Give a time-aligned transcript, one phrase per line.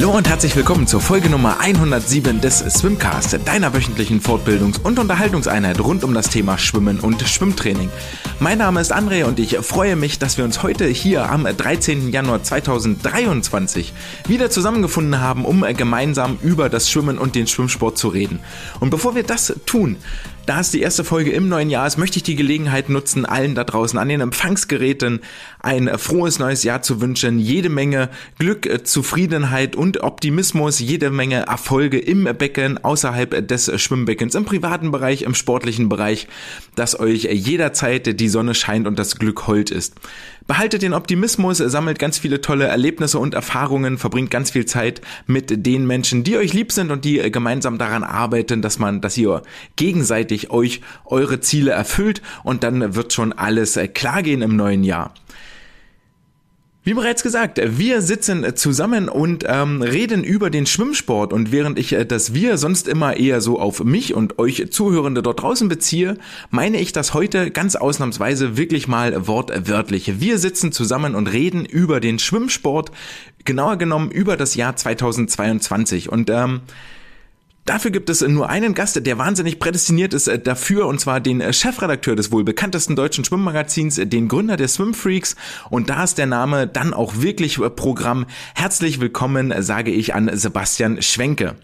[0.00, 5.78] Hallo und herzlich willkommen zur Folge Nummer 107 des Swimcast, deiner wöchentlichen Fortbildungs- und Unterhaltungseinheit
[5.78, 7.90] rund um das Thema Schwimmen und Schwimmtraining.
[8.38, 12.12] Mein Name ist André und ich freue mich, dass wir uns heute hier am 13.
[12.12, 13.92] Januar 2023
[14.26, 18.40] wieder zusammengefunden haben, um gemeinsam über das Schwimmen und den Schwimmsport zu reden.
[18.80, 19.96] Und bevor wir das tun,
[20.50, 23.54] da es die erste Folge im neuen Jahr ist, möchte ich die Gelegenheit nutzen, allen
[23.54, 25.20] da draußen an den Empfangsgeräten
[25.60, 27.38] ein frohes neues Jahr zu wünschen.
[27.38, 34.44] Jede Menge Glück, Zufriedenheit und Optimismus, jede Menge Erfolge im Becken, außerhalb des Schwimmbeckens, im
[34.44, 36.26] privaten Bereich, im sportlichen Bereich,
[36.74, 40.00] dass euch jederzeit die Sonne scheint und das Glück hold ist.
[40.50, 45.64] Behaltet den Optimismus, sammelt ganz viele tolle Erlebnisse und Erfahrungen, verbringt ganz viel Zeit mit
[45.64, 49.42] den Menschen, die euch lieb sind und die gemeinsam daran arbeiten, dass man, dass ihr
[49.76, 55.14] gegenseitig euch eure Ziele erfüllt und dann wird schon alles klar gehen im neuen Jahr.
[56.90, 61.92] Wie bereits gesagt, wir sitzen zusammen und ähm, reden über den Schwimmsport und während ich
[61.92, 66.16] äh, das wir sonst immer eher so auf mich und euch Zuhörende dort draußen beziehe,
[66.50, 70.18] meine ich das heute ganz ausnahmsweise wirklich mal wortwörtlich.
[70.18, 72.90] Wir sitzen zusammen und reden über den Schwimmsport,
[73.44, 76.62] genauer genommen über das Jahr 2022 und ähm,
[77.70, 81.40] Dafür gibt es nur einen Gast, der wahnsinnig prädestiniert ist äh, dafür, und zwar den
[81.40, 85.36] äh, Chefredakteur des wohl bekanntesten deutschen Schwimmmagazins, äh, den Gründer der Swimfreaks.
[85.70, 88.26] Und da ist der Name dann auch wirklich Programm.
[88.56, 91.54] Herzlich willkommen, sage ich an Sebastian Schwenke.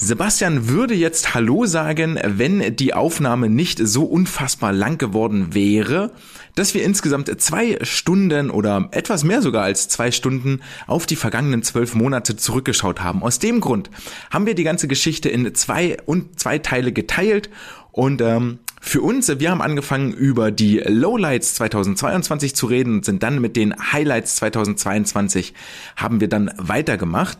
[0.00, 6.12] Sebastian würde jetzt Hallo sagen, wenn die Aufnahme nicht so unfassbar lang geworden wäre,
[6.54, 11.64] dass wir insgesamt zwei Stunden oder etwas mehr sogar als zwei Stunden auf die vergangenen
[11.64, 13.24] zwölf Monate zurückgeschaut haben.
[13.24, 13.90] Aus dem Grund
[14.30, 17.50] haben wir die ganze Geschichte in zwei und zwei Teile geteilt
[17.90, 23.24] und ähm, für uns, wir haben angefangen über die Lowlights 2022 zu reden und sind
[23.24, 25.54] dann mit den Highlights 2022
[25.96, 27.38] haben wir dann weitergemacht.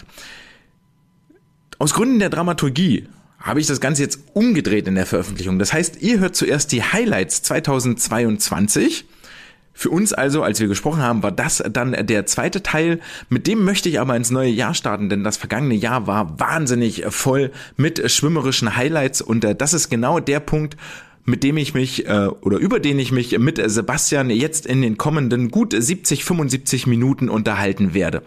[1.80, 3.06] Aus Gründen der Dramaturgie
[3.38, 5.60] habe ich das Ganze jetzt umgedreht in der Veröffentlichung.
[5.60, 9.04] Das heißt, ihr hört zuerst die Highlights 2022.
[9.74, 12.98] Für uns also, als wir gesprochen haben, war das dann der zweite Teil.
[13.28, 17.04] Mit dem möchte ich aber ins neue Jahr starten, denn das vergangene Jahr war wahnsinnig
[17.10, 20.76] voll mit schwimmerischen Highlights und äh, das ist genau der Punkt,
[21.24, 24.96] mit dem ich mich äh, oder über den ich mich mit Sebastian jetzt in den
[24.96, 28.24] kommenden gut 70, 75 Minuten unterhalten werde.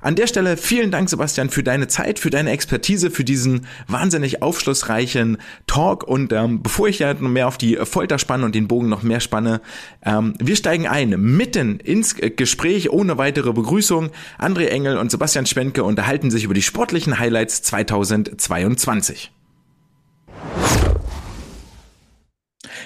[0.00, 4.42] An der Stelle vielen Dank, Sebastian, für deine Zeit, für deine Expertise, für diesen wahnsinnig
[4.42, 6.04] aufschlussreichen Talk.
[6.04, 9.02] Und ähm, bevor ich ja noch mehr auf die Folter spanne und den Bogen noch
[9.02, 9.60] mehr spanne,
[10.04, 14.10] ähm, wir steigen ein mitten ins Gespräch ohne weitere Begrüßung.
[14.38, 19.32] André Engel und Sebastian Schwenke unterhalten sich über die sportlichen Highlights 2022.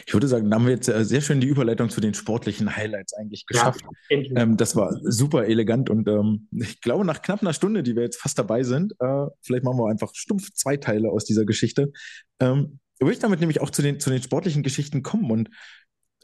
[0.06, 2.76] Ich würde sagen, da haben wir jetzt äh, sehr schön die Überleitung zu den sportlichen
[2.76, 3.82] Highlights eigentlich geschafft.
[4.10, 7.94] Ja, ähm, das war super elegant und ähm, ich glaube, nach knapp einer Stunde, die
[7.94, 11.44] wir jetzt fast dabei sind, äh, vielleicht machen wir einfach stumpf zwei Teile aus dieser
[11.44, 11.92] Geschichte.
[12.40, 15.50] Ähm, würde ich damit nämlich auch zu den, zu den sportlichen Geschichten kommen und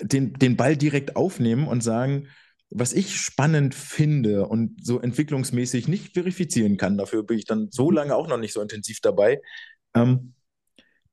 [0.00, 2.28] den, den Ball direkt aufnehmen und sagen,
[2.71, 7.91] was ich spannend finde und so entwicklungsmäßig nicht verifizieren kann, dafür bin ich dann so
[7.91, 9.41] lange auch noch nicht so intensiv dabei.
[9.95, 10.34] Ähm,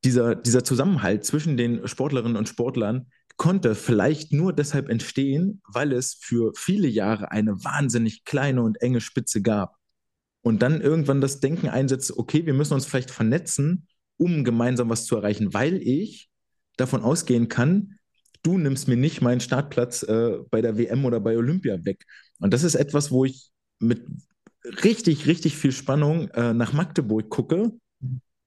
[0.05, 3.07] dieser, dieser Zusammenhalt zwischen den Sportlerinnen und Sportlern
[3.37, 9.01] konnte vielleicht nur deshalb entstehen, weil es für viele Jahre eine wahnsinnig kleine und enge
[9.01, 9.75] Spitze gab.
[10.41, 15.05] Und dann irgendwann das Denken einsetzt, okay, wir müssen uns vielleicht vernetzen, um gemeinsam was
[15.05, 16.29] zu erreichen, weil ich
[16.77, 17.95] davon ausgehen kann,
[18.43, 22.05] du nimmst mir nicht meinen Startplatz äh, bei der WM oder bei Olympia weg.
[22.39, 23.49] Und das ist etwas, wo ich
[23.79, 24.05] mit
[24.83, 27.71] richtig, richtig viel Spannung äh, nach Magdeburg gucke,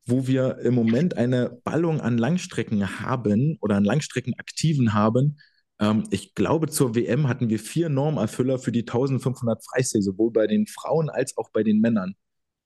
[0.09, 5.39] wo wir im Moment eine Ballung an Langstrecken haben oder an Langstreckenaktiven haben.
[5.79, 10.47] Ähm, ich glaube, zur WM hatten wir vier Normerfüller für die 1500 Freistil, sowohl bei
[10.47, 12.15] den Frauen als auch bei den Männern.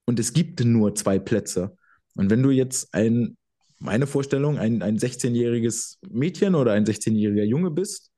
[0.05, 1.77] Und es gibt nur zwei Plätze.
[2.15, 3.37] Und wenn du jetzt ein,
[3.79, 8.13] meine Vorstellung, ein, ein 16-jähriges Mädchen oder ein 16-jähriger Junge bist,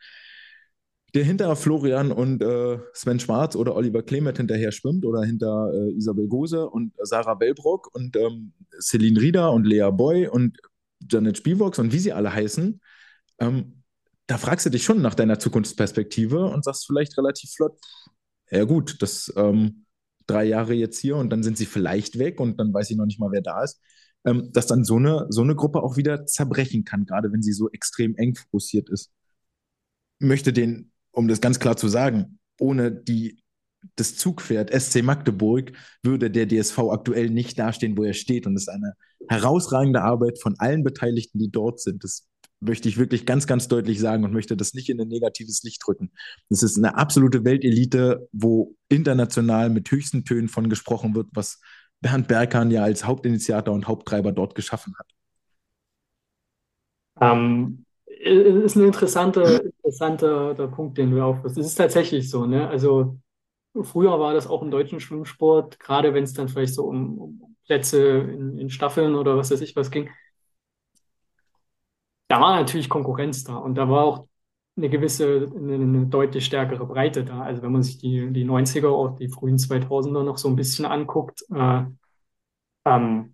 [1.15, 5.93] der hinter Florian und äh, Sven Schwarz oder Oliver Clement hinterher schwimmt oder hinter äh,
[5.93, 10.59] Isabel Gose und Sarah Bellbrock und ähm, Celine Rieder und Lea Boy und
[11.09, 12.81] Janet Spielvox und wie sie alle heißen,
[13.39, 13.83] ähm,
[14.27, 17.79] da fragst du dich schon nach deiner Zukunftsperspektive und sagst vielleicht relativ flott,
[18.51, 19.87] ja gut, das ähm,
[20.27, 23.07] drei Jahre jetzt hier und dann sind sie vielleicht weg und dann weiß ich noch
[23.07, 23.81] nicht mal, wer da ist,
[24.25, 27.53] ähm, dass dann so eine, so eine Gruppe auch wieder zerbrechen kann, gerade wenn sie
[27.53, 29.13] so extrem eng fokussiert ist.
[30.19, 33.43] Möchte den um das ganz klar zu sagen, ohne die,
[33.97, 35.73] das Zugpferd SC Magdeburg
[36.03, 38.47] würde der DSV aktuell nicht dastehen, wo er steht.
[38.47, 38.95] Und es ist eine
[39.29, 42.05] herausragende Arbeit von allen Beteiligten, die dort sind.
[42.05, 42.29] Das
[42.61, 45.83] möchte ich wirklich ganz, ganz deutlich sagen und möchte das nicht in ein negatives Licht
[45.85, 46.13] drücken.
[46.49, 51.61] Das ist eine absolute Weltelite, wo international mit höchsten Tönen von gesprochen wird, was
[52.01, 55.07] Bernd Berghahn ja als Hauptinitiator und Haupttreiber dort geschaffen hat.
[57.21, 57.85] Ähm,
[58.25, 61.59] ist ein interessanter, interessanter der Punkt, den du aufrufst.
[61.59, 62.69] Es ist tatsächlich so, ne?
[62.69, 63.19] Also
[63.83, 67.57] früher war das auch im deutschen Schwimmsport, gerade wenn es dann vielleicht so um, um
[67.67, 70.11] Plätze in, in, Staffeln oder was weiß ich was ging,
[72.29, 74.29] da war natürlich Konkurrenz da und da war auch
[74.77, 77.43] eine gewisse, eine, eine deutlich stärkere Breite da.
[77.43, 80.85] Also wenn man sich die, die 90er, auch die frühen 2000er noch so ein bisschen
[80.85, 81.85] anguckt, äh,
[82.85, 83.34] ähm,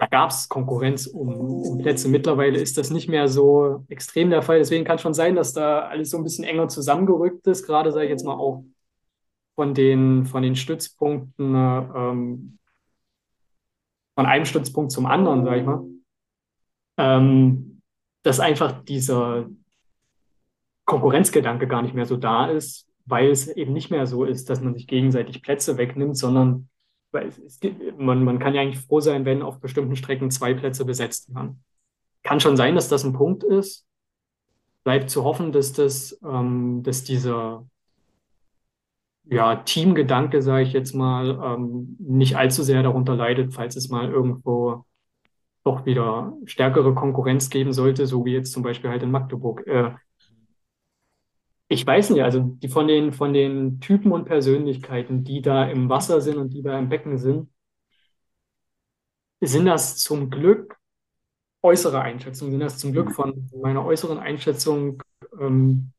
[0.00, 2.08] da gab es Konkurrenz um, um, Plätze.
[2.08, 4.58] Mittlerweile ist das nicht mehr so extrem der Fall.
[4.58, 7.66] Deswegen kann es schon sein, dass da alles so ein bisschen enger zusammengerückt ist.
[7.66, 8.64] Gerade sage ich jetzt mal auch
[9.56, 12.58] von den, von den Stützpunkten, ähm,
[14.14, 15.84] von einem Stützpunkt zum anderen, sage ich mal.
[16.96, 17.82] Ähm,
[18.22, 19.50] dass einfach dieser
[20.86, 24.62] Konkurrenzgedanke gar nicht mehr so da ist, weil es eben nicht mehr so ist, dass
[24.62, 26.70] man sich gegenseitig Plätze wegnimmt, sondern
[27.12, 27.60] es,
[27.96, 31.62] man, man kann ja eigentlich froh sein, wenn auf bestimmten Strecken zwei Plätze besetzt werden.
[32.22, 33.86] Kann schon sein, dass das ein Punkt ist.
[34.84, 37.66] Bleibt zu hoffen, dass das, ähm, dass dieser
[39.24, 44.08] ja, Teamgedanke, sage ich jetzt mal, ähm, nicht allzu sehr darunter leidet, falls es mal
[44.10, 44.84] irgendwo
[45.62, 49.66] doch wieder stärkere Konkurrenz geben sollte, so wie jetzt zum Beispiel halt in Magdeburg.
[49.66, 49.92] Äh,
[51.72, 55.88] ich weiß nicht, also die von den, von den Typen und Persönlichkeiten, die da im
[55.88, 57.48] Wasser sind und die da im Becken sind,
[59.40, 60.76] sind das zum Glück
[61.62, 65.00] äußere Einschätzungen, sind das zum Glück von meiner äußeren Einschätzung
[65.38, 65.92] ähm,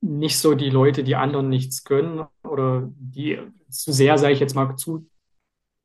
[0.00, 4.54] nicht so die Leute, die anderen nichts gönnen oder die zu sehr, sage ich jetzt
[4.54, 5.08] mal, zu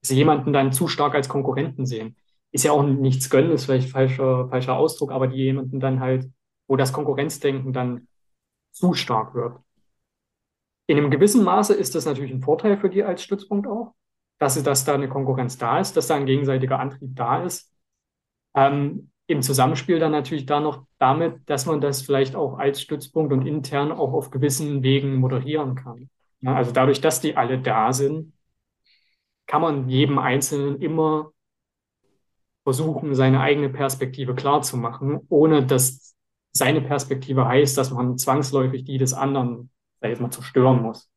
[0.07, 2.15] jemanden dann zu stark als Konkurrenten sehen.
[2.51, 6.29] Ist ja auch nichts gönnen, ist vielleicht falscher, falscher Ausdruck, aber die jemanden dann halt,
[6.67, 8.07] wo das Konkurrenzdenken dann
[8.75, 9.57] zu stark wird.
[10.87, 13.95] In einem gewissen Maße ist das natürlich ein Vorteil für die als Stützpunkt auch,
[14.37, 17.71] dass, dass da eine Konkurrenz da ist, dass da ein gegenseitiger Antrieb da ist.
[18.53, 23.33] Ähm, Im Zusammenspiel dann natürlich da noch damit, dass man das vielleicht auch als Stützpunkt
[23.33, 26.09] und intern auch auf gewissen Wegen moderieren kann.
[26.41, 28.33] Ja, also dadurch, dass die alle da sind,
[29.47, 31.31] kann man jedem Einzelnen immer
[32.63, 36.14] versuchen, seine eigene Perspektive klar zu machen, ohne dass
[36.57, 39.69] seine Perspektive heißt, dass man zwangsläufig die des anderen,
[39.99, 41.09] sag ich mal, zerstören muss.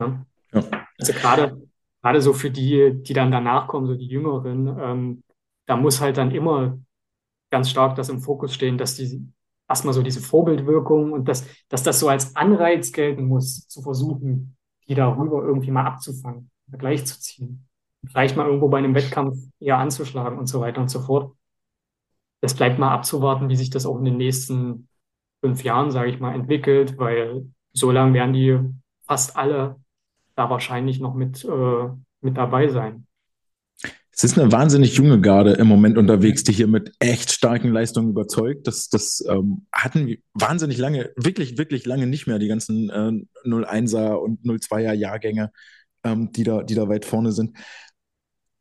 [0.00, 0.24] Ja?
[0.52, 0.64] Ja.
[0.98, 1.60] Also gerade,
[2.00, 5.22] gerade so für die, die dann danach kommen, so die Jüngeren, ähm,
[5.66, 6.78] da muss halt dann immer
[7.50, 9.26] ganz stark das im Fokus stehen, dass die
[9.68, 14.56] erstmal so diese Vorbildwirkung und dass, dass das so als Anreiz gelten muss, zu versuchen,
[14.88, 17.66] die darüber irgendwie mal abzufangen, Vergleich zu ziehen.
[18.06, 21.34] Vielleicht mal irgendwo bei einem Wettkampf eher anzuschlagen und so weiter und so fort
[22.42, 24.88] es bleibt mal abzuwarten, wie sich das auch in den nächsten
[25.40, 28.58] fünf Jahren, sage ich mal, entwickelt, weil so lange werden die
[29.06, 29.76] fast alle
[30.34, 31.88] da wahrscheinlich noch mit, äh,
[32.20, 33.06] mit dabei sein.
[34.14, 38.10] Es ist eine wahnsinnig junge Garde im Moment unterwegs, die hier mit echt starken Leistungen
[38.10, 38.66] überzeugt.
[38.66, 44.14] Das, das ähm, hatten wahnsinnig lange, wirklich, wirklich lange nicht mehr, die ganzen äh, 01er
[44.16, 45.50] und 02er Jahrgänge,
[46.04, 47.56] ähm, die, da, die da weit vorne sind.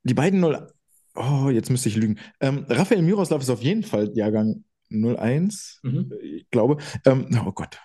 [0.04, 0.68] Die beiden 0,
[1.16, 2.20] Oh, jetzt müsste ich lügen.
[2.40, 6.12] Ähm, Raphael Miroslav ist auf jeden Fall Jahrgang 01, mhm.
[6.22, 6.78] ich glaube.
[7.06, 7.80] Ähm, oh Gott,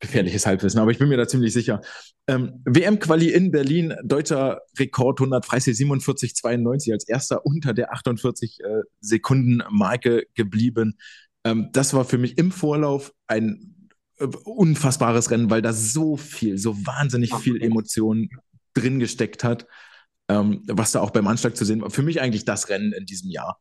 [0.00, 1.80] gefährliches Halbwissen, aber ich bin mir da ziemlich sicher.
[2.26, 8.82] Ähm, WM-Quali in Berlin, deutscher Rekord 100 Freistil 47,92 als erster unter der 48 äh,
[9.00, 10.98] Sekunden Marke geblieben.
[11.44, 16.58] Ähm, das war für mich im Vorlauf ein äh, unfassbares Rennen, weil da so viel,
[16.58, 18.30] so wahnsinnig viel Emotion
[18.74, 19.66] drin gesteckt hat
[20.28, 21.90] ähm, was da auch beim Anschlag zu sehen war.
[21.90, 23.58] Für mich eigentlich das Rennen in diesem Jahr.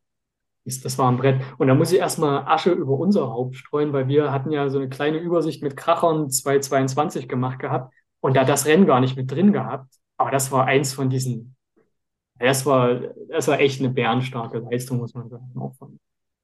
[0.63, 1.41] Das war ein Brett.
[1.57, 4.77] Und da muss ich erstmal Asche über unser Haupt streuen, weil wir hatten ja so
[4.77, 9.31] eine kleine Übersicht mit Krachern 222 gemacht gehabt und da das Rennen gar nicht mit
[9.31, 9.91] drin gehabt.
[10.17, 11.55] Aber das war eins von diesen,
[12.37, 15.99] das war, das war echt eine bärenstarke Leistung, muss man sagen, auch von,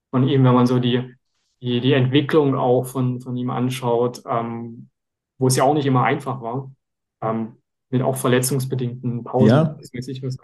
[0.09, 1.13] von ihm, wenn man so die,
[1.61, 4.89] die, die Entwicklung auch von, von ihm anschaut, ähm,
[5.37, 6.71] wo es ja auch nicht immer einfach war.
[7.21, 7.57] Ähm,
[7.89, 9.47] mit auch verletzungsbedingten Pausen.
[9.47, 9.77] Ja.
[9.79, 10.37] was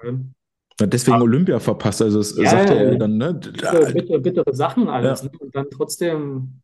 [0.80, 3.34] ja, deswegen Aber, Olympia verpasst, also das ja, sagt er ja dann, ne?
[3.34, 5.24] Bittere, bittere, bittere Sachen alles.
[5.24, 5.30] Ja.
[5.30, 5.38] Ne?
[5.40, 6.62] Und dann trotzdem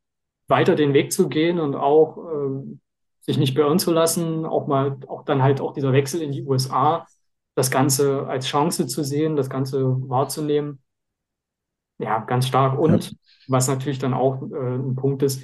[0.47, 2.77] weiter den Weg zu gehen und auch äh,
[3.21, 6.43] sich nicht beirren zu lassen, auch mal, auch dann halt auch dieser Wechsel in die
[6.43, 7.05] USA,
[7.55, 10.81] das Ganze als Chance zu sehen, das Ganze wahrzunehmen.
[11.99, 12.79] Ja, ganz stark.
[12.79, 13.15] Und
[13.47, 15.43] was natürlich dann auch äh, ein Punkt ist,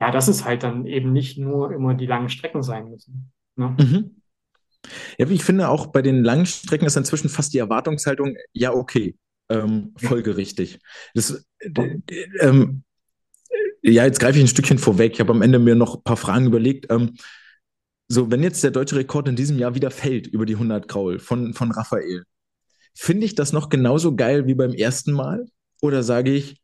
[0.00, 3.32] ja, dass es halt dann eben nicht nur immer die langen Strecken sein müssen.
[3.56, 3.76] Ne?
[3.78, 4.21] Mhm.
[5.18, 9.16] Ja, ich finde auch bei den langen Strecken ist inzwischen fast die Erwartungshaltung, ja, okay,
[9.48, 10.78] ähm, folgerichtig.
[11.14, 11.44] Das,
[12.40, 12.82] ähm,
[13.82, 15.12] ja, jetzt greife ich ein Stückchen vorweg.
[15.14, 16.86] Ich habe am Ende mir noch ein paar Fragen überlegt.
[16.90, 17.16] Ähm,
[18.08, 21.18] so, wenn jetzt der deutsche Rekord in diesem Jahr wieder fällt über die 100 Kraul
[21.18, 22.24] von, von Raphael,
[22.94, 25.46] finde ich das noch genauso geil wie beim ersten Mal?
[25.80, 26.60] Oder sage ich,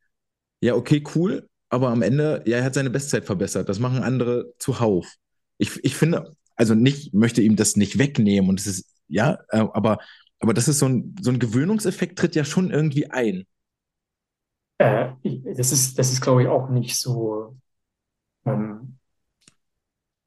[0.60, 3.68] ja, okay, cool, aber am Ende, ja, er hat seine Bestzeit verbessert.
[3.68, 5.14] Das machen andere zuhauf.
[5.58, 9.58] Ich, ich finde, also nicht, möchte ihm das nicht wegnehmen und es ist, ja, äh,
[9.72, 9.98] aber,
[10.40, 13.46] aber das ist so ein, so ein Gewöhnungseffekt tritt ja schon irgendwie ein.
[14.78, 15.12] Äh,
[15.56, 17.56] das ist, das ist, glaube ich, auch nicht so
[18.44, 18.98] ähm,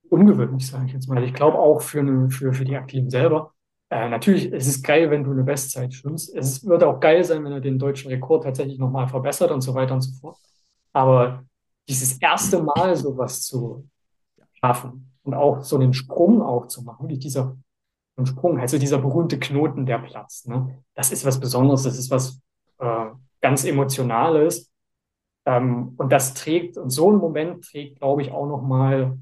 [0.10, 1.22] ungewöhnlich, sage ich jetzt mal.
[1.24, 3.54] Ich glaube auch für, eine, für, für die Aktiven selber.
[3.90, 6.34] Äh, natürlich, es ist geil, wenn du eine Bestzeit schwimmst.
[6.34, 9.76] Es wird auch geil sein, wenn er den deutschen Rekord tatsächlich nochmal verbessert und so
[9.76, 10.38] weiter und so fort.
[10.94, 11.44] Aber
[11.90, 13.90] dieses erste Mal sowas zu
[14.54, 17.58] schaffen und auch so einen Sprung auch zu machen, wie dieser
[18.18, 20.84] ein Sprung, also dieser berühmte Knoten, der platzt, ne?
[20.94, 22.42] das ist was Besonderes, das ist was
[22.80, 23.06] äh,
[23.42, 24.72] ganz Emotionales.
[25.46, 29.18] Ähm, und das trägt, und so ein Moment trägt, glaube ich, auch nochmal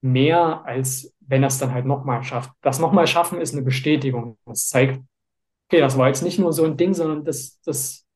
[0.00, 2.52] mehr, als wenn er es dann halt nochmal schafft.
[2.62, 4.38] Das nochmal schaffen ist eine Bestätigung.
[4.46, 5.02] Das zeigt,
[5.68, 8.06] okay, das war jetzt nicht nur so ein Ding, sondern das, das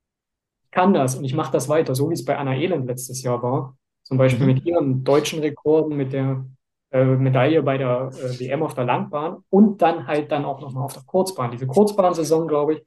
[0.70, 3.42] kann das und ich mache das weiter, so wie es bei Anna Elend letztes Jahr
[3.42, 3.76] war.
[4.02, 4.54] Zum Beispiel mhm.
[4.54, 6.44] mit ihren deutschen Rekorden, mit der
[6.90, 10.84] äh, Medaille bei der äh, WM auf der Langbahn und dann halt dann auch nochmal
[10.84, 11.52] auf der Kurzbahn.
[11.52, 12.82] Diese Kurzbahnsaison, glaube ich,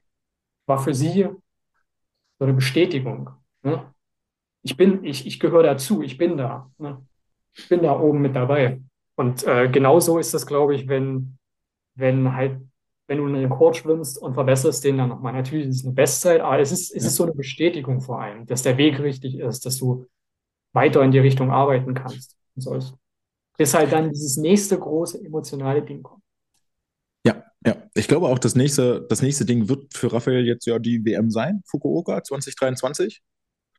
[0.65, 1.29] war für sie
[2.39, 3.29] so eine Bestätigung.
[3.61, 3.93] Ne?
[4.61, 6.69] Ich bin, ich, ich gehöre dazu, ich bin da.
[6.77, 7.05] Ne?
[7.53, 8.81] Ich bin da oben mit dabei.
[9.15, 11.37] Und äh, genauso ist das, glaube ich, wenn,
[11.95, 12.59] wenn halt,
[13.07, 15.33] wenn du einen Rekord schwimmst und verbesserst den dann nochmal.
[15.33, 18.45] Natürlich ist es eine Bestzeit, aber es ist, es ist so eine Bestätigung vor allem,
[18.47, 20.07] dass der Weg richtig ist, dass du
[20.73, 22.35] weiter in die Richtung arbeiten kannst.
[22.55, 22.95] Und so ist,
[23.57, 26.23] bis halt dann dieses nächste große emotionale Ding kommt.
[27.25, 27.75] Ja, ja.
[27.93, 31.29] Ich glaube auch, das nächste, das nächste Ding wird für Raphael jetzt ja die WM
[31.29, 33.21] sein, Fukuoka 2023.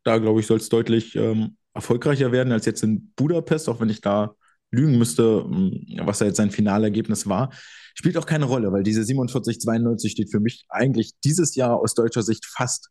[0.04, 3.90] Da, glaube ich, soll es deutlich ähm, erfolgreicher werden als jetzt in Budapest, auch wenn
[3.90, 4.34] ich da
[4.70, 7.52] lügen müsste, hm, was da jetzt sein Finalergebnis war.
[7.94, 12.22] Spielt auch keine Rolle, weil diese 47-92 steht für mich eigentlich dieses Jahr aus deutscher
[12.22, 12.90] Sicht fast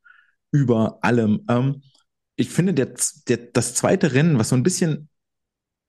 [0.52, 1.46] über allem.
[1.50, 1.84] Ähm,
[2.36, 2.94] ich finde, der,
[3.28, 5.10] der, das zweite Rennen, was so ein bisschen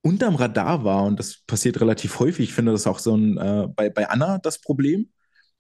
[0.05, 3.69] unterm Radar war, und das passiert relativ häufig, ich finde das auch so ein, äh,
[3.75, 5.09] bei, bei Anna das Problem,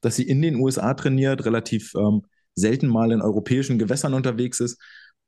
[0.00, 2.22] dass sie in den USA trainiert, relativ ähm,
[2.54, 4.78] selten mal in europäischen Gewässern unterwegs ist.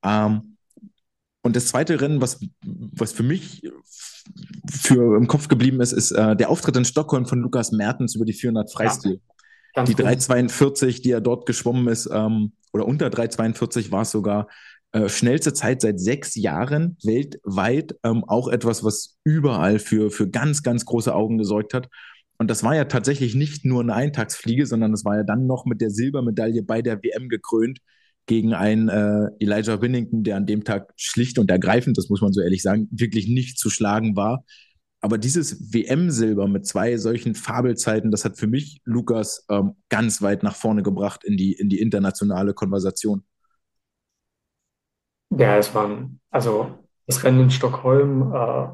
[0.05, 0.57] Ähm,
[1.43, 3.63] und das zweite Rennen, was, was für mich
[4.71, 8.25] für im Kopf geblieben ist, ist äh, der Auftritt in Stockholm von Lukas Mertens über
[8.25, 9.21] die 400 Freistil.
[9.75, 14.49] Ja, die 3,42, die er dort geschwommen ist, ähm, oder unter 3,42 war es sogar,
[14.93, 17.97] äh, schnellste Zeit seit sechs Jahren weltweit.
[18.05, 21.89] Ähm, auch etwas, was überall für, für ganz, ganz große Augen gesorgt hat.
[22.39, 25.65] Und das war ja tatsächlich nicht nur eine Eintagsfliege, sondern das war ja dann noch
[25.65, 27.79] mit der Silbermedaille bei der WM gekrönt
[28.27, 32.33] gegen einen äh, Elijah Winnington, der an dem Tag schlicht und ergreifend, das muss man
[32.33, 34.45] so ehrlich sagen, wirklich nicht zu schlagen war.
[35.01, 40.43] Aber dieses WM-Silber mit zwei solchen Fabelzeiten, das hat für mich Lukas ähm, ganz weit
[40.43, 43.23] nach vorne gebracht in die, in die internationale Konversation.
[45.39, 48.69] Ja, es war, also das Rennen in Stockholm, äh,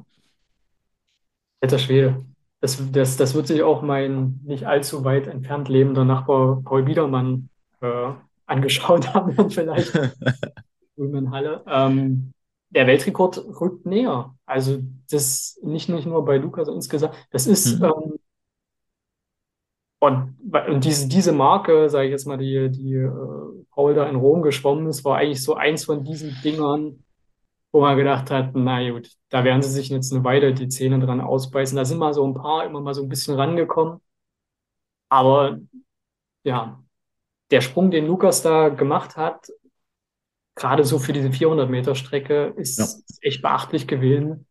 [1.60, 2.24] alter Schwede.
[2.60, 7.48] Das, das, das wird sich auch mein nicht allzu weit entfernt lebender Nachbar Paul Biedermann
[7.80, 8.12] äh,
[8.46, 9.92] angeschaut haben, dann vielleicht
[10.96, 11.64] in Halle.
[11.66, 12.32] Ähm,
[12.70, 14.34] der Weltrekord rückt näher.
[14.46, 14.78] Also
[15.10, 17.14] das nicht, nicht nur bei Lukas insgesamt.
[17.30, 17.84] Das ist mhm.
[17.84, 18.18] ähm,
[20.02, 20.36] und,
[20.68, 23.08] und, diese, diese Marke, sage ich jetzt mal, die, die äh,
[23.70, 27.04] Paul da in Rom geschwommen ist, war eigentlich so eins von diesen Dingern,
[27.70, 30.98] wo man gedacht hat, na gut, da werden sie sich jetzt eine Weile die Zähne
[30.98, 31.76] dran ausbeißen.
[31.76, 34.00] Da sind mal so ein paar immer mal so ein bisschen rangekommen.
[35.08, 35.60] Aber
[36.42, 36.82] ja,
[37.52, 39.52] der Sprung, den Lukas da gemacht hat,
[40.56, 42.86] gerade so für diese 400 Meter Strecke, ist ja.
[43.20, 44.48] echt beachtlich gewesen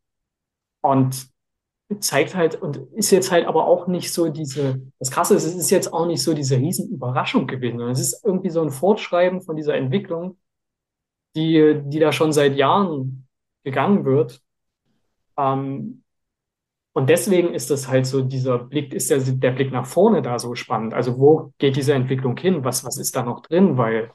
[0.80, 1.30] und
[2.00, 5.54] zeigt halt und ist jetzt halt aber auch nicht so diese, das Krasse ist, es
[5.56, 9.42] ist jetzt auch nicht so diese Riesenüberraschung gewesen, sondern es ist irgendwie so ein Fortschreiben
[9.42, 10.38] von dieser Entwicklung,
[11.36, 13.26] die, die da schon seit Jahren
[13.64, 14.42] gegangen wird.
[15.36, 16.02] Ähm,
[16.94, 20.38] und deswegen ist das halt so, dieser Blick, ist der, der Blick nach vorne da
[20.38, 20.92] so spannend.
[20.94, 22.64] Also wo geht diese Entwicklung hin?
[22.64, 23.78] Was, was ist da noch drin?
[23.78, 24.12] Weil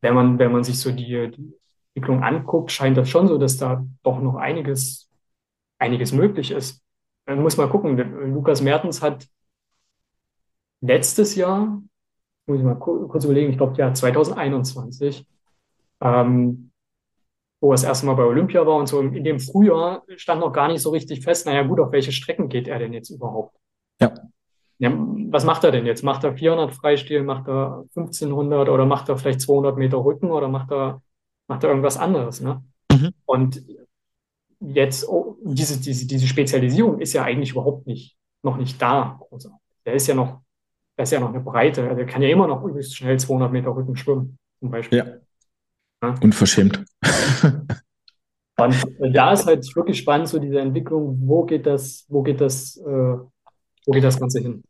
[0.00, 1.54] wenn man, wenn man sich so die, die
[1.94, 5.10] Entwicklung anguckt, scheint das schon so, dass da doch noch einiges,
[5.82, 6.82] einiges möglich ist.
[7.26, 7.96] Man muss mal gucken,
[8.32, 9.28] Lukas Mertens hat
[10.80, 11.82] letztes Jahr,
[12.46, 15.26] muss ich mal kurz überlegen, ich glaube, ja, 2021,
[16.00, 16.70] ähm,
[17.60, 20.52] wo er das erste Mal bei Olympia war und so in dem Frühjahr stand noch
[20.52, 23.56] gar nicht so richtig fest, naja gut, auf welche Strecken geht er denn jetzt überhaupt?
[24.00, 24.12] Ja.
[24.78, 24.92] ja
[25.30, 26.02] was macht er denn jetzt?
[26.02, 30.48] Macht er 400 Freistil, macht er 1500 oder macht er vielleicht 200 Meter Rücken oder
[30.48, 31.02] macht er,
[31.46, 32.40] macht er irgendwas anderes?
[32.40, 32.64] Ne?
[32.90, 33.10] Mhm.
[33.26, 33.62] Und
[34.62, 39.20] jetzt, oh, diese, diese, diese Spezialisierung ist ja eigentlich überhaupt nicht, noch nicht da.
[39.84, 40.40] Der ist ja noch,
[40.96, 41.88] da ist ja noch eine Breite.
[41.88, 44.98] Also er kann ja immer noch übelst schnell 200 Meter Rücken schwimmen, zum Beispiel.
[44.98, 46.08] Ja.
[46.08, 46.14] ja.
[46.22, 46.84] Unverschämt.
[48.58, 52.76] Und da ist halt wirklich spannend, so diese Entwicklung, wo geht das, wo geht das,
[52.76, 54.62] äh, wo geht das Ganze hin?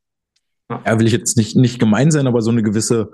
[0.70, 0.82] Ja.
[0.86, 3.12] ja, will ich jetzt nicht, nicht gemein sein, aber so eine gewisse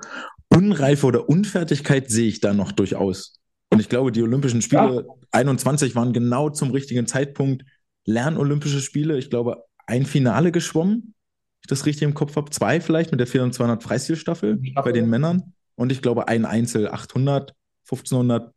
[0.49, 3.39] Unreife oder Unfertigkeit sehe ich da noch durchaus.
[3.71, 5.15] Und ich glaube, die Olympischen Spiele ja.
[5.33, 7.65] 21 waren genau zum richtigen Zeitpunkt
[8.05, 9.19] Lernolympische Spiele.
[9.19, 11.15] Ich glaube, ein Finale geschwommen,
[11.61, 12.51] ich das richtig im Kopf habe.
[12.51, 15.53] Zwei vielleicht mit der 400 Freistilstaffel bei den Männern.
[15.75, 17.55] Und ich glaube, ein Einzel 800,
[17.91, 18.55] 1500,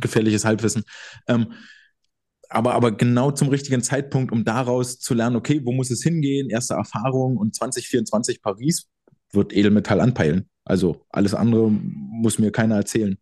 [0.00, 0.84] gefährliches Halbwissen.
[1.28, 1.52] Ähm,
[2.48, 6.50] aber, aber genau zum richtigen Zeitpunkt, um daraus zu lernen, okay, wo muss es hingehen,
[6.50, 8.88] erste Erfahrung und 2024 Paris
[9.32, 10.48] wird Edelmetall anpeilen.
[10.64, 13.18] Also alles andere muss mir keiner erzählen.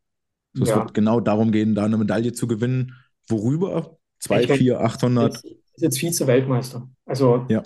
[0.52, 0.70] So, ja.
[0.70, 2.94] Es wird genau darum gehen, da eine Medaille zu gewinnen.
[3.28, 3.98] Worüber?
[4.20, 5.34] 2, 4, 800?
[5.34, 5.44] Ist
[5.76, 6.88] jetzt Vize-Weltmeister.
[7.06, 7.62] Also, ja.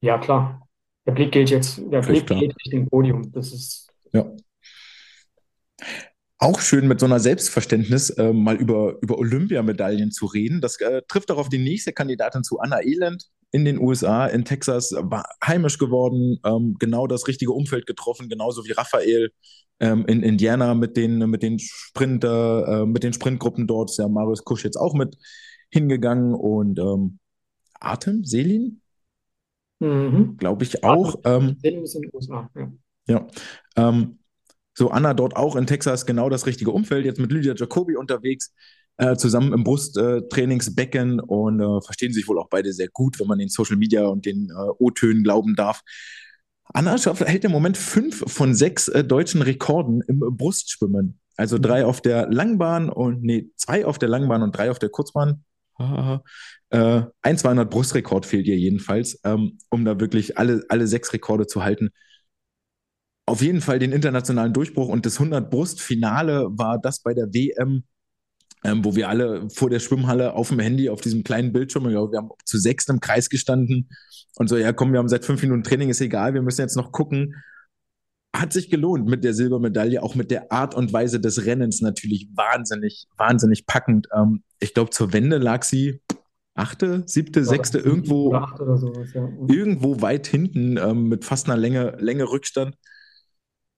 [0.00, 0.66] ja, klar.
[1.06, 3.32] Der Blick geht jetzt, der Blick geht Richtung Podium.
[3.32, 3.88] Das ist.
[4.12, 4.30] Ja
[6.38, 10.60] auch schön mit so einer Selbstverständnis äh, mal über, über Olympiamedaillen zu reden.
[10.60, 14.44] Das äh, trifft auch auf die nächste Kandidatin zu, Anna Elend in den USA, in
[14.44, 19.30] Texas, war heimisch geworden, ähm, genau das richtige Umfeld getroffen, genauso wie Raphael
[19.80, 24.08] ähm, in Indiana mit den, mit den Sprinter, äh, mit den Sprintgruppen dort, ist ja
[24.08, 25.16] Marius Kusch jetzt auch mit
[25.70, 27.18] hingegangen und ähm,
[27.80, 28.80] Atem, Selin,
[29.80, 30.36] mhm.
[30.38, 31.16] glaube ich auch.
[31.24, 32.72] Ähm, Selin ist in den USA, ja.
[33.08, 33.26] Ja,
[33.76, 34.18] ähm,
[34.74, 38.52] so Anna dort auch in Texas genau das richtige Umfeld, jetzt mit Lydia Jacobi unterwegs,
[38.98, 43.38] äh, zusammen im Brusttrainingsbecken und äh, verstehen sich wohl auch beide sehr gut, wenn man
[43.38, 45.82] den Social Media und den äh, O-Tönen glauben darf.
[46.72, 51.20] Anna hält im Moment fünf von sechs äh, deutschen Rekorden im Brustschwimmen.
[51.36, 54.90] Also drei auf der Langbahn und nee, zwei auf der Langbahn und drei auf der
[54.90, 55.44] Kurzbahn.
[56.70, 61.46] Äh, ein 200 Brustrekord fehlt ihr jedenfalls, ähm, um da wirklich alle, alle sechs Rekorde
[61.46, 61.90] zu halten
[63.26, 67.26] auf jeden Fall den internationalen Durchbruch und das 100 Brust Finale war das bei der
[67.34, 67.84] WM,
[68.64, 72.10] ähm, wo wir alle vor der Schwimmhalle auf dem Handy auf diesem kleinen Bildschirm, ja,
[72.10, 73.88] wir haben zu sechs im Kreis gestanden
[74.36, 76.76] und so, ja komm, wir haben seit fünf Minuten Training, ist egal, wir müssen jetzt
[76.76, 77.34] noch gucken.
[78.34, 82.28] Hat sich gelohnt mit der Silbermedaille, auch mit der Art und Weise des Rennens natürlich
[82.34, 84.08] wahnsinnig, wahnsinnig packend.
[84.14, 86.02] Ähm, ich glaube, zur Wende lag sie
[86.54, 88.30] achte, siebte, sechste, irgendwo,
[88.76, 89.28] sowas, ja.
[89.48, 92.76] irgendwo weit hinten ähm, mit fast einer Länge, Länge Rückstand.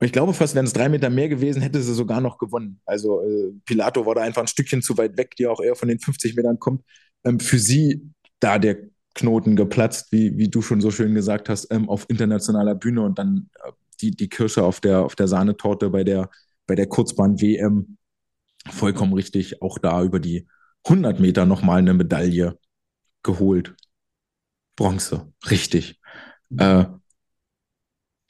[0.00, 2.80] Ich glaube fast, wenn es drei Meter mehr gewesen, hätte sie sogar noch gewonnen.
[2.84, 5.88] Also äh, Pilato war da einfach ein Stückchen zu weit weg, die auch eher von
[5.88, 6.84] den 50 Metern kommt.
[7.24, 8.02] Ähm, für sie
[8.38, 8.76] da der
[9.14, 13.18] Knoten geplatzt, wie, wie du schon so schön gesagt hast, ähm, auf internationaler Bühne und
[13.18, 16.30] dann äh, die, die Kirsche auf der, auf der Sahnetorte bei der,
[16.68, 17.96] bei der Kurzbahn-WM.
[18.70, 20.46] Vollkommen richtig, auch da über die
[20.84, 22.56] 100 Meter nochmal eine Medaille
[23.24, 23.74] geholt.
[24.76, 26.00] Bronze, richtig.
[26.56, 26.84] Äh,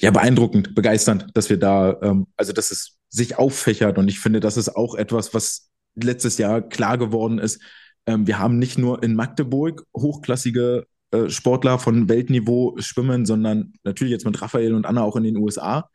[0.01, 4.41] ja, beeindruckend, begeisternd, dass wir da, ähm, also dass es sich auffächert und ich finde,
[4.41, 7.61] das ist auch etwas, was letztes Jahr klar geworden ist.
[8.07, 14.13] Ähm, wir haben nicht nur in Magdeburg hochklassige äh, Sportler von Weltniveau schwimmen, sondern natürlich
[14.13, 15.89] jetzt mit Raphael und Anna auch in den USA,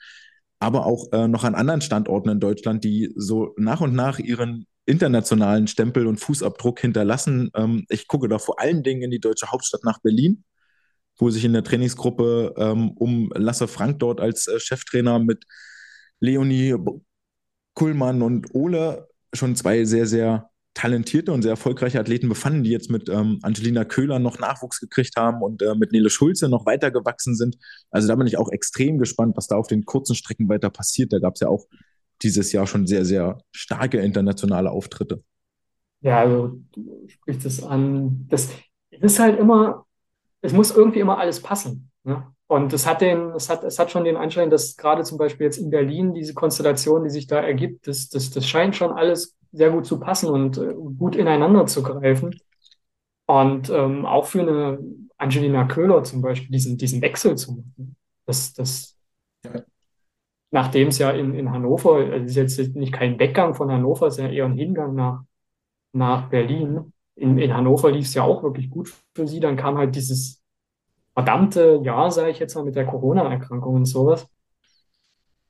[0.60, 4.66] aber auch äh, noch an anderen Standorten in Deutschland, die so nach und nach ihren
[4.86, 7.52] internationalen Stempel und Fußabdruck hinterlassen.
[7.56, 10.44] Ähm, ich gucke da vor allen Dingen in die deutsche Hauptstadt nach Berlin
[11.17, 15.45] wo sich in der Trainingsgruppe ähm, um Lasse Frank dort als äh, Cheftrainer mit
[16.19, 16.76] Leonie
[17.73, 22.89] Kuhlmann und Ole schon zwei sehr, sehr talentierte und sehr erfolgreiche Athleten befanden, die jetzt
[22.89, 27.36] mit ähm, Angelina Köhler noch Nachwuchs gekriegt haben und äh, mit Nele Schulze noch weitergewachsen
[27.36, 27.58] sind.
[27.91, 31.13] Also da bin ich auch extrem gespannt, was da auf den kurzen Strecken weiter passiert.
[31.13, 31.67] Da gab es ja auch
[32.23, 35.23] dieses Jahr schon sehr, sehr starke internationale Auftritte.
[36.02, 38.26] Ja, also du sprichst es an.
[38.30, 38.49] Das
[38.89, 39.86] ist halt immer,
[40.43, 41.89] es muss irgendwie immer alles passen.
[42.03, 42.27] Ne?
[42.47, 45.45] Und es hat, den, es, hat, es hat schon den Anschein, dass gerade zum Beispiel
[45.45, 49.38] jetzt in Berlin diese Konstellation, die sich da ergibt, das, das, das scheint schon alles
[49.51, 52.38] sehr gut zu passen und äh, gut ineinander zu greifen.
[53.25, 54.79] Und ähm, auch für eine
[55.17, 57.95] Angelina Köhler zum Beispiel diesen, diesen Wechsel zu machen.
[58.25, 58.97] Das, das,
[59.45, 59.63] ja.
[60.51, 64.08] Nachdem es ja in, in Hannover, also es ist jetzt nicht kein Weggang von Hannover,
[64.08, 65.23] es ist ja eher ein Hingang nach,
[65.93, 69.39] nach Berlin in, in Hannover lief es ja auch wirklich gut für sie.
[69.39, 70.41] Dann kam halt dieses
[71.13, 74.28] verdammte Jahr, sage ich jetzt mal, mit der Corona-Erkrankung und sowas.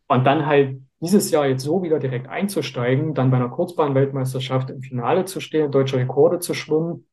[0.07, 4.81] Und dann halt dieses Jahr jetzt so wieder direkt einzusteigen, dann bei einer Kurzbahn-Weltmeisterschaft im
[4.81, 7.05] Finale zu stehen, deutsche Rekorde zu schwimmen,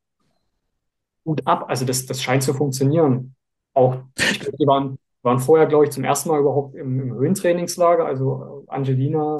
[1.24, 1.66] gut ab.
[1.68, 3.34] Also das, das scheint zu funktionieren.
[3.72, 7.14] Auch, ich glaube, die waren, waren vorher, glaube ich, zum ersten Mal überhaupt im, im
[7.14, 9.38] Höhentrainingslager, also Angelina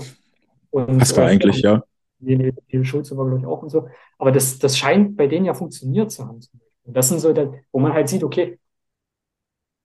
[0.71, 1.01] und.
[1.01, 1.83] Was war eigentlich, ja.
[2.21, 3.89] Die, die Schulze war, glaube ich, auch und so.
[4.19, 6.41] Aber das, das scheint bei denen ja funktioniert zu haben.
[6.85, 7.35] Und das sind so,
[7.73, 8.59] wo man halt sieht, okay,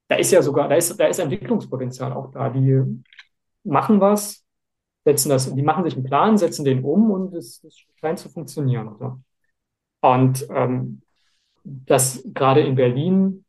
[0.08, 2.50] da ist ja sogar, da ist, da ist Entwicklungspotenzial auch da.
[2.50, 2.84] Die
[3.64, 4.46] machen was,
[5.04, 8.30] setzen das, die machen sich einen Plan, setzen den um und es, es scheint zu
[8.30, 8.96] funktionieren.
[9.00, 9.20] So.
[10.02, 11.02] Und ähm,
[11.64, 13.46] das gerade in Berlin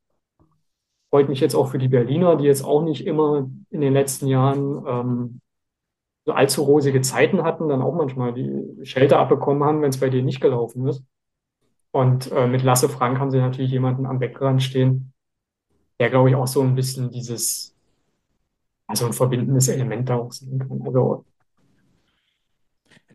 [1.11, 4.27] freut mich jetzt auch für die Berliner, die jetzt auch nicht immer in den letzten
[4.27, 5.41] Jahren ähm,
[6.27, 10.27] allzu rosige Zeiten hatten, dann auch manchmal die Schelte abbekommen haben, wenn es bei denen
[10.27, 11.05] nicht gelaufen ist.
[11.93, 15.13] Und äh, mit Lasse Frank haben sie natürlich jemanden am Beckrand stehen,
[15.99, 17.75] der, glaube ich, auch so ein bisschen dieses,
[18.87, 20.83] also ein verbindendes Element da auch sein kann.
[20.85, 21.25] Also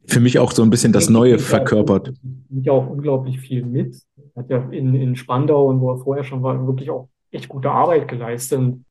[0.08, 2.14] für mich auch so ein bisschen das Neue verkörpert.
[2.50, 4.02] Ich auch unglaublich viel mit.
[4.36, 7.72] Hat ja in, in Spandau und wo er vorher schon war, wirklich auch echt gute
[7.72, 8.60] Arbeit geleistet.
[8.60, 8.86] Und,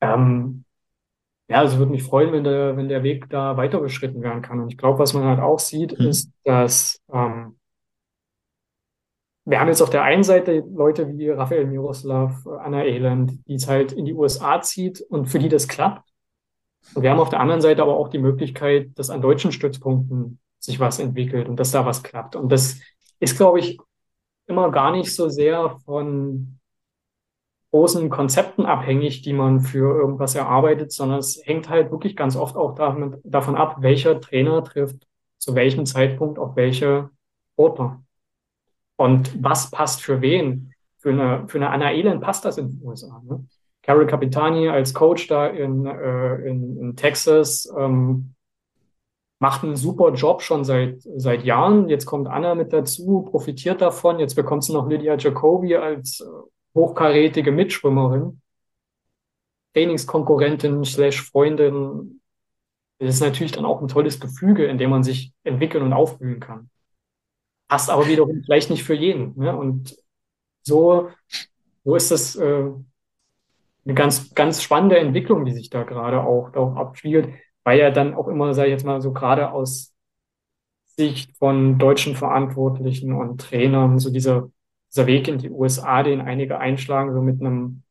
[0.00, 0.59] ähm,
[1.50, 4.60] ja, also würde mich freuen, wenn der, wenn der Weg da weiter beschritten werden kann.
[4.60, 6.06] Und ich glaube, was man halt auch sieht, hm.
[6.06, 7.58] ist, dass ähm,
[9.44, 13.66] wir haben jetzt auf der einen Seite Leute wie Raphael Miroslav, Anna Elend, die es
[13.66, 16.08] halt in die USA zieht und für die das klappt.
[16.94, 20.38] Und wir haben auf der anderen Seite aber auch die Möglichkeit, dass an deutschen Stützpunkten
[20.60, 22.36] sich was entwickelt und dass da was klappt.
[22.36, 22.78] Und das
[23.18, 23.76] ist, glaube ich,
[24.46, 26.59] immer gar nicht so sehr von
[27.72, 32.56] großen Konzepten abhängig, die man für irgendwas erarbeitet, sondern es hängt halt wirklich ganz oft
[32.56, 35.06] auch damit, davon ab, welcher Trainer trifft
[35.38, 37.10] zu welchem Zeitpunkt auf welche
[37.54, 38.02] Sportler.
[38.96, 40.72] Und was passt für wen?
[40.98, 43.22] Für eine, für eine Anna Elend passt das in den USA.
[43.24, 43.46] Ne?
[43.82, 48.34] Carol Capitani als Coach da in, äh, in, in Texas ähm,
[49.38, 51.88] macht einen super Job schon seit, seit Jahren.
[51.88, 54.18] Jetzt kommt Anna mit dazu, profitiert davon.
[54.18, 56.26] Jetzt bekommt sie noch Lydia Jacobi als äh,
[56.74, 58.40] hochkarätige Mitschwimmerin,
[59.74, 62.20] Trainingskonkurrentin slash Freundin.
[62.98, 66.40] Das ist natürlich dann auch ein tolles Gefüge, in dem man sich entwickeln und aufblühen
[66.40, 66.70] kann.
[67.68, 69.38] Passt aber wiederum vielleicht nicht für jeden.
[69.38, 69.56] Ne?
[69.56, 69.96] Und
[70.62, 71.10] so,
[71.84, 72.70] so ist das äh,
[73.84, 77.32] eine ganz, ganz spannende Entwicklung, die sich da gerade auch, auch abspielt,
[77.64, 79.94] weil ja dann auch immer, sage ich jetzt mal, so gerade aus
[80.96, 84.50] Sicht von deutschen Verantwortlichen und Trainern, so dieser
[84.90, 87.82] dieser Weg in die USA, den einige einschlagen, so mit einem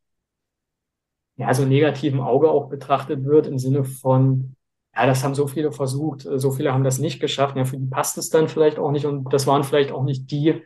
[1.36, 4.56] ja, so negativen Auge auch betrachtet wird, im Sinne von,
[4.94, 7.86] ja, das haben so viele versucht, so viele haben das nicht geschafft, ja, für die
[7.86, 10.62] passt es dann vielleicht auch nicht und das waren vielleicht auch nicht die,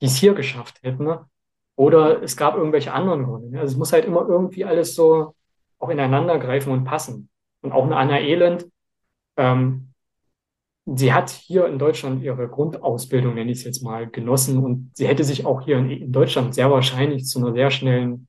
[0.00, 1.04] die es hier geschafft hätten.
[1.04, 1.24] Ne?
[1.76, 3.50] Oder es gab irgendwelche anderen Gründe.
[3.50, 3.60] Ne?
[3.60, 5.34] Also es muss halt immer irgendwie alles so
[5.78, 7.28] auch ineinander greifen und passen.
[7.62, 8.66] Und auch eine Anna Elend,
[9.36, 9.91] ähm,
[10.86, 15.06] sie hat hier in Deutschland ihre Grundausbildung, nenne ich es jetzt mal, genossen und sie
[15.06, 18.26] hätte sich auch hier in, Deutschland sehr wahrscheinlich zu einer sehr schnellen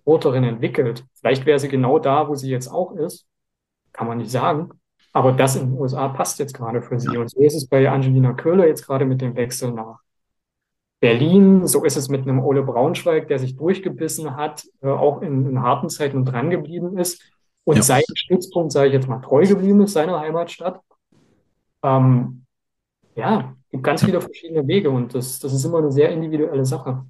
[0.00, 1.04] Sportlerin entwickelt.
[1.14, 3.26] Vielleicht wäre sie genau da, wo sie jetzt auch ist,
[3.92, 4.70] kann man nicht sagen.
[5.12, 7.16] Aber das in den USA passt jetzt gerade für sie.
[7.16, 10.00] Und so ist es bei Angelina Köhler jetzt gerade mit dem Wechsel nach
[11.00, 11.66] Berlin.
[11.66, 15.62] So ist es mit einem Ole Braunschweig, der sich durchgebissen hat, äh, auch in, in
[15.62, 17.22] harten Zeiten dran geblieben ist
[17.64, 17.82] und ja.
[17.82, 20.80] seinem Stützpunkt, sage ich jetzt mal, treu geblieben ist, seiner Heimatstadt.
[21.82, 22.44] Ähm,
[23.14, 27.04] ja, gibt ganz viele verschiedene Wege und das, das ist immer eine sehr individuelle Sache.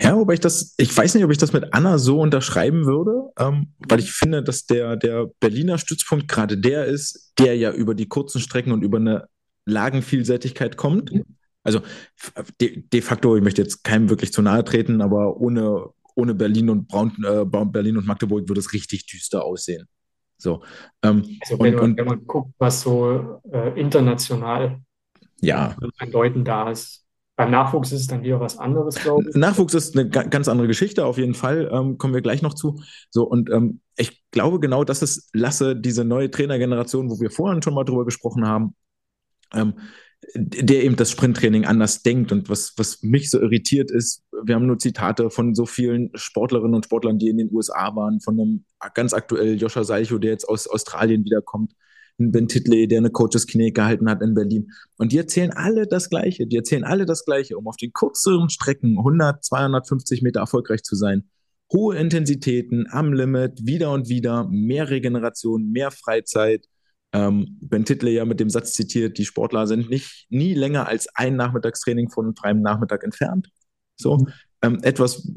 [0.00, 0.14] Ja.
[0.16, 3.68] wobei ich das, ich weiß nicht, ob ich das mit Anna so unterschreiben würde, ähm,
[3.88, 8.06] weil ich finde, dass der, der Berliner Stützpunkt gerade der ist, der ja über die
[8.06, 9.28] kurzen Strecken und über eine
[9.64, 11.12] Lagenvielseitigkeit kommt.
[11.12, 11.24] Mhm.
[11.62, 11.80] Also
[12.60, 16.68] de, de, facto, ich möchte jetzt keinem wirklich zu nahe treten, aber ohne, ohne Berlin
[16.68, 19.88] und Braun, äh, Berlin und Magdeburg würde es richtig düster aussehen.
[20.38, 20.62] So,
[21.02, 24.80] ähm, also wenn, und, man, wenn, man, guckt, was so äh, international
[25.40, 25.76] ja.
[25.98, 27.04] an Leuten da ist.
[27.36, 29.36] Beim Nachwuchs ist es dann wieder was anderes, glaube ich.
[29.36, 31.68] Nachwuchs ist eine ganz andere Geschichte, auf jeden Fall.
[31.70, 32.80] Ähm, kommen wir gleich noch zu.
[33.10, 37.60] So, und ähm, ich glaube genau, das ist Lasse, diese neue Trainergeneration, wo wir vorhin
[37.60, 38.74] schon mal drüber gesprochen haben.
[39.52, 39.74] Ähm,
[40.34, 42.32] der eben das Sprinttraining anders denkt.
[42.32, 46.74] Und was, was mich so irritiert ist, wir haben nur Zitate von so vielen Sportlerinnen
[46.74, 50.48] und Sportlern, die in den USA waren, von einem ganz aktuell Joscha Salcho, der jetzt
[50.48, 51.72] aus Australien wiederkommt,
[52.18, 54.70] Ben Titley, der eine Coaches Knie gehalten hat in Berlin.
[54.96, 56.46] Und die erzählen alle das Gleiche.
[56.46, 60.96] Die erzählen alle das Gleiche, um auf den kürzeren Strecken 100, 250 Meter erfolgreich zu
[60.96, 61.28] sein.
[61.70, 66.66] Hohe Intensitäten am Limit, wieder und wieder, mehr Regeneration, mehr Freizeit,
[67.12, 71.08] ähm, ben Titley ja mit dem Satz zitiert, die Sportler sind nicht nie länger als
[71.14, 73.48] ein Nachmittagstraining von einem freien Nachmittag entfernt.
[73.96, 74.28] So, mhm.
[74.62, 75.30] ähm, etwas,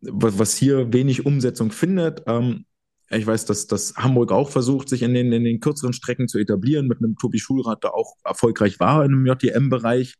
[0.00, 2.22] was, was, hier wenig Umsetzung findet.
[2.26, 2.64] Ähm,
[3.10, 6.38] ich weiß, dass, dass Hamburg auch versucht, sich in den, in den kürzeren Strecken zu
[6.38, 10.16] etablieren, mit einem Tobi Schulrad, der auch erfolgreich war in einem JTM-Bereich,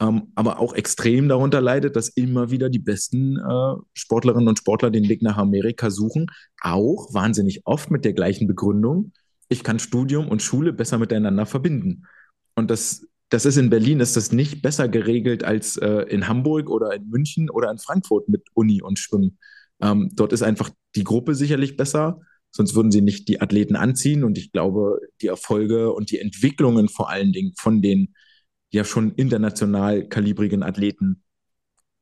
[0.00, 4.90] ähm, aber auch extrem darunter leidet, dass immer wieder die besten äh, Sportlerinnen und Sportler
[4.90, 6.26] den Weg nach Amerika suchen,
[6.60, 9.12] auch wahnsinnig oft mit der gleichen Begründung,
[9.50, 12.06] ich kann Studium und Schule besser miteinander verbinden.
[12.54, 16.70] Und das, das ist in Berlin, ist das nicht besser geregelt als äh, in Hamburg
[16.70, 19.38] oder in München oder in Frankfurt mit Uni und Schwimmen.
[19.82, 22.20] Ähm, dort ist einfach die Gruppe sicherlich besser,
[22.52, 24.22] sonst würden sie nicht die Athleten anziehen.
[24.22, 28.14] Und ich glaube, die Erfolge und die Entwicklungen vor allen Dingen von den
[28.70, 31.24] ja schon international kalibrigen Athleten,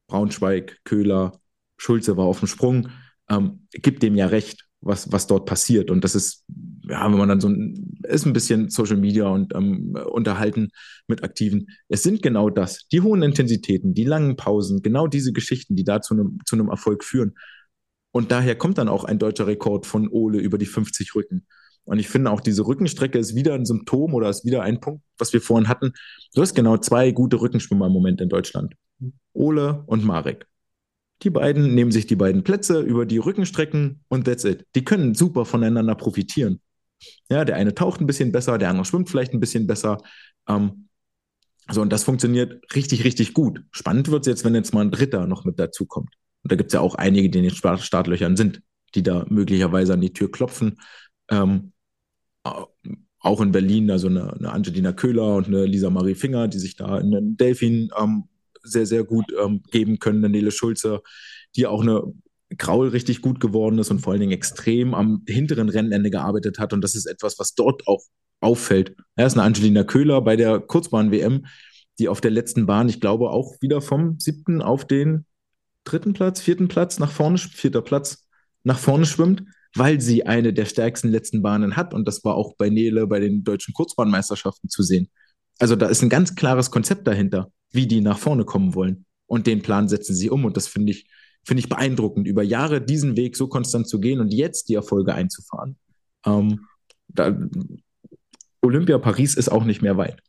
[0.06, 1.40] Braunschweig, Köhler,
[1.78, 2.88] Schulze war auf dem Sprung,
[3.30, 5.90] ähm, gibt dem ja recht, was, was dort passiert.
[5.90, 6.44] Und das ist,
[6.88, 10.70] ja, wenn man dann so ein, ist ein bisschen Social Media und ähm, unterhalten
[11.06, 11.68] mit Aktiven.
[11.88, 16.00] Es sind genau das, die hohen Intensitäten, die langen Pausen, genau diese Geschichten, die da
[16.00, 17.34] zu einem, zu einem Erfolg führen.
[18.12, 21.46] Und daher kommt dann auch ein deutscher Rekord von Ole über die 50 Rücken.
[21.84, 25.02] Und ich finde auch, diese Rückenstrecke ist wieder ein Symptom oder ist wieder ein Punkt,
[25.16, 25.92] was wir vorhin hatten.
[26.34, 28.74] Du hast genau zwei gute Rückenschwimmer im Moment in Deutschland.
[29.32, 30.46] Ole und Marek.
[31.22, 34.66] Die beiden nehmen sich die beiden Plätze über die Rückenstrecken und that's it.
[34.74, 36.60] Die können super voneinander profitieren.
[37.28, 39.98] Ja, der eine taucht ein bisschen besser, der andere schwimmt vielleicht ein bisschen besser.
[40.48, 40.88] Ähm,
[41.70, 43.62] so, und das funktioniert richtig, richtig gut.
[43.72, 46.14] Spannend wird es jetzt, wenn jetzt mal ein Dritter noch mit dazu kommt.
[46.42, 48.62] Und da gibt es ja auch einige, die in den Startlöchern sind,
[48.94, 50.78] die da möglicherweise an die Tür klopfen.
[51.30, 51.72] Ähm,
[53.20, 56.76] auch in Berlin, also eine, eine, Angelina Köhler und eine Lisa Marie Finger, die sich
[56.76, 58.24] da in den Delfin ähm,
[58.62, 60.24] sehr, sehr gut ähm, geben können.
[60.24, 61.02] Eine Nele Schulze,
[61.56, 62.02] die auch eine
[62.56, 66.72] Graul richtig gut geworden ist und vor allen Dingen extrem am hinteren Rennende gearbeitet hat.
[66.72, 68.02] Und das ist etwas, was dort auch
[68.40, 68.96] auffällt.
[69.16, 71.46] Er ist eine Angelina Köhler bei der Kurzbahn-WM,
[71.98, 75.26] die auf der letzten Bahn, ich glaube, auch wieder vom siebten auf den
[75.84, 78.26] dritten Platz, vierten Platz nach vorne, vierter Platz
[78.62, 79.42] nach vorne schwimmt
[79.74, 81.94] weil sie eine der stärksten letzten Bahnen hat.
[81.94, 85.08] Und das war auch bei Nele bei den deutschen Kurzbahnmeisterschaften zu sehen.
[85.58, 89.04] Also da ist ein ganz klares Konzept dahinter, wie die nach vorne kommen wollen.
[89.26, 90.44] Und den Plan setzen sie um.
[90.44, 91.08] Und das finde ich,
[91.48, 95.14] finde ich beeindruckend, über Jahre diesen Weg so konstant zu gehen und jetzt die Erfolge
[95.14, 95.76] einzufahren.
[96.24, 96.66] Ähm,
[97.08, 97.36] da,
[98.62, 100.20] Olympia Paris ist auch nicht mehr weit.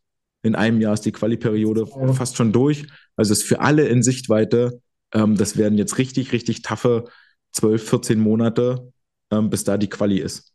[0.41, 2.87] In einem Jahr ist die Quali-Periode fast schon durch.
[3.15, 4.81] Also ist für alle in Sichtweite.
[5.13, 7.05] Ähm, das werden jetzt richtig, richtig taffe
[7.51, 8.91] 12, 14 Monate
[9.31, 10.53] ähm, bis da die Quali ist.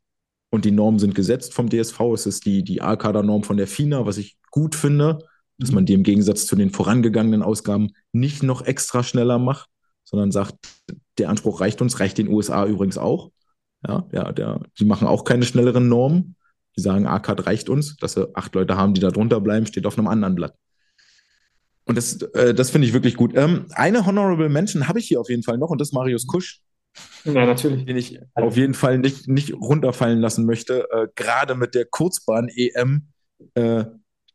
[0.50, 2.00] Und die Normen sind gesetzt vom DSV.
[2.14, 5.18] Es ist die, die A-Kader-Norm von der FINA, was ich gut finde,
[5.58, 9.68] dass man die im Gegensatz zu den vorangegangenen Ausgaben nicht noch extra schneller macht,
[10.14, 10.54] sondern sagt,
[11.18, 13.30] der Anspruch reicht uns, reicht den USA übrigens auch.
[13.86, 16.36] Ja, ja, der, die machen auch keine schnelleren Normen.
[16.76, 17.96] Die sagen, A-Card reicht uns.
[17.96, 20.54] Dass sie acht Leute haben, die da drunter bleiben, steht auf einem anderen Blatt.
[21.84, 23.32] Und das, äh, das finde ich wirklich gut.
[23.36, 26.26] Ähm, eine Honorable Mention habe ich hier auf jeden Fall noch und das ist Marius
[26.26, 26.60] Kusch.
[27.24, 27.84] Ja, natürlich.
[27.84, 30.88] Den ich auf jeden Fall nicht, nicht runterfallen lassen möchte.
[30.90, 33.08] Äh, Gerade mit der Kurzbahn-EM.
[33.54, 33.84] Äh,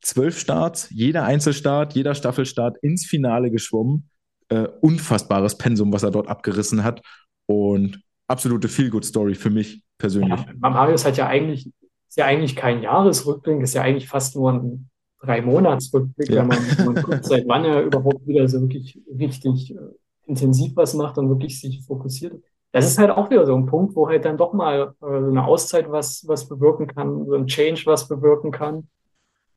[0.02, 4.10] zwölf Starts, jeder Einzelstart, jeder Staffelstart ins Finale geschwommen.
[4.50, 7.02] Äh, unfassbares Pensum, was er dort abgerissen hat.
[7.46, 10.40] Und absolute Feel-Good-Story für mich persönlich.
[10.40, 11.68] Ja, Marius hat ja eigentlich,
[12.08, 14.90] ist ja eigentlich kein Jahresrückblick, ist ja eigentlich fast nur ein
[15.22, 16.42] drei Monatsrückblick, ja.
[16.42, 19.80] wenn man, wenn man guckt, seit wann er überhaupt wieder so wirklich richtig äh,
[20.26, 22.42] intensiv was macht und wirklich sich fokussiert.
[22.72, 25.46] Das ist halt auch wieder so ein Punkt, wo halt dann doch mal äh, eine
[25.46, 28.88] Auszeit was, was bewirken kann, so ein Change was bewirken kann.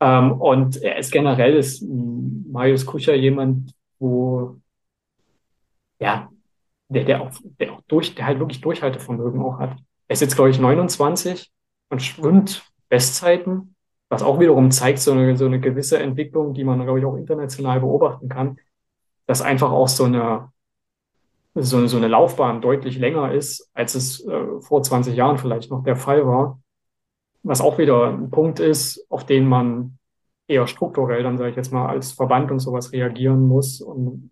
[0.00, 4.56] Ähm, und er ist generell ist Marius Kucher jemand, wo
[6.02, 6.28] ja,
[6.88, 9.76] der, der auch, der auch durch, der halt wirklich Durchhaltevermögen auch hat.
[10.08, 11.50] Er ist jetzt, glaube ich, 29
[11.90, 13.76] und schwimmt Bestzeiten,
[14.08, 17.16] was auch wiederum zeigt, so eine, so eine gewisse Entwicklung, die man, glaube ich, auch
[17.16, 18.58] international beobachten kann,
[19.26, 20.50] dass einfach auch so eine,
[21.54, 25.84] so, so eine Laufbahn deutlich länger ist, als es äh, vor 20 Jahren vielleicht noch
[25.84, 26.60] der Fall war.
[27.44, 29.98] Was auch wieder ein Punkt ist, auf den man
[30.48, 34.31] eher strukturell dann, sage ich jetzt mal, als Verband und sowas reagieren muss und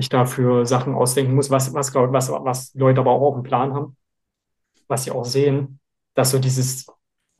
[0.00, 3.42] sich dafür Sachen ausdenken muss, was, was, glaub, was, was Leute aber auch auf dem
[3.42, 3.96] Plan haben,
[4.88, 5.78] was sie auch sehen,
[6.14, 6.86] dass so dieses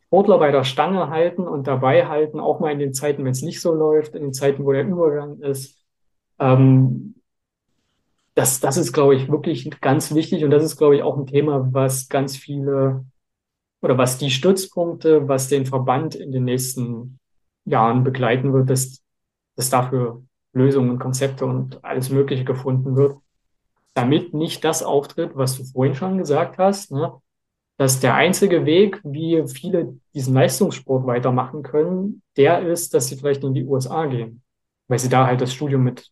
[0.07, 3.43] Sportler bei der Stange halten und dabei halten, auch mal in den Zeiten, wenn es
[3.43, 5.83] nicht so läuft, in den Zeiten, wo der Übergang ist,
[6.39, 7.15] ähm,
[8.35, 11.27] das, das ist, glaube ich, wirklich ganz wichtig und das ist, glaube ich, auch ein
[11.27, 13.05] Thema, was ganz viele
[13.83, 17.19] oder was die Stützpunkte, was den Verband in den nächsten
[17.65, 19.03] Jahren begleiten wird, dass,
[19.57, 23.17] dass dafür Lösungen Konzepte und alles Mögliche gefunden wird,
[23.95, 27.13] damit nicht das auftritt, was du vorhin schon gesagt hast, ne?
[27.77, 33.43] dass der einzige Weg, wie viele diesen Leistungssport weitermachen können, der ist, dass sie vielleicht
[33.43, 34.43] in die USA gehen,
[34.89, 36.11] weil sie da halt das Studium mit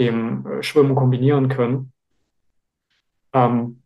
[0.00, 1.92] dem äh, Schwimmen kombinieren können.
[3.32, 3.82] Ähm,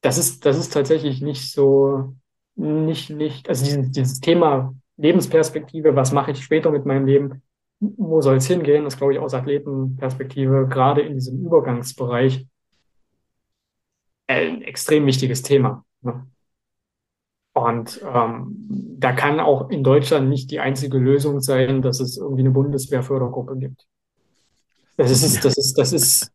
[0.00, 2.14] das ist, das ist tatsächlich nicht so,
[2.54, 7.42] nicht, nicht, also dieses, dieses Thema Lebensperspektive, was mache ich später mit meinem Leben,
[7.96, 12.46] wo soll es hingehen, das glaube ich aus Athletenperspektive, gerade in diesem Übergangsbereich,
[14.26, 15.84] ein extrem wichtiges Thema.
[16.02, 16.26] Ne?
[17.54, 18.54] Und ähm,
[18.98, 23.56] da kann auch in Deutschland nicht die einzige Lösung sein, dass es irgendwie eine Bundeswehrfördergruppe
[23.56, 23.86] gibt.
[24.96, 26.32] Das ist, das ist, das ist,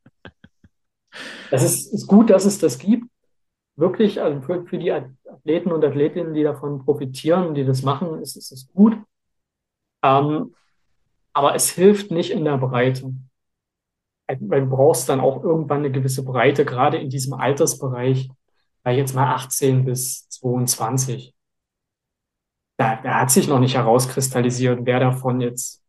[1.52, 3.06] das ist, ist gut, dass es das gibt.
[3.76, 8.36] Wirklich, also für, für die Athleten und Athletinnen, die davon profitieren, die das machen, ist,
[8.36, 8.98] ist es gut.
[10.04, 10.54] Ähm,
[11.34, 13.14] aber es hilft nicht in der Breite.
[14.28, 18.30] Weil du brauchst dann auch irgendwann eine gewisse Breite, gerade in diesem Altersbereich,
[18.84, 21.34] weil jetzt mal 18 bis 22.
[22.78, 25.84] Da, da hat sich noch nicht herauskristallisiert, wer davon jetzt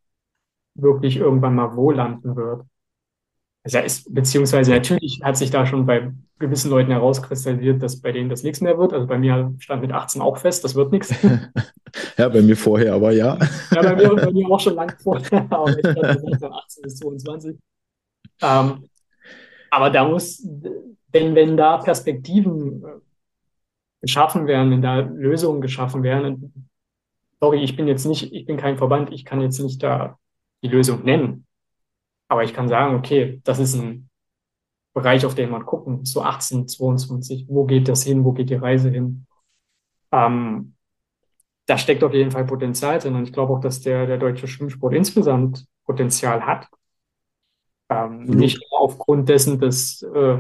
[0.75, 2.65] wirklich irgendwann mal wo landen wird.
[3.63, 8.43] Also beziehungsweise natürlich hat sich da schon bei gewissen Leuten herauskristallisiert, dass bei denen das
[8.43, 8.95] nichts mehr wird.
[8.95, 11.15] Also bei mir stand mit 18 auch fest, das wird nichts.
[12.17, 13.39] ja, bei mir vorher, aber ja.
[13.71, 17.57] ja, bei mir, bei mir auch schon lange vorher, aber ich von 18 bis 22.
[18.43, 18.89] Ähm,
[19.71, 22.89] aber da muss, denn wenn da Perspektiven äh,
[24.01, 26.71] geschaffen werden, wenn da Lösungen geschaffen werden,
[27.41, 30.19] sorry, ich bin jetzt nicht, ich bin kein Verband, ich kann jetzt nicht da
[30.63, 31.47] die Lösung nennen.
[32.31, 34.09] Aber ich kann sagen, okay, das ist ein
[34.95, 38.55] Bereich, auf den man gucken, so 18, 22, wo geht das hin, wo geht die
[38.55, 39.27] Reise hin?
[40.13, 40.75] Ähm,
[41.67, 44.47] da steckt auf jeden Fall Potenzial drin und ich glaube auch, dass der, der deutsche
[44.47, 46.69] Schwimmsport insgesamt Potenzial hat.
[47.89, 48.37] Ähm, mhm.
[48.37, 50.39] Nicht nur aufgrund dessen, dass äh,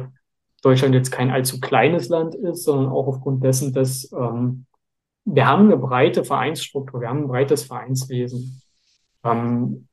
[0.62, 4.66] Deutschland jetzt kein allzu kleines Land ist, sondern auch aufgrund dessen, dass ähm,
[5.24, 8.62] wir haben eine breite Vereinsstruktur, wir haben ein breites Vereinswesen.
[9.24, 9.88] Ähm,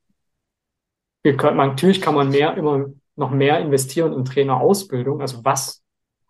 [1.22, 5.20] können, natürlich kann man mehr, immer noch mehr investieren in Trainerausbildung.
[5.20, 5.82] Also was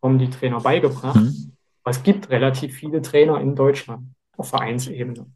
[0.02, 1.20] haben die Trainer beigebracht?
[1.20, 1.52] Mhm.
[1.82, 5.26] Aber es gibt relativ viele Trainer in Deutschland auf Vereinsebene.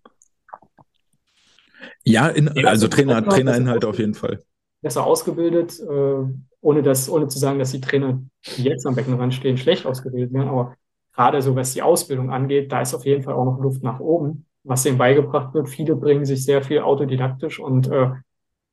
[2.04, 4.42] Ja, in, also Trainer, Trainerinhalte auf jeden Fall.
[4.80, 6.24] Besser ausgebildet, äh,
[6.60, 8.20] ohne, das, ohne zu sagen, dass die Trainer,
[8.56, 10.48] die jetzt am Beckenrand stehen, schlecht ausgebildet werden.
[10.48, 10.74] Aber
[11.14, 14.00] gerade so, was die Ausbildung angeht, da ist auf jeden Fall auch noch Luft nach
[14.00, 15.68] oben, was denen beigebracht wird.
[15.68, 18.10] Viele bringen sich sehr viel autodidaktisch und äh,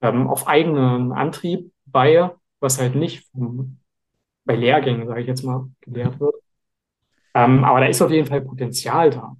[0.01, 3.77] ähm, auf eigenen Antrieb bei, was halt nicht vom,
[4.45, 6.35] bei Lehrgängen, sage ich jetzt mal, gelehrt wird.
[7.33, 9.38] Ähm, aber da ist auf jeden Fall Potenzial da.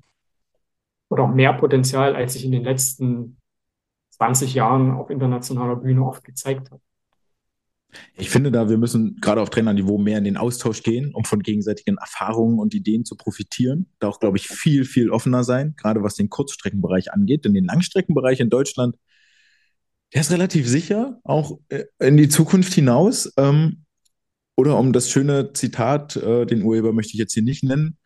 [1.10, 3.38] Oder auch mehr Potenzial, als sich in den letzten
[4.12, 6.82] 20 Jahren auf internationaler Bühne oft gezeigt hat.
[8.16, 11.42] Ich finde da, wir müssen gerade auf Trainerniveau mehr in den Austausch gehen, um von
[11.42, 13.88] gegenseitigen Erfahrungen und Ideen zu profitieren.
[13.98, 17.46] Da auch, glaube ich, viel, viel offener sein, gerade was den Kurzstreckenbereich angeht.
[17.46, 18.96] Denn den Langstreckenbereich in Deutschland
[20.14, 23.32] der ist relativ sicher, auch äh, in die Zukunft hinaus.
[23.38, 23.84] Ähm,
[24.56, 27.98] oder um das schöne Zitat, äh, den Urheber möchte ich jetzt hier nicht nennen,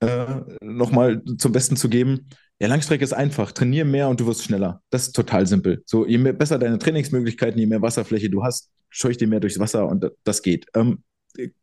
[0.00, 0.26] äh,
[0.62, 2.28] nochmal zum Besten zu geben.
[2.58, 3.52] Ja, Langstrecke ist einfach.
[3.52, 4.82] Trainier mehr und du wirst schneller.
[4.90, 5.82] Das ist total simpel.
[5.86, 9.58] So, je mehr, besser deine Trainingsmöglichkeiten, je mehr Wasserfläche du hast, scheuch dir mehr durchs
[9.58, 10.66] Wasser und das geht.
[10.74, 11.02] Ähm,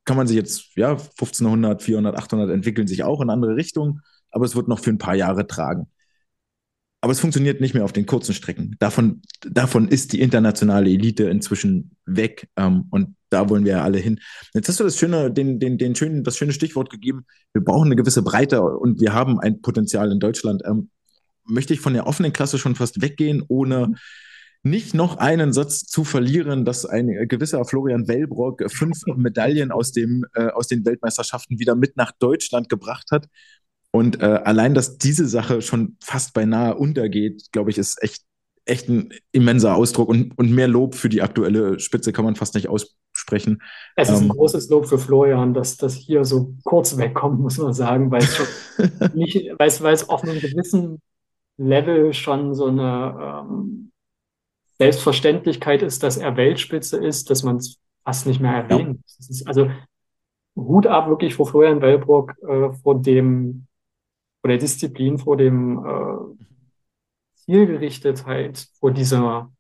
[0.06, 4.46] kann man sich jetzt, ja, 1500, 400, 800 entwickeln sich auch in andere Richtungen, aber
[4.46, 5.88] es wird noch für ein paar Jahre tragen.
[7.08, 8.76] Aber es funktioniert nicht mehr auf den kurzen Strecken.
[8.80, 12.50] Davon, davon ist die internationale Elite inzwischen weg.
[12.58, 14.20] Ähm, und da wollen wir ja alle hin.
[14.54, 17.26] Jetzt hast du das schöne, den, den, den schönen, das schöne Stichwort gegeben.
[17.54, 20.64] Wir brauchen eine gewisse Breite und wir haben ein Potenzial in Deutschland.
[20.66, 20.90] Ähm,
[21.46, 23.94] möchte ich von der offenen Klasse schon fast weggehen, ohne
[24.64, 30.26] nicht noch einen Satz zu verlieren, dass ein gewisser Florian Wellbrock fünf Medaillen aus, dem,
[30.34, 33.30] äh, aus den Weltmeisterschaften wieder mit nach Deutschland gebracht hat.
[33.92, 38.24] Und äh, allein, dass diese Sache schon fast beinahe untergeht, glaube ich, ist echt,
[38.66, 42.54] echt ein immenser Ausdruck und, und mehr Lob für die aktuelle Spitze kann man fast
[42.56, 43.62] nicht aussprechen.
[43.96, 47.58] Es ist ein ähm, großes Lob für Florian, dass das hier so kurz wegkommt, muss
[47.58, 48.46] man sagen, weil es, schon
[49.14, 51.02] nicht, weil es, weil es auf einem gewissen
[51.58, 53.92] Level schon so eine ähm,
[54.80, 59.00] Selbstverständlichkeit ist, dass er Weltspitze ist, dass man es fast nicht mehr erwähnt.
[59.18, 59.48] Ja.
[59.48, 59.70] also
[60.56, 63.67] Hut ab wirklich vor Florian Wellbrock, äh, vor dem
[64.48, 66.46] vor der Disziplin, vor dem äh,
[67.36, 69.52] Zielgerichtetheit, vor dieser,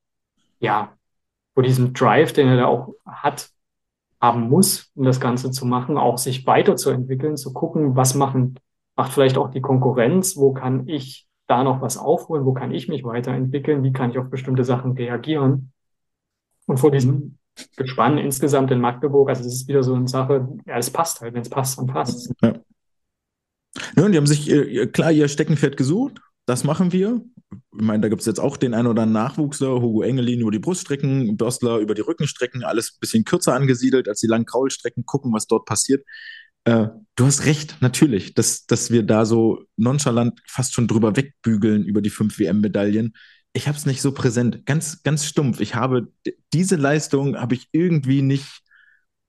[0.60, 0.94] ja,
[1.54, 3.50] vor diesem Drive, den er da auch hat,
[4.22, 8.58] haben muss, um das Ganze zu machen, auch sich weiterzuentwickeln, zu gucken, was machen,
[8.96, 12.88] macht vielleicht auch die Konkurrenz, wo kann ich da noch was aufholen, wo kann ich
[12.88, 15.74] mich weiterentwickeln, wie kann ich auf bestimmte Sachen reagieren.
[16.66, 17.40] Und vor diesem
[17.76, 21.34] Gespann insgesamt in Magdeburg, also es ist wieder so eine Sache, ja, es passt halt,
[21.34, 22.54] wenn es passt, dann passt Ja.
[23.96, 26.20] Ja, und die haben sich äh, klar ihr Steckenpferd gesucht.
[26.46, 27.22] Das machen wir.
[27.52, 30.52] Ich meine, da gibt es jetzt auch den einen oder anderen Nachwuchser, Hugo Engelin über
[30.52, 35.06] die Bruststrecken, Börstler über die Rückenstrecken, alles ein bisschen kürzer angesiedelt als die langen Kraulstrecken,
[35.06, 36.04] gucken, was dort passiert.
[36.68, 41.86] Äh, du hast recht, natürlich, dass, dass wir da so nonchalant fast schon drüber wegbügeln
[41.86, 43.14] über die fünf WM-Medaillen.
[43.54, 45.62] Ich habe es nicht so präsent, ganz, ganz stumpf.
[45.62, 46.12] Ich habe
[46.54, 48.62] diese Leistung habe ich irgendwie nicht,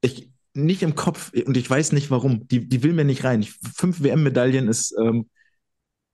[0.01, 2.47] ich, nicht im Kopf und ich weiß nicht warum.
[2.49, 3.43] Die, die will mir nicht rein.
[3.43, 5.29] fünf WM-Medaillen ist, ähm,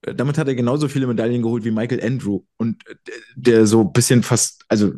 [0.02, 2.42] damit hat er genauso viele Medaillen geholt wie Michael Andrew.
[2.56, 2.82] Und
[3.34, 4.92] der so ein bisschen fast, also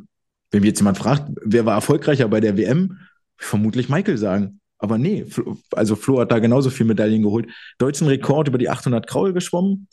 [0.50, 2.98] wenn mir jetzt jemand fragt, wer war erfolgreicher bei der WM,
[3.36, 4.60] vermutlich Michael sagen.
[4.78, 5.24] Aber nee,
[5.72, 7.48] also Flo hat da genauso viele Medaillen geholt.
[7.78, 9.88] Deutschen Rekord über die 800 Kraul geschwommen,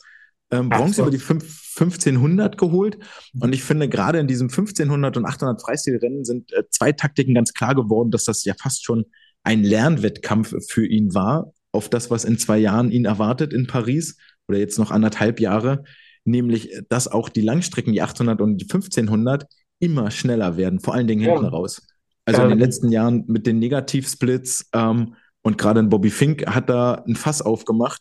[0.50, 1.42] ähm, Bronze über die 5,
[1.76, 2.98] 1500 geholt.
[3.40, 7.54] Und ich finde, gerade in diesem 1500 und 800 Freistilrennen sind äh, zwei Taktiken ganz
[7.54, 9.06] klar geworden, dass das ja fast schon
[9.44, 14.16] ein Lernwettkampf für ihn war, auf das, was in zwei Jahren ihn erwartet in Paris
[14.48, 15.84] oder jetzt noch anderthalb Jahre,
[16.24, 19.46] nämlich, dass auch die Langstrecken, die 800 und die 1500,
[19.80, 21.50] immer schneller werden, vor allen Dingen hinten ja.
[21.50, 21.86] raus.
[22.24, 22.44] Also ja.
[22.44, 27.04] in den letzten Jahren mit den Negativsplits ähm, und gerade in Bobby Fink hat da
[27.06, 28.00] ein Fass aufgemacht.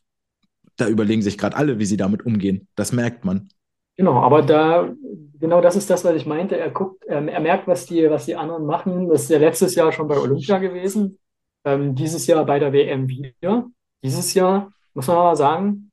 [0.78, 2.68] Da überlegen sich gerade alle, wie sie damit umgehen.
[2.76, 3.50] Das merkt man.
[3.98, 4.92] Genau, aber da,
[5.40, 6.58] genau das ist das, was ich meinte.
[6.58, 9.10] Er guckt, ähm, er merkt, was die, was die anderen machen.
[9.10, 11.20] Das ist ja letztes Jahr schon bei Olympia gewesen.
[11.66, 13.68] Ähm, dieses Jahr bei der WM wieder.
[14.04, 15.92] Dieses Jahr, muss man mal sagen,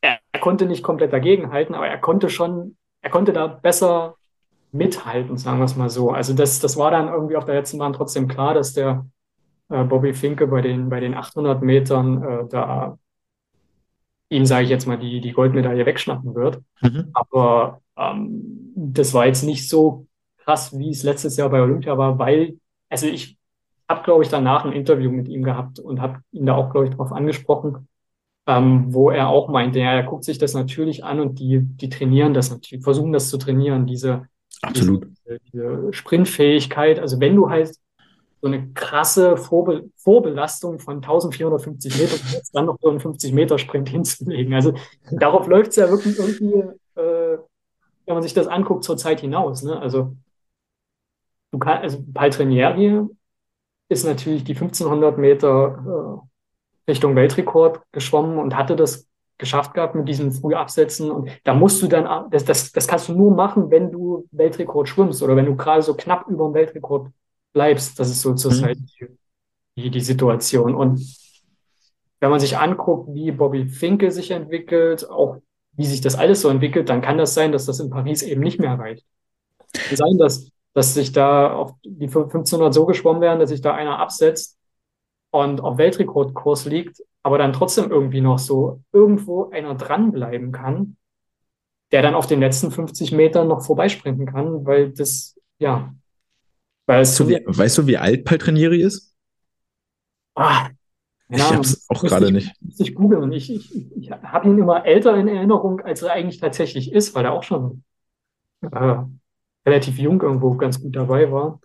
[0.00, 4.16] er, er konnte nicht komplett dagegenhalten, aber er konnte schon, er konnte da besser
[4.72, 6.10] mithalten, sagen wir es mal so.
[6.10, 9.06] Also das, das war dann irgendwie auf der letzten Bahn trotzdem klar, dass der
[9.68, 12.98] äh, Bobby Finke bei den, bei den 800 Metern äh, da
[14.28, 16.60] ihm, sage ich jetzt mal, die, die Goldmedaille wegschnappen wird.
[16.82, 17.10] Mhm.
[17.12, 20.06] Aber ähm, das war jetzt nicht so
[20.38, 22.58] krass, wie es letztes Jahr bei Olympia war, weil,
[22.88, 23.38] also ich
[23.88, 26.86] habe, glaube ich, danach ein Interview mit ihm gehabt und habe ihn da auch, glaube
[26.86, 27.88] ich, darauf angesprochen,
[28.46, 31.88] ähm, wo er auch meinte, ja, er guckt sich das natürlich an und die, die
[31.88, 34.26] trainieren das natürlich, versuchen das zu trainieren, diese
[34.62, 35.08] Absolut.
[35.26, 36.98] Diese, diese Sprintfähigkeit.
[36.98, 37.74] Also wenn du halt
[38.40, 42.20] so eine krasse Vorbe Vorbelastung von 1450 Metern
[42.52, 44.52] dann noch so einen 50 Meter Sprint hinzulegen.
[44.52, 44.74] Also
[45.10, 46.52] darauf läuft es ja wirklich irgendwie,
[46.94, 47.38] äh,
[48.04, 49.62] wenn man sich das anguckt, zur Zeit hinaus.
[49.62, 49.78] Ne?
[49.80, 50.14] Also
[51.52, 53.06] du kannst, also Paltrinieri
[53.94, 56.22] ist natürlich die 1500 Meter
[56.86, 61.10] äh, Richtung Weltrekord geschwommen und hatte das geschafft gehabt mit diesem Frühabsetzen.
[61.10, 64.88] Und da musst du dann, das, das, das kannst du nur machen, wenn du Weltrekord
[64.88, 67.10] schwimmst oder wenn du gerade so knapp über dem Weltrekord
[67.52, 67.98] bleibst.
[67.98, 69.18] Das ist so zurzeit mhm.
[69.76, 70.74] die, die Situation.
[70.74, 71.00] Und
[72.20, 75.38] wenn man sich anguckt, wie Bobby Finkel sich entwickelt, auch
[75.72, 78.42] wie sich das alles so entwickelt, dann kann das sein, dass das in Paris eben
[78.42, 79.04] nicht mehr reicht.
[79.72, 83.74] Kann sein, dass, dass sich da auf die 1500 so geschwommen werden, dass sich da
[83.74, 84.58] einer absetzt
[85.30, 90.96] und auf Weltrekordkurs liegt aber dann trotzdem irgendwie noch so irgendwo einer dranbleiben kann,
[91.90, 95.92] der dann auf den letzten 50 Metern noch vorbeisprinten kann, weil das, ja.
[96.86, 99.14] Weil es weißt, du, wie, weißt du, wie alt Paltrinieri ist?
[100.34, 100.68] Ah,
[101.30, 102.52] ich ja, hab's auch gerade nicht.
[102.60, 103.32] Muss ich googeln.
[103.32, 107.24] Ich, ich, ich habe ihn immer älter in Erinnerung, als er eigentlich tatsächlich ist, weil
[107.24, 107.84] er auch schon
[108.60, 108.96] äh,
[109.66, 111.60] relativ jung irgendwo ganz gut dabei war.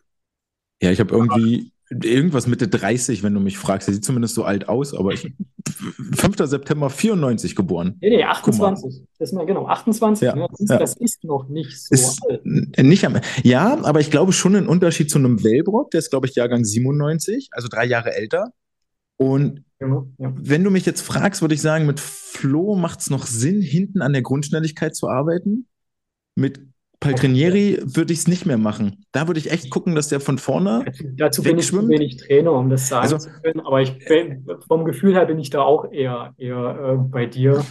[0.81, 3.87] Ja, ich habe irgendwie irgendwas Mitte 30, wenn du mich fragst.
[3.87, 5.33] Er sieht zumindest so alt aus, aber ich
[6.15, 6.35] 5.
[6.37, 7.97] September 94 geboren.
[8.01, 9.01] Nee, nee, 28.
[9.17, 10.25] Das ist mal, genau, 28.
[10.25, 10.47] Ja, ne?
[10.49, 10.77] das, ist, ja.
[10.77, 12.45] das, ist, noch nicht so ist alt.
[12.45, 15.91] Nicht am, ja, aber ich glaube schon ein Unterschied zu einem Wellbrock.
[15.91, 18.51] Der ist, glaube ich, Jahrgang 97, also drei Jahre älter.
[19.17, 20.05] Und ja.
[20.17, 24.01] wenn du mich jetzt fragst, würde ich sagen, mit Flo macht es noch Sinn, hinten
[24.01, 25.67] an der Grundschnelligkeit zu arbeiten.
[26.35, 26.61] Mit
[26.99, 29.05] Paltrinieri würde ich es nicht mehr machen.
[29.11, 30.85] Da würde ich echt gucken, dass der von vorne.
[31.15, 33.61] Dazu bin ich zu wenig Trainer, um das sagen also, zu können.
[33.61, 37.65] Aber ich bin, vom Gefühl her bin ich da auch eher, eher äh, bei dir.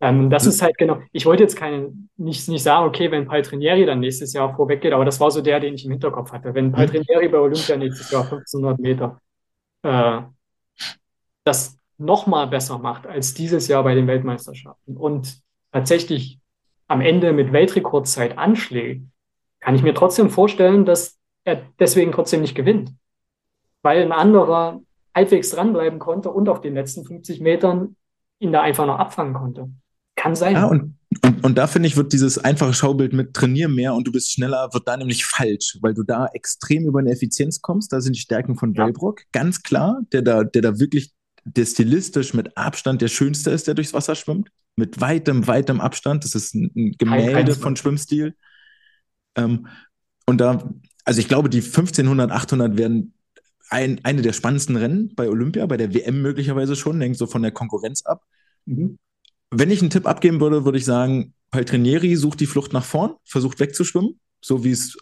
[0.00, 0.98] Ähm, das ist halt genau.
[1.12, 4.92] Ich wollte jetzt keine, nicht, nicht sagen, okay, wenn Paltrinieri dann nächstes Jahr vorweg geht,
[4.92, 6.52] aber das war so der, den ich im Hinterkopf hatte.
[6.52, 9.20] Wenn Paltrinieri bei Olympia nächstes Jahr 1500 Meter
[9.82, 10.22] äh,
[11.44, 15.38] das nochmal besser macht als dieses Jahr bei den Weltmeisterschaften und
[15.70, 16.40] tatsächlich
[16.86, 19.06] am Ende mit Weltrekordzeit anschlägt,
[19.60, 22.92] kann ich mir trotzdem vorstellen, dass er deswegen trotzdem nicht gewinnt.
[23.82, 24.80] Weil ein anderer
[25.14, 27.96] halbwegs dranbleiben konnte und auf den letzten 50 Metern
[28.38, 29.70] ihn da einfach noch abfangen konnte.
[30.16, 30.54] Kann sein.
[30.54, 34.06] Ja, und, und, und da finde ich, wird dieses einfache Schaubild mit trainier mehr und
[34.06, 37.92] du bist schneller, wird da nämlich falsch, weil du da extrem über eine Effizienz kommst.
[37.92, 38.90] Da sind die Stärken von ja.
[39.32, 41.12] ganz klar, der da, der da wirklich
[41.44, 46.24] der stilistisch mit Abstand der schönste ist, der durchs Wasser schwimmt mit weitem, weitem Abstand.
[46.24, 48.34] Das ist ein Gemälde von Schwimmstil.
[49.36, 49.66] Ähm,
[50.26, 50.70] und da,
[51.04, 53.14] also ich glaube, die 1500, 800 werden
[53.70, 57.42] ein, eine der spannendsten Rennen bei Olympia, bei der WM möglicherweise schon, hängt so von
[57.42, 58.22] der Konkurrenz ab.
[58.66, 58.98] Mhm.
[59.50, 63.14] Wenn ich einen Tipp abgeben würde, würde ich sagen, Paltrinieri sucht die Flucht nach vorn,
[63.24, 64.96] versucht wegzuschwimmen, so wie es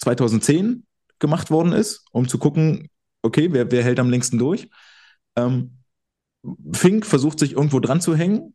[0.00, 0.84] 2010
[1.18, 2.88] gemacht worden ist, um zu gucken,
[3.22, 4.68] okay, wer, wer hält am längsten durch.
[5.34, 5.77] Ähm,
[6.72, 8.54] Fink versucht sich irgendwo dran zu hängen,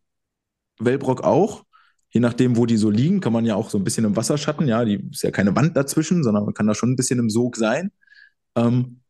[0.80, 1.64] Wellbrock auch.
[2.12, 4.68] Je nachdem, wo die so liegen, kann man ja auch so ein bisschen im Wasserschatten,
[4.68, 7.30] ja, die ist ja keine Wand dazwischen, sondern man kann da schon ein bisschen im
[7.30, 7.92] Sog sein.
[8.56, 9.02] Ähm,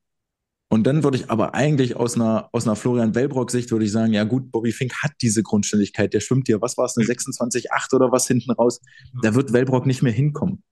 [0.69, 4.13] Und dann würde ich aber eigentlich aus einer, aus einer Florian Wellbrock-Sicht würde ich sagen,
[4.13, 7.95] ja gut, Bobby Fink hat diese Grundständigkeit, der schwimmt dir, was war es, eine 26,8
[7.95, 8.81] oder was hinten raus,
[9.21, 10.63] da wird Wellbrock nicht mehr hinkommen.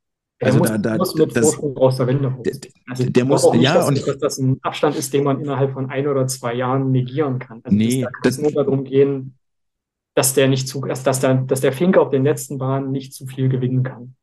[0.41, 2.53] Also muss, da, da, muss mit das, aus der Wende der,
[2.89, 5.73] also der muss, nicht, ja, dass, und dass das ein Abstand ist, den man innerhalb
[5.73, 7.61] von ein oder zwei Jahren negieren kann.
[7.63, 9.35] Also nee, das, da kann es nur darum gehen,
[10.15, 13.13] dass der nicht zu, dass, dass der, dass der Fink auf den letzten Bahnen nicht
[13.13, 14.15] zu viel gewinnen kann.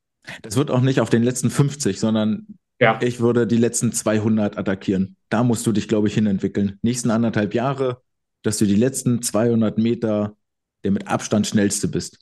[0.43, 2.47] Das wird auch nicht auf den letzten 50, sondern
[2.81, 2.99] ja.
[3.01, 5.17] ich würde die letzten 200 attackieren.
[5.29, 6.79] Da musst du dich, glaube ich, hinentwickeln.
[6.83, 8.03] Nächsten anderthalb Jahre,
[8.43, 10.37] dass du die letzten 200 Meter
[10.85, 12.19] der mit Abstand schnellste bist.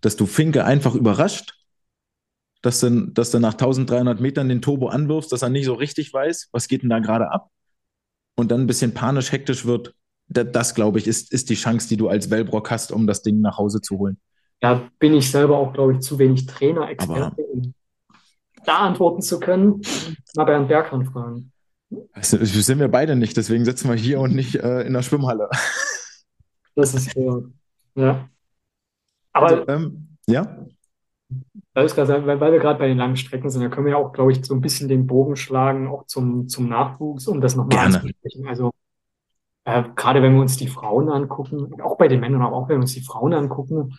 [0.00, 1.59] Dass du Finke einfach überrascht
[2.62, 6.12] dass du, dass du nach 1300 Metern den Turbo anwirfst, dass er nicht so richtig
[6.12, 7.50] weiß, was geht denn da gerade ab
[8.36, 9.94] und dann ein bisschen panisch, hektisch wird.
[10.28, 13.22] Das, das glaube ich, ist, ist die Chance, die du als Wellbrock hast, um das
[13.22, 14.18] Ding nach Hause zu holen.
[14.60, 17.74] Da bin ich selber auch, glaube ich, zu wenig Trainer-Experte, um
[18.66, 19.80] da antworten zu können.
[20.36, 21.52] Mal Bernd Berghahn fragen.
[22.12, 25.48] Also, sind wir beide nicht, deswegen sitzen wir hier und nicht äh, in der Schwimmhalle.
[26.76, 27.42] Das ist fair.
[27.94, 28.28] Ja.
[29.32, 30.66] Aber also, ähm, ja
[31.74, 34.12] weil, weil, weil wir gerade bei den langen Strecken sind, da können wir ja auch,
[34.12, 37.86] glaube ich, so ein bisschen den Bogen schlagen, auch zum, zum Nachwuchs, um das nochmal
[37.86, 38.46] anzusprechen.
[38.48, 38.72] Also
[39.64, 42.76] äh, gerade wenn wir uns die Frauen angucken, auch bei den Männern, aber auch wenn
[42.76, 43.96] wir uns die Frauen angucken,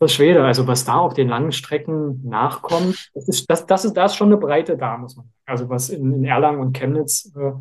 [0.00, 3.96] das Schwede, also was da auf den langen Strecken nachkommt, das ist, das, das ist,
[3.96, 5.34] da ist schon eine Breite da, muss man sagen.
[5.46, 7.52] Also was in, in Erlangen und Chemnitz äh,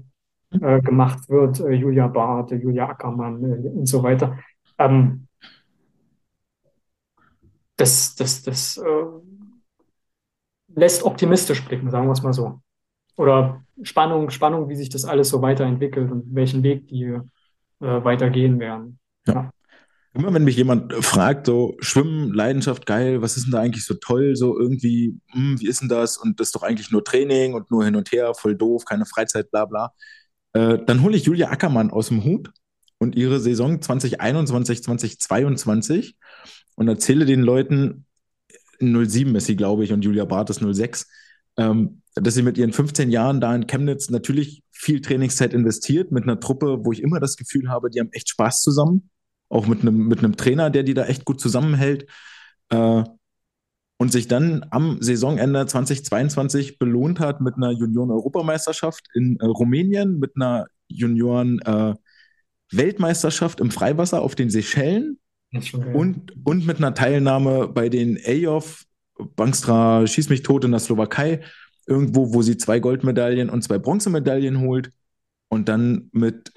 [0.60, 4.40] äh, gemacht wird, äh, Julia Barth, Julia Ackermann äh, und so weiter.
[4.80, 5.28] Ähm,
[7.82, 9.06] das, das, das äh,
[10.76, 12.62] lässt optimistisch blicken, sagen wir es mal so.
[13.18, 17.24] Oder Spannung, Spannung, wie sich das alles so weiterentwickelt und welchen Weg die äh,
[17.80, 19.00] weitergehen werden.
[19.28, 19.34] Ja.
[19.34, 19.52] ja.
[20.14, 23.94] Immer wenn mich jemand fragt, so Schwimmen, Leidenschaft, geil, was ist denn da eigentlich so
[23.96, 26.18] toll, so irgendwie, hm, wie ist denn das?
[26.18, 29.06] Und das ist doch eigentlich nur Training und nur hin und her, voll doof, keine
[29.06, 29.94] Freizeit, bla bla.
[30.54, 32.52] Äh, dann hole ich Julia Ackermann aus dem Hut
[33.00, 36.18] und ihre Saison 2021, 2022
[36.82, 38.06] und erzähle den Leuten,
[38.80, 41.08] 07 ist sie, glaube ich, und Julia Barth ist 06,
[41.58, 46.24] ähm, dass sie mit ihren 15 Jahren da in Chemnitz natürlich viel Trainingszeit investiert, mit
[46.24, 49.12] einer Truppe, wo ich immer das Gefühl habe, die haben echt Spaß zusammen.
[49.48, 52.08] Auch mit einem, mit einem Trainer, der die da echt gut zusammenhält.
[52.70, 53.04] Äh,
[53.98, 60.32] und sich dann am Saisonende 2022 belohnt hat mit einer Junioren-Europameisterschaft in äh, Rumänien, mit
[60.36, 65.20] einer Junioren-Weltmeisterschaft äh, im Freiwasser auf den Seychellen
[65.94, 68.86] und, und mit einer Teilnahme bei den AOF,
[69.36, 71.42] Bangstra Schieß mich tot in der Slowakei,
[71.86, 74.92] irgendwo, wo sie zwei Goldmedaillen und zwei Bronzemedaillen holt
[75.50, 76.54] und dann mit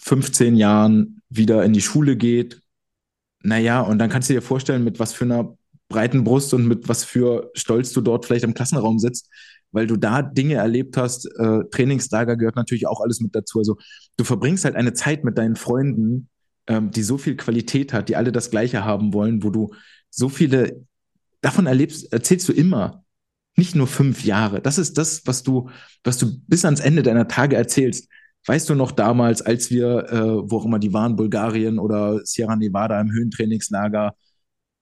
[0.00, 2.60] 15 Jahren wieder in die Schule geht.
[3.42, 5.56] Naja, und dann kannst du dir vorstellen, mit was für einer
[5.88, 9.30] breiten Brust und mit was für Stolz du dort vielleicht im Klassenraum sitzt,
[9.70, 11.26] weil du da Dinge erlebt hast.
[11.38, 13.58] Äh, Trainingslager gehört natürlich auch alles mit dazu.
[13.58, 13.76] Also
[14.16, 16.28] du verbringst halt eine Zeit mit deinen Freunden,
[16.66, 19.74] ähm, die so viel Qualität hat, die alle das Gleiche haben wollen, wo du
[20.10, 20.84] so viele,
[21.40, 23.04] davon erlebst, erzählst du immer,
[23.56, 24.60] nicht nur fünf Jahre.
[24.60, 25.70] Das ist das, was du,
[26.02, 28.08] was du bis ans Ende deiner Tage erzählst.
[28.46, 32.56] Weißt du noch damals, als wir, äh, wo auch immer die waren, Bulgarien oder Sierra
[32.56, 34.14] Nevada im Höhentrainingslager,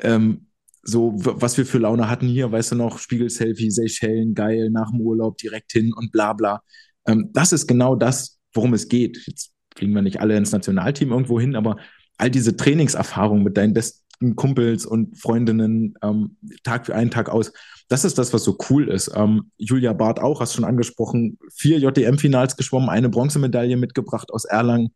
[0.00, 0.46] ähm,
[0.82, 5.00] so was wir für Laune hatten hier, weißt du noch, Spiegelselfie, Seychellen, geil, nach dem
[5.00, 6.62] Urlaub direkt hin und bla bla.
[7.06, 9.22] Ähm, das ist genau das, worum es geht.
[9.26, 11.76] Jetzt fliegen wir nicht alle ins Nationalteam irgendwo hin, aber
[12.18, 17.52] all diese Trainingserfahrungen mit deinen besten Kumpels und Freundinnen ähm, Tag für einen Tag aus,
[17.88, 19.10] das ist das, was so cool ist.
[19.14, 24.94] Ähm, Julia Barth auch, hast schon angesprochen, vier JDM-Finals geschwommen, eine Bronzemedaille mitgebracht aus Erlangen.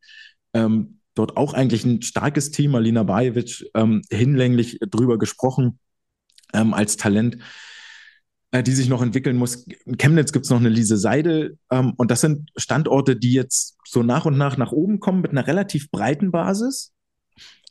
[0.55, 5.79] Ähm, dort auch eigentlich ein starkes Team, Alina Bajevic, ähm, hinlänglich drüber gesprochen
[6.55, 7.39] ähm, als Talent.
[8.53, 9.67] Äh, die sich noch entwickeln muss.
[9.85, 11.59] In Chemnitz gibt es noch eine Lise Seidel.
[11.71, 15.33] Ähm, und das sind Standorte, die jetzt so nach und nach nach oben kommen mit
[15.33, 16.93] einer relativ breiten Basis.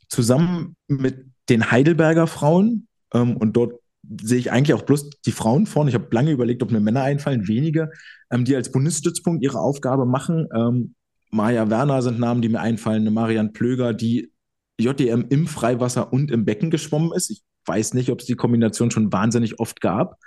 [0.10, 2.88] Zusammen mit den Heidelberger Frauen.
[3.14, 3.80] Ähm, und dort
[4.22, 5.90] sehe ich eigentlich auch bloß die Frauen vorne.
[5.90, 7.90] Ich habe lange überlegt, ob mir Männer einfallen, wenige,
[8.30, 10.48] ähm, die als Bundesstützpunkt ihre Aufgabe machen.
[10.54, 10.96] Ähm,
[11.32, 14.32] Maja Werner sind Namen, die mir einfallen, eine Marianne Plöger, die
[14.78, 17.30] JDM im Freiwasser und im Becken geschwommen ist.
[17.30, 20.20] Ich weiß nicht, ob es die Kombination schon wahnsinnig oft gab.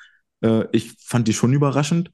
[0.43, 2.11] Äh, ich fand die schon überraschend.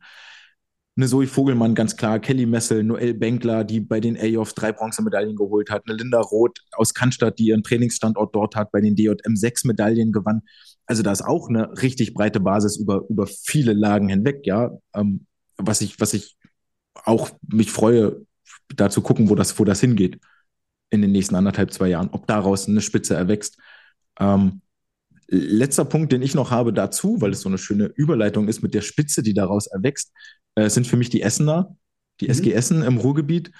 [0.96, 5.34] Eine Zoe Vogelmann, ganz klar, Kelly Messel, Noel Benkler, die bei den A-Off drei Bronzemedaillen
[5.34, 9.34] geholt hat, eine Linda Roth aus Cannstatt, die ihren Trainingsstandort dort hat, bei den DJM
[9.34, 10.42] sechs Medaillen gewann.
[10.86, 14.70] Also da ist auch eine richtig breite Basis über, über viele Lagen hinweg, ja.
[14.94, 16.36] Ähm, was ich, was ich
[17.04, 18.24] auch mich freue,
[18.74, 20.20] da zu gucken, wo das, wo das hingeht
[20.90, 23.58] in den nächsten anderthalb, zwei Jahren, ob daraus eine Spitze erwächst.
[24.20, 24.62] Ähm,
[25.28, 28.74] Letzter Punkt, den ich noch habe dazu, weil es so eine schöne Überleitung ist mit
[28.74, 30.12] der Spitze, die daraus erwächst,
[30.54, 31.76] äh, sind für mich die Essener.
[32.20, 32.30] die mhm.
[32.30, 33.50] SG Essen im Ruhrgebiet,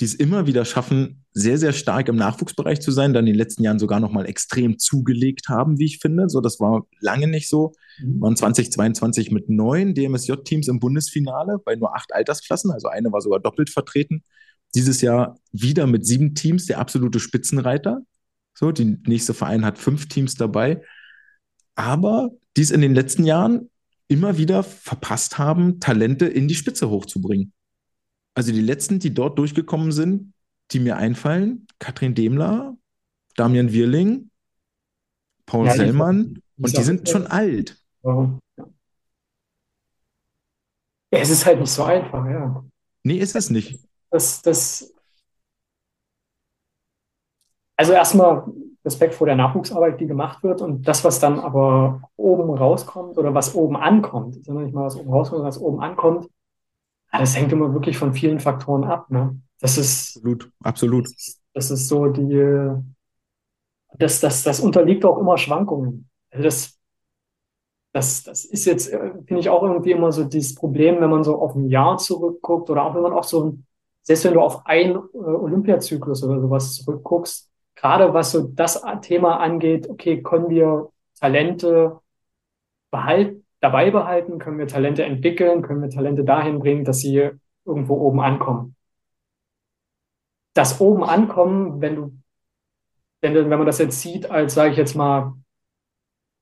[0.00, 3.38] die es immer wieder schaffen, sehr, sehr stark im Nachwuchsbereich zu sein, dann in den
[3.38, 6.28] letzten Jahren sogar nochmal extrem zugelegt haben, wie ich finde.
[6.28, 7.72] So, das war lange nicht so.
[7.98, 8.20] Mhm.
[8.20, 13.40] Waren 2022 mit neun DMSJ-Teams im Bundesfinale bei nur acht Altersklassen, also eine war sogar
[13.40, 14.22] doppelt vertreten.
[14.74, 18.02] Dieses Jahr wieder mit sieben Teams, der absolute Spitzenreiter.
[18.54, 20.82] So, die nächste Verein hat fünf Teams dabei.
[21.76, 23.70] Aber dies in den letzten Jahren
[24.08, 27.52] immer wieder verpasst haben, Talente in die Spitze hochzubringen.
[28.34, 30.32] Also die letzten, die dort durchgekommen sind,
[30.72, 32.76] die mir einfallen, Katrin Demler,
[33.36, 34.30] Damian Wirling,
[35.44, 37.78] Paul ja, Sellmann, und die sind schon alt.
[38.02, 38.38] Ja.
[41.10, 42.64] Es ist halt nicht so einfach, ja.
[43.04, 43.78] Nee, ist es nicht.
[44.10, 44.92] Das, das,
[47.76, 48.44] also erstmal
[48.86, 53.34] Respekt vor der Nachwuchsarbeit, die gemacht wird und das, was dann aber oben rauskommt oder
[53.34, 56.28] was oben ankommt, ist ja nicht mal was oben rauskommt, was oben ankommt,
[57.12, 59.10] das hängt immer wirklich von vielen Faktoren ab.
[59.10, 59.40] Ne?
[59.60, 61.06] Das ist absolut, absolut.
[61.06, 62.70] Das, das ist so die,
[63.98, 66.08] das, das, das unterliegt auch immer Schwankungen.
[66.30, 66.78] Also das,
[67.92, 71.24] das, das ist jetzt, äh, finde ich, auch irgendwie immer so dieses Problem, wenn man
[71.24, 73.56] so auf ein Jahr zurückguckt oder auch wenn man auch so,
[74.02, 79.38] selbst wenn du auf einen äh, Olympiazyklus oder sowas zurückguckst, gerade was so das Thema
[79.38, 82.00] angeht, okay, können wir Talente
[82.90, 87.30] behalten, dabei behalten, können wir Talente entwickeln, können wir Talente dahin bringen, dass sie
[87.64, 88.74] irgendwo oben ankommen.
[90.54, 92.18] Das oben ankommen, wenn du,
[93.20, 95.34] wenn, wenn man das jetzt sieht, als sage ich jetzt mal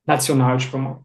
[0.07, 1.05] Nationalschwimmer,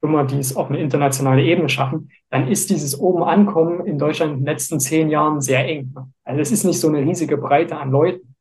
[0.00, 4.32] Schwimmer, die es auf eine internationale Ebene schaffen, dann ist dieses oben ankommen in Deutschland
[4.32, 5.94] in den letzten zehn Jahren sehr eng.
[6.24, 8.31] Also es ist nicht so eine riesige Breite an Leuten.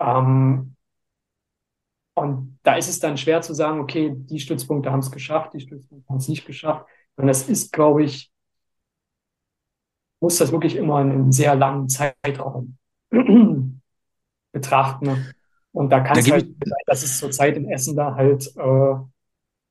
[0.00, 0.76] Ähm,
[2.14, 5.60] und da ist es dann schwer zu sagen, okay, die Stützpunkte haben es geschafft, die
[5.60, 6.86] Stützpunkte haben es nicht geschafft.
[7.16, 8.30] Und das ist, glaube ich,
[10.20, 12.76] muss das wirklich immer in einem sehr langen Zeitraum
[14.52, 15.34] betrachten.
[15.72, 18.94] Und da kann es halt sein, dass es zurzeit in Essen da halt äh,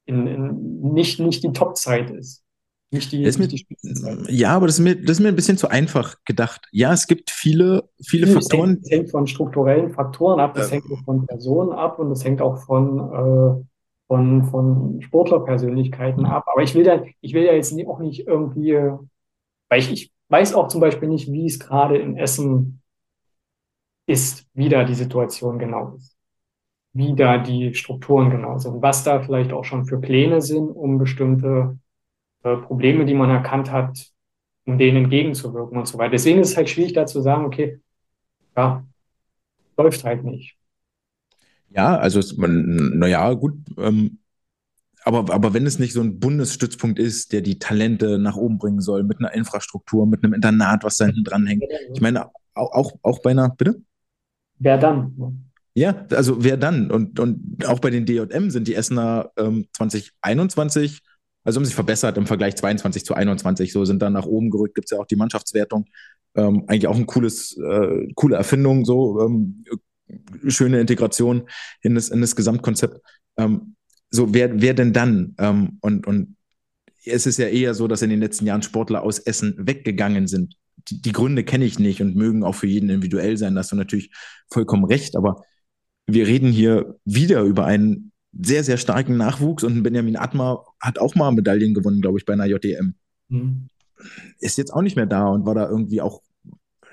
[0.05, 2.43] in, in nicht, nicht die Top-Zeit ist.
[2.91, 5.35] Nicht die, das nicht mir, die Ja, aber das ist, mir, das ist mir ein
[5.35, 6.67] bisschen zu einfach gedacht.
[6.71, 8.69] Ja, es gibt viele, viele das Faktoren.
[8.69, 12.09] Hängt, das hängt von strukturellen Faktoren ab, das äh, hängt auch von Personen ab und
[12.09, 13.63] das hängt auch von, äh,
[14.07, 16.45] von, von Sportlerpersönlichkeiten ab.
[16.47, 18.73] Aber ich will da, ich will ja jetzt auch nicht irgendwie,
[19.69, 22.81] weil ich, ich weiß auch zum Beispiel nicht, wie es gerade in Essen
[24.07, 26.15] ist, wie da die Situation genau ist.
[26.93, 30.97] Wie da die Strukturen genau sind, was da vielleicht auch schon für Pläne sind, um
[30.97, 31.77] bestimmte
[32.43, 34.11] äh, Probleme, die man erkannt hat,
[34.65, 36.11] um denen entgegenzuwirken und so weiter.
[36.11, 37.79] Deswegen ist es halt schwierig, da zu sagen, okay,
[38.55, 38.85] ja,
[39.77, 40.55] läuft halt nicht.
[41.69, 44.19] Ja, also naja, gut, ähm,
[45.03, 48.81] aber, aber wenn es nicht so ein Bundesstützpunkt ist, der die Talente nach oben bringen
[48.81, 51.63] soll, mit einer Infrastruktur, mit einem Internat, was da hinten dran hängt.
[51.93, 53.81] Ich meine, auch, auch, auch bei einer, bitte?
[54.57, 55.49] Wer dann?
[55.73, 56.91] Ja, also wer dann?
[56.91, 61.01] Und, und auch bei den DJM sind die Essener ähm, 2021
[61.43, 63.71] also haben sich verbessert im Vergleich 22 zu 21.
[63.71, 65.85] So sind dann nach oben gerückt, gibt es ja auch die Mannschaftswertung.
[66.35, 69.63] Ähm, eigentlich auch ein cooles, äh, coole Erfindung, so ähm,
[70.47, 71.43] schöne Integration
[71.81, 72.99] in das, in das Gesamtkonzept.
[73.37, 73.75] Ähm,
[74.11, 75.35] so, wer, wer denn dann?
[75.37, 76.35] Ähm, und, und
[77.05, 80.55] es ist ja eher so, dass in den letzten Jahren Sportler aus Essen weggegangen sind.
[80.89, 83.55] Die, die Gründe kenne ich nicht und mögen auch für jeden individuell sein.
[83.55, 84.11] Da hast du natürlich
[84.51, 85.43] vollkommen recht, aber
[86.07, 88.11] wir reden hier wieder über einen
[88.41, 92.33] sehr, sehr starken Nachwuchs und Benjamin Atma hat auch mal Medaillen gewonnen, glaube ich, bei
[92.33, 92.95] einer JDM.
[93.27, 93.67] Mhm.
[94.39, 96.21] Ist jetzt auch nicht mehr da und war da irgendwie auch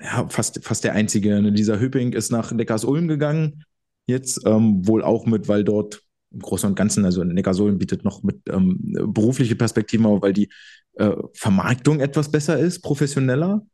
[0.01, 1.51] ja, fast, fast der Einzige.
[1.51, 3.63] Dieser Hüpping ist nach Neckars-Ulm gegangen,
[4.07, 8.23] jetzt ähm, wohl auch mit, weil dort im Großen und Ganzen, also Neckarsulm bietet noch
[8.23, 10.49] mit ähm, berufliche Perspektiven, aber weil die
[10.95, 13.65] äh, Vermarktung etwas besser ist, professioneller.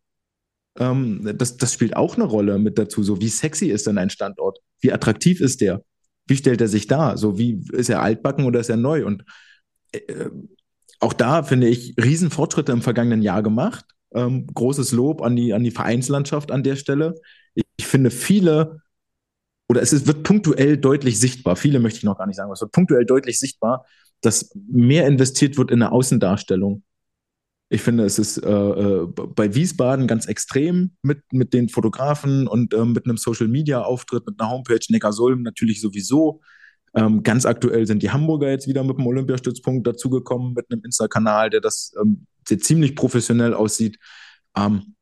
[0.77, 3.03] Ähm, das, das spielt auch eine Rolle mit dazu.
[3.03, 4.59] So, wie sexy ist denn ein Standort?
[4.81, 5.83] Wie attraktiv ist der?
[6.27, 7.17] Wie stellt er sich da?
[7.17, 9.05] So, wie ist er altbacken oder ist er neu?
[9.05, 9.23] Und
[9.91, 10.29] äh,
[10.99, 13.85] auch da finde ich Riesenfortschritte im vergangenen Jahr gemacht.
[14.13, 17.15] Ähm, großes Lob an die, an die Vereinslandschaft an der Stelle.
[17.55, 18.81] Ich, ich finde viele,
[19.67, 22.53] oder es ist, wird punktuell deutlich sichtbar, viele möchte ich noch gar nicht sagen, aber
[22.53, 23.85] es wird punktuell deutlich sichtbar,
[24.21, 26.83] dass mehr investiert wird in eine Außendarstellung.
[27.73, 32.71] Ich finde, es ist äh, äh, bei Wiesbaden ganz extrem mit, mit den Fotografen und
[32.71, 36.41] äh, mit einem Social-Media-Auftritt, mit einer Homepage, Neckarsulm natürlich sowieso.
[36.93, 41.49] Ähm, ganz aktuell sind die Hamburger jetzt wieder mit dem Olympiastützpunkt dazugekommen, mit einem Insta-Kanal,
[41.49, 43.97] der das ähm, der ziemlich professionell aussieht.
[44.55, 44.93] Ähm,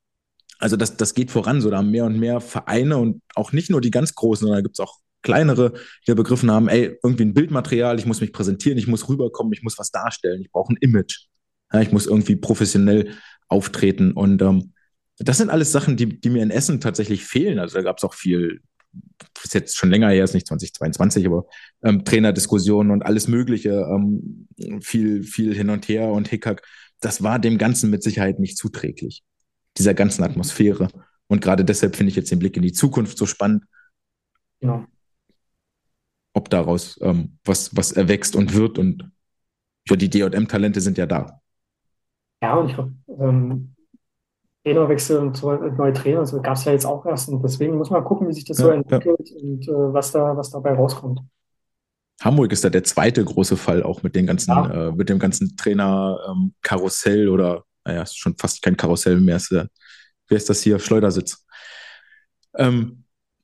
[0.57, 3.69] also das, das geht voran, so da haben mehr und mehr Vereine und auch nicht
[3.69, 5.73] nur die ganz großen, sondern da gibt es auch kleinere,
[6.07, 9.61] die begriffen haben, ey, irgendwie ein Bildmaterial, ich muss mich präsentieren, ich muss rüberkommen, ich
[9.61, 11.30] muss was darstellen, ich brauche ein Image.
[11.73, 13.15] Ja, ich muss irgendwie professionell
[13.47, 14.13] auftreten.
[14.13, 14.73] Und ähm,
[15.17, 17.59] das sind alles Sachen, die, die mir in Essen tatsächlich fehlen.
[17.59, 18.61] Also da gab es auch viel,
[19.33, 21.45] das ist jetzt schon länger her, ist nicht 2022, aber
[21.83, 24.47] ähm, Trainerdiskussionen und alles Mögliche, ähm,
[24.81, 26.65] viel, viel hin und her und Hickhack.
[26.99, 29.23] Das war dem Ganzen mit Sicherheit nicht zuträglich,
[29.77, 30.89] dieser ganzen Atmosphäre.
[31.27, 33.63] Und gerade deshalb finde ich jetzt den Blick in die Zukunft so spannend.
[34.59, 34.87] Ja.
[36.33, 38.77] Ob daraus ähm, was, was erwächst und wird.
[38.77, 39.11] Und
[39.89, 41.40] ja, die DM-Talente sind ja da.
[42.41, 43.75] Ja, und ich glaube, ähm,
[44.63, 45.41] Trainerwechsel und
[45.77, 47.29] neue Trainer, also gab es ja jetzt auch erst.
[47.29, 49.41] Und deswegen muss man gucken, wie sich das ja, so entwickelt ja.
[49.41, 51.21] und äh, was, da, was dabei rauskommt.
[52.21, 54.89] Hamburg ist da der zweite große Fall, auch mit den ganzen, ja.
[54.89, 59.51] äh, mit dem ganzen Trainer-Karussell ähm, oder, naja, ist schon fast kein Karussell mehr, ist,
[59.51, 59.65] äh,
[60.27, 60.77] wer ist das hier?
[60.77, 61.43] Schleudersitz.
[62.55, 63.00] Ähm,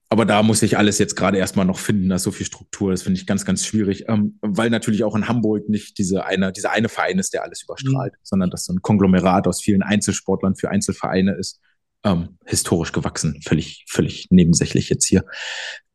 [0.10, 3.02] aber da muss ich alles jetzt gerade erstmal noch finden, da so viel Struktur, das
[3.02, 6.72] finde ich ganz, ganz schwierig, ähm, weil natürlich auch in Hamburg nicht diese eine, dieser
[6.72, 8.20] eine Verein ist, der alles überstrahlt, mhm.
[8.24, 11.60] sondern dass so ein Konglomerat aus vielen Einzelsportlern für Einzelvereine ist,
[12.06, 15.26] ähm, historisch gewachsen, völlig, völlig nebensächlich jetzt hier.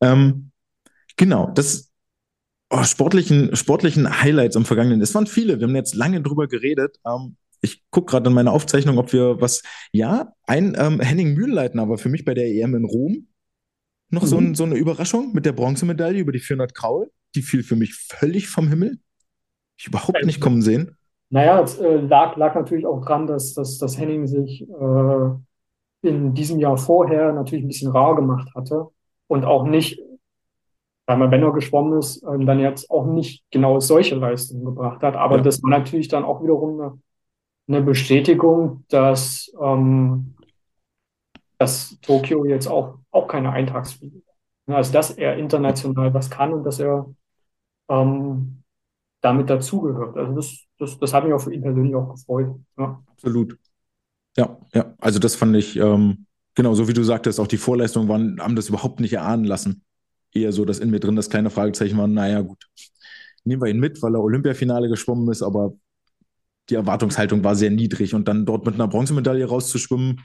[0.02, 0.50] Ähm,
[1.16, 1.90] genau, das
[2.68, 6.98] oh, sportlichen, sportlichen Highlights im Vergangenen, es waren viele, wir haben jetzt lange drüber geredet,
[7.06, 11.88] ähm, ich gucke gerade in meiner Aufzeichnung, ob wir was, ja, ein ähm, Henning Mühlleitner
[11.88, 13.28] war für mich bei der EM in Rom
[14.12, 14.26] noch mhm.
[14.26, 17.10] so, ein, so, eine Überraschung mit der Bronzemedaille über die 400 Kraul.
[17.34, 18.98] Die fiel für mich völlig vom Himmel.
[19.78, 20.96] Ich überhaupt nicht kommen sehen.
[21.30, 25.30] Naja, es äh, lag, lag natürlich auch dran, dass, dass, dass Henning sich äh,
[26.02, 28.88] in diesem Jahr vorher natürlich ein bisschen rar gemacht hatte
[29.28, 29.98] und auch nicht,
[31.06, 35.02] weil man, wenn er geschwommen ist, äh, dann jetzt auch nicht genau solche Leistungen gebracht
[35.02, 35.16] hat.
[35.16, 35.42] Aber ja.
[35.42, 37.00] das war natürlich dann auch wiederum eine,
[37.66, 40.34] eine Bestätigung, dass ähm,
[41.62, 44.22] dass Tokio jetzt auch, auch keine Eintagsfliege.
[44.66, 47.14] Also, dass er international was kann und dass er
[47.88, 48.62] ähm,
[49.20, 50.16] damit dazugehört.
[50.16, 52.56] Also, das, das, das hat mich auch für ihn persönlich auch gefreut.
[52.76, 53.02] Ja.
[53.06, 53.56] Absolut.
[54.36, 54.94] Ja, ja.
[54.98, 58.56] Also, das fand ich, ähm, genau, so wie du sagtest, auch die Vorleistungen waren, haben
[58.56, 59.84] das überhaupt nicht erahnen lassen.
[60.32, 62.66] Eher so, dass in mir drin das kleine Fragezeichen war, naja, gut,
[63.44, 65.74] nehmen wir ihn mit, weil er Olympiafinale geschwommen ist, aber
[66.70, 70.20] die Erwartungshaltung war sehr niedrig und dann dort mit einer Bronzemedaille rauszuschwimmen,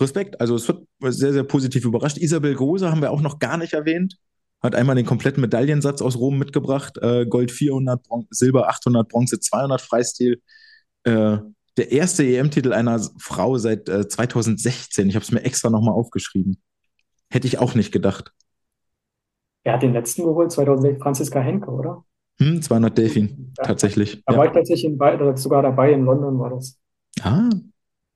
[0.00, 0.40] Respekt.
[0.40, 2.18] Also es wird sehr, sehr positiv überrascht.
[2.18, 4.16] Isabel Große haben wir auch noch gar nicht erwähnt.
[4.60, 6.98] Hat einmal den kompletten Medaillensatz aus Rom mitgebracht.
[6.98, 10.42] Äh, Gold 400, Bron Silber 800, Bronze 200 Freistil.
[11.04, 11.38] Äh,
[11.76, 15.08] der erste EM-Titel einer Frau seit äh, 2016.
[15.08, 16.60] Ich habe es mir extra nochmal aufgeschrieben.
[17.30, 18.32] Hätte ich auch nicht gedacht.
[19.62, 22.04] Er hat den letzten geholt, 2006, Franziska Henke, oder?
[22.40, 24.22] Hm, 200 Delfin, ja, tatsächlich.
[24.24, 24.38] Da ja.
[24.38, 26.78] war ich tatsächlich in, sogar dabei, in London war das.
[27.20, 27.50] Ah,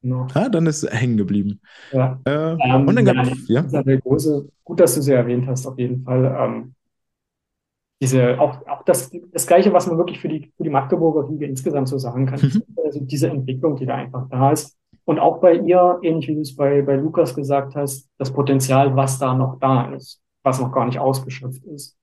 [0.02, 0.26] Genau.
[0.34, 1.60] Ah, dann ist hängen geblieben.
[1.92, 2.18] Ja.
[2.24, 3.64] Äh, ähm, und dann gab es, ja.
[3.64, 6.36] Isabel Große, gut, dass du sie erwähnt hast, auf jeden Fall.
[6.38, 6.74] Ähm,
[8.00, 11.46] diese, auch, auch das, das Gleiche, was man wirklich für die, für die Magdeburger Liga
[11.46, 12.62] insgesamt so sagen kann, mhm.
[12.84, 14.76] also diese Entwicklung, die da einfach da ist.
[15.04, 18.96] Und auch bei ihr, ähnlich wie du es bei, bei Lukas gesagt hast, das Potenzial,
[18.96, 21.96] was da noch da ist, was noch gar nicht ausgeschöpft ist.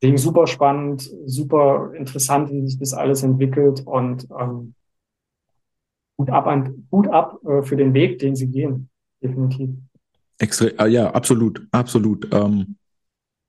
[0.00, 4.74] Deswegen super spannend, super interessant, wie sich das alles entwickelt und ähm,
[6.18, 8.90] Hut ab, an, Hut ab äh, für den Weg, den sie gehen,
[9.22, 9.70] definitiv.
[10.38, 12.28] Extra, ah, ja, absolut, absolut.
[12.32, 12.76] Ähm,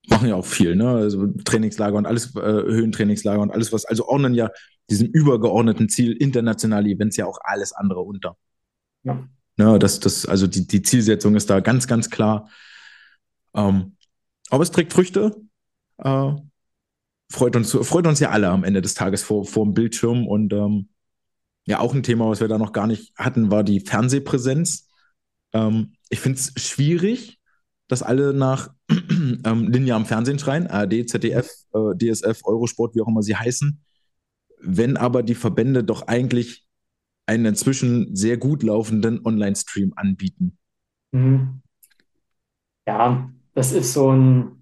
[0.08, 0.90] machen ja auch viel, ne?
[0.90, 4.50] Also Trainingslager und alles, äh, Höhentrainingslager und alles was, also ordnen ja
[4.90, 8.38] diesem übergeordneten Ziel internationale Events ja auch alles andere unter.
[9.04, 9.28] Ja.
[9.58, 12.50] Ne, das, das, also die, die Zielsetzung ist da ganz, ganz klar.
[13.54, 13.96] Ähm,
[14.50, 15.36] aber es trägt Früchte.
[15.98, 16.32] Äh,
[17.32, 20.54] freut uns, freut uns ja alle am Ende des Tages vor, vor dem Bildschirm und
[20.54, 20.90] ähm,
[21.70, 24.90] ja, auch ein Thema, was wir da noch gar nicht hatten, war die Fernsehpräsenz.
[25.54, 27.40] Ähm, ich finde es schwierig,
[27.88, 33.22] dass alle nach ähm, linearem Fernsehen schreien, ARD, ZDF, äh, DSF, Eurosport, wie auch immer
[33.22, 33.84] sie heißen.
[34.62, 36.66] Wenn aber die Verbände doch eigentlich
[37.28, 40.58] einen inzwischen sehr gut laufenden Online-Stream anbieten.
[41.12, 41.62] Mhm.
[42.88, 44.54] Ja, das ist so ein,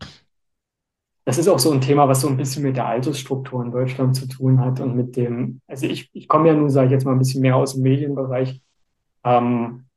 [1.28, 4.16] das ist auch so ein Thema, was so ein bisschen mit der Altersstruktur in Deutschland
[4.16, 7.04] zu tun hat und mit dem, also ich, ich komme ja nun, sage ich jetzt
[7.04, 8.62] mal, ein bisschen mehr aus dem Medienbereich.
[9.26, 9.88] Ähm,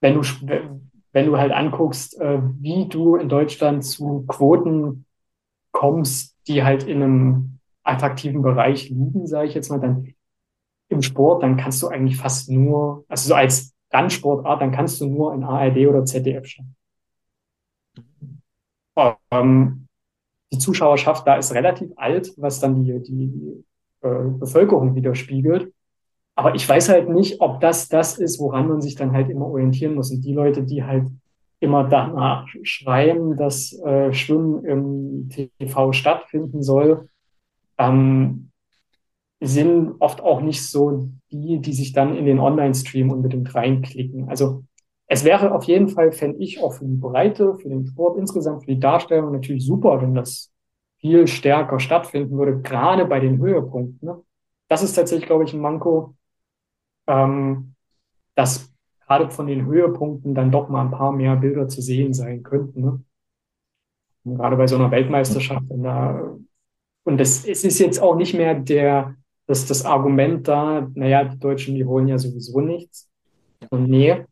[0.00, 5.06] wenn du, wenn du halt anguckst, äh, wie du in Deutschland zu Quoten
[5.72, 10.14] kommst, die halt in einem attraktiven Bereich liegen, sage ich jetzt mal, dann
[10.88, 15.06] im Sport, dann kannst du eigentlich fast nur, also so als Randsportart, dann kannst du
[15.06, 16.76] nur in ARD oder ZDF schauen.
[18.96, 19.86] Ähm,
[20.52, 23.64] die Zuschauerschaft da ist relativ alt, was dann die, die
[24.02, 25.72] äh, Bevölkerung widerspiegelt.
[26.34, 29.46] Aber ich weiß halt nicht, ob das das ist, woran man sich dann halt immer
[29.46, 30.10] orientieren muss.
[30.10, 31.06] Und die Leute, die halt
[31.60, 37.08] immer danach schreien, dass äh, Schwimmen im TV stattfinden soll,
[37.78, 38.50] ähm,
[39.40, 44.28] sind oft auch nicht so die, die sich dann in den Online-Stream unbedingt reinklicken.
[44.28, 44.64] Also
[45.12, 48.64] es wäre auf jeden Fall, fände ich, auch für die Breite, für den Sport insgesamt,
[48.64, 50.50] für die Darstellung natürlich super, wenn das
[51.00, 54.08] viel stärker stattfinden würde, gerade bei den Höhepunkten.
[54.08, 54.22] Ne?
[54.68, 56.14] Das ist tatsächlich, glaube ich, ein Manko,
[57.06, 57.74] ähm,
[58.36, 58.72] dass
[59.06, 62.80] gerade von den Höhepunkten dann doch mal ein paar mehr Bilder zu sehen sein könnten.
[62.80, 63.04] Ne?
[64.24, 65.66] Gerade bei so einer Weltmeisterschaft.
[65.68, 66.38] Da,
[67.04, 69.14] und das, es ist jetzt auch nicht mehr der,
[69.46, 73.10] das, das Argument da, naja, die Deutschen, die holen ja sowieso nichts.
[73.68, 74.24] Und nee,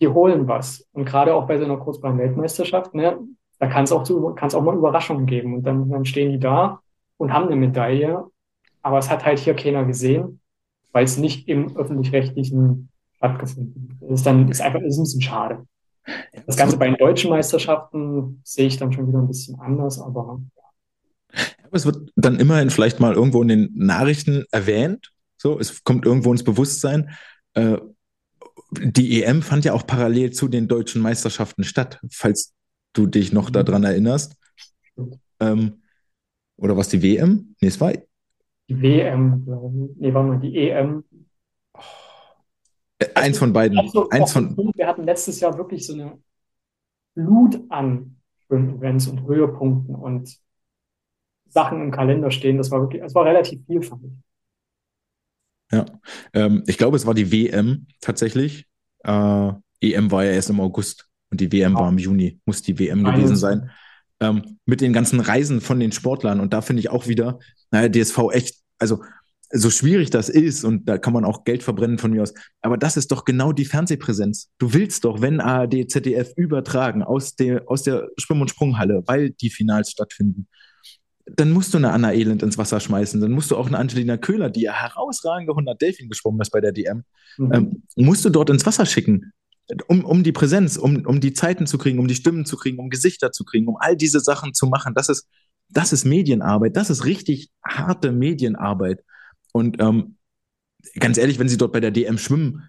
[0.00, 0.86] die holen was.
[0.92, 3.18] Und gerade auch bei so einer Kurzbahn-Weltmeisterschaft, ne,
[3.58, 5.54] da kann es auch, zu, kann's auch mal Überraschungen geben.
[5.54, 6.80] Und dann, dann stehen die da
[7.18, 8.24] und haben eine Medaille.
[8.82, 10.40] Aber es hat halt hier keiner gesehen,
[10.92, 14.10] weil es nicht im öffentlich-rechtlichen stattgefunden hat.
[14.10, 15.66] Das ist dann ist einfach ist ein bisschen schade.
[16.46, 20.40] Das Ganze bei den deutschen Meisterschaften sehe ich dann schon wieder ein bisschen anders, aber
[21.70, 25.12] aber es wird dann immerhin vielleicht mal irgendwo in den Nachrichten erwähnt.
[25.36, 27.10] So, es kommt irgendwo ins Bewusstsein.
[27.54, 27.76] Äh,
[28.72, 32.54] die EM fand ja auch parallel zu den deutschen Meisterschaften statt, falls
[32.92, 34.36] du dich noch daran erinnerst.
[35.40, 35.82] Ähm,
[36.56, 37.54] oder was die WM?
[37.60, 37.92] Nee, es war.
[38.68, 39.44] Die WM,
[39.98, 41.04] nee, war mal die EM.
[42.98, 43.78] Äh, eins von beiden.
[43.78, 46.18] Also, Eins von, wir hatten letztes Jahr wirklich so eine
[47.14, 48.16] Flut an
[48.50, 50.38] Events und Höhepunkten und
[51.48, 52.58] Sachen im Kalender stehen.
[52.58, 54.12] Das war wirklich, es war relativ viel, fand ich.
[55.72, 55.86] Ja,
[56.32, 58.66] ähm, ich glaube, es war die WM tatsächlich.
[59.04, 61.78] Äh, EM war ja erst im August und die WM ja.
[61.78, 62.40] war im Juni.
[62.44, 63.70] Muss die WM gewesen sein.
[64.20, 66.40] Ähm, mit den ganzen Reisen von den Sportlern.
[66.40, 67.38] Und da finde ich auch wieder,
[67.70, 69.02] naja, DSV echt, also
[69.52, 72.34] so schwierig das ist und da kann man auch Geld verbrennen von mir aus.
[72.60, 74.50] Aber das ist doch genau die Fernsehpräsenz.
[74.58, 79.30] Du willst doch, wenn ARD, ZDF übertragen aus der, aus der Schwimm- und Sprunghalle, weil
[79.30, 80.46] die Finals stattfinden,
[81.36, 83.20] dann musst du eine Anna Elend ins Wasser schmeißen.
[83.20, 86.60] Dann musst du auch eine Angelina Köhler, die ja herausragende 100 Delfin geschwommen ist bei
[86.60, 87.04] der DM,
[87.36, 87.52] mhm.
[87.52, 89.32] ähm, musst du dort ins Wasser schicken.
[89.86, 92.78] Um, um die Präsenz, um, um die Zeiten zu kriegen, um die Stimmen zu kriegen,
[92.80, 94.94] um Gesichter zu kriegen, um all diese Sachen zu machen.
[94.94, 95.28] Das ist,
[95.68, 96.76] das ist Medienarbeit.
[96.76, 99.04] Das ist richtig harte Medienarbeit.
[99.52, 100.16] Und ähm,
[100.98, 102.64] ganz ehrlich, wenn sie dort bei der DM schwimmen,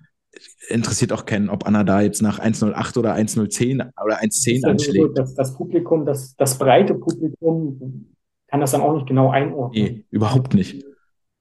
[0.70, 5.18] interessiert auch keinen, ob Anna da jetzt nach 1,08 oder 1,010 oder 1,10 anschlägt.
[5.18, 8.11] Das, das Publikum, das, das breite Publikum
[8.52, 9.84] kann das dann auch nicht genau einordnen.
[9.84, 10.86] Nee, überhaupt nicht.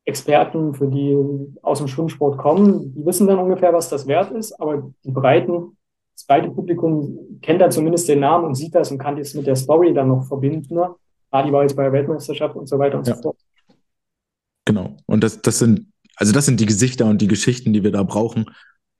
[0.04, 1.16] Experten, für die
[1.61, 5.76] aus dem Schwimmsport kommen, die wissen dann ungefähr, was das wert ist, aber die breiten,
[6.16, 9.46] das breite Publikum kennt dann zumindest den Namen und sieht das und kann das mit
[9.46, 10.74] der Story dann noch verbinden.
[10.74, 10.94] Ne?
[11.30, 13.16] Adi war jetzt bei der Weltmeisterschaft und so weiter und ja.
[13.16, 13.36] so fort.
[14.64, 14.96] Genau.
[15.06, 18.04] Und das, das sind, also das sind die Gesichter und die Geschichten, die wir da
[18.04, 18.46] brauchen.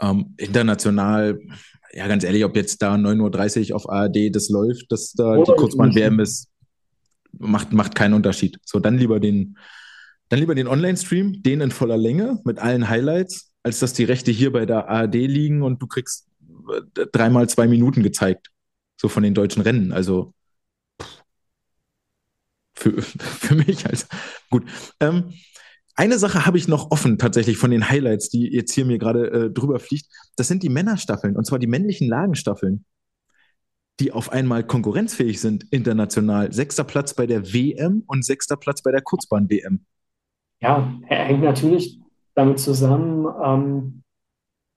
[0.02, 1.40] Ähm, international,
[1.92, 5.52] ja, ganz ehrlich, ob jetzt da 9.30 Uhr auf ARD das läuft, dass da Oder
[5.52, 6.49] die Kurzbahn-WM ist,
[7.38, 8.58] macht, macht keinen Unterschied.
[8.64, 9.56] So, dann lieber den,
[10.28, 14.30] dann lieber den Online-Stream, den in voller Länge mit allen Highlights, als dass die Rechte
[14.30, 16.28] hier bei der ARD liegen und du kriegst
[16.72, 18.50] äh, dreimal zwei Minuten gezeigt.
[19.00, 19.92] So von den deutschen Rennen.
[19.92, 20.34] Also
[22.74, 24.08] für, für mich als
[24.50, 24.64] gut.
[25.00, 25.32] Ähm,
[25.94, 29.30] eine Sache habe ich noch offen tatsächlich von den Highlights, die jetzt hier mir gerade
[29.30, 30.06] äh, drüber fliegt.
[30.36, 32.84] Das sind die Männerstaffeln und zwar die männlichen Lagenstaffeln
[34.01, 36.53] die auf einmal konkurrenzfähig sind international.
[36.53, 39.84] Sechster Platz bei der WM und sechster Platz bei der Kurzbahn-WM.
[40.61, 42.01] Ja, hängt natürlich
[42.34, 44.03] damit zusammen, ähm,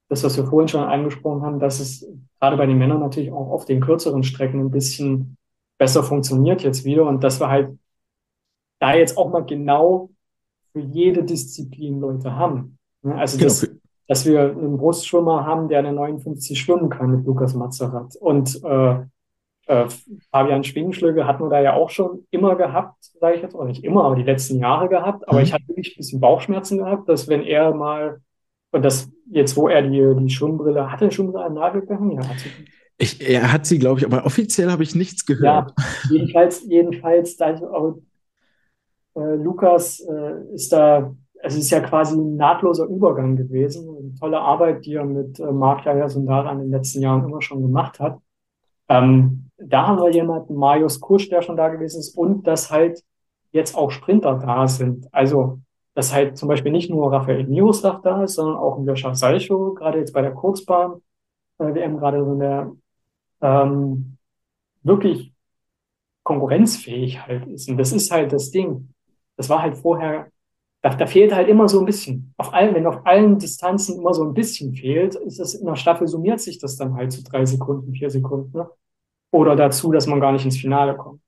[0.08, 2.06] das, was wir vorhin schon angesprochen haben, dass es
[2.38, 5.36] gerade bei den Männern natürlich auch auf den kürzeren Strecken ein bisschen
[5.78, 7.78] besser funktioniert jetzt wieder und dass wir halt
[8.80, 10.10] da jetzt auch mal genau
[10.72, 12.78] für jede Disziplin Leute haben.
[13.02, 13.14] Ne?
[13.14, 13.48] Also genau.
[13.48, 13.68] das,
[14.06, 19.04] dass wir einen Brustschwimmer haben, der eine 59 schwimmen kann mit Lukas Mazerat und äh,
[19.66, 19.86] äh,
[20.30, 23.84] Fabian Schwingenschlöge hatten wir da ja auch schon immer gehabt, sage ich jetzt, oder nicht
[23.84, 25.26] immer, aber die letzten Jahre gehabt.
[25.28, 25.44] Aber mhm.
[25.44, 28.20] ich hatte wirklich ein bisschen Bauchschmerzen gehabt, dass wenn er mal,
[28.72, 32.12] und das jetzt, wo er die, die Schwimmbrille, hatte er Schwimmbrille an Nagel gehangen?
[32.12, 32.50] Ja, hat sie.
[32.96, 35.72] Ich, er hat sie, glaube ich, aber offiziell habe ich nichts gehört.
[35.76, 37.98] Ja, jedenfalls, jedenfalls, da, auch,
[39.16, 41.12] äh, Lukas äh, ist da,
[41.42, 43.88] es ist ja quasi ein nahtloser Übergang gewesen.
[43.88, 47.42] Eine tolle Arbeit, die er mit äh, Marc Jaja Sundara in den letzten Jahren immer
[47.42, 48.18] schon gemacht hat.
[48.88, 53.02] Ähm, da haben wir jemanden, Marius Kusch, der schon da gewesen ist und dass halt
[53.52, 55.08] jetzt auch Sprinter da sind.
[55.12, 55.60] Also,
[55.94, 59.74] dass halt zum Beispiel nicht nur Raphael Miroslav da ist, sondern auch ein Joscha Salcho,
[59.74, 61.00] gerade jetzt bei der Kurzbahn,
[61.58, 62.80] äh, WM, gerade so in
[63.42, 64.16] ähm,
[64.82, 65.32] wirklich
[66.24, 67.68] konkurrenzfähig halt ist.
[67.68, 68.88] Und das ist halt das Ding.
[69.36, 70.28] Das war halt vorher,
[70.82, 72.34] da, da fehlt halt immer so ein bisschen.
[72.38, 75.76] Auf allen, wenn auf allen Distanzen immer so ein bisschen fehlt, ist das in der
[75.76, 78.58] Staffel summiert sich das dann halt zu drei Sekunden, vier Sekunden.
[78.58, 78.68] Ne?
[79.34, 81.20] Oder dazu, dass man gar nicht ins Finale kommt.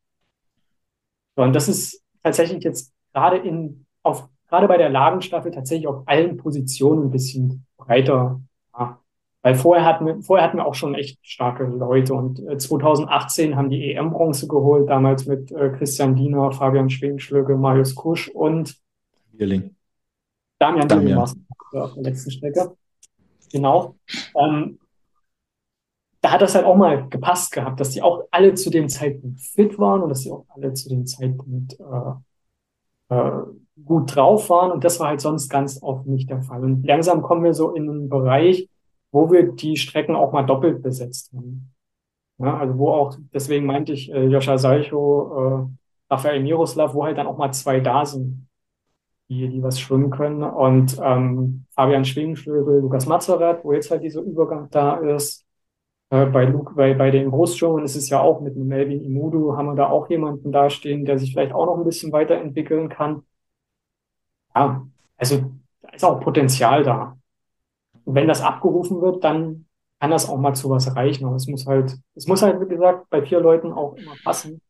[1.34, 6.04] So, und das ist tatsächlich jetzt gerade in, auf gerade bei der Lagenstaffel tatsächlich auf
[6.06, 8.40] allen Positionen ein bisschen breiter.
[8.78, 9.00] Ja.
[9.42, 13.56] Weil vorher hatten, wir, vorher hatten wir auch schon echt starke Leute und äh, 2018
[13.56, 18.76] haben die EM-Bronze geholt, damals mit äh, Christian Diener, Fabian Schwingschlöge, Marius Kusch und
[19.32, 19.74] Bierling.
[20.60, 21.18] Damian, Damian.
[21.18, 21.34] auf
[21.72, 22.76] der letzten Strecke.
[23.50, 23.96] Genau.
[24.36, 24.78] Ähm,
[26.26, 29.40] da hat das halt auch mal gepasst gehabt, dass die auch alle zu dem Zeitpunkt
[29.40, 33.42] fit waren und dass die auch alle zu dem Zeitpunkt äh, äh,
[33.84, 34.72] gut drauf waren.
[34.72, 36.64] Und das war halt sonst ganz oft nicht der Fall.
[36.64, 38.68] Und langsam kommen wir so in einen Bereich,
[39.12, 41.72] wo wir die Strecken auch mal doppelt besetzt haben.
[42.38, 45.68] Ja, also wo auch, deswegen meinte ich, äh, Joscha Salcho,
[46.10, 48.48] äh, Rafael Miroslav, wo halt dann auch mal zwei da sind,
[49.28, 50.42] die, die was schwimmen können.
[50.42, 55.45] Und ähm, Fabian Schwingenflügel, Lukas Mazerat, wo jetzt halt dieser Übergang da ist.
[56.10, 59.66] Äh, bei, Luke, bei, bei den Großschwimmern ist es ja auch mit Melvin Imudu, haben
[59.66, 63.22] wir da auch jemanden dastehen, der sich vielleicht auch noch ein bisschen weiterentwickeln kann.
[64.54, 64.86] Ja,
[65.16, 65.52] also
[65.82, 67.18] da ist auch Potenzial da.
[68.04, 69.66] Und wenn das abgerufen wird, dann
[70.00, 71.26] kann das auch mal zu was reichen.
[71.26, 74.60] Aber es muss halt, es muss halt, wie gesagt, bei vier Leuten auch immer passen.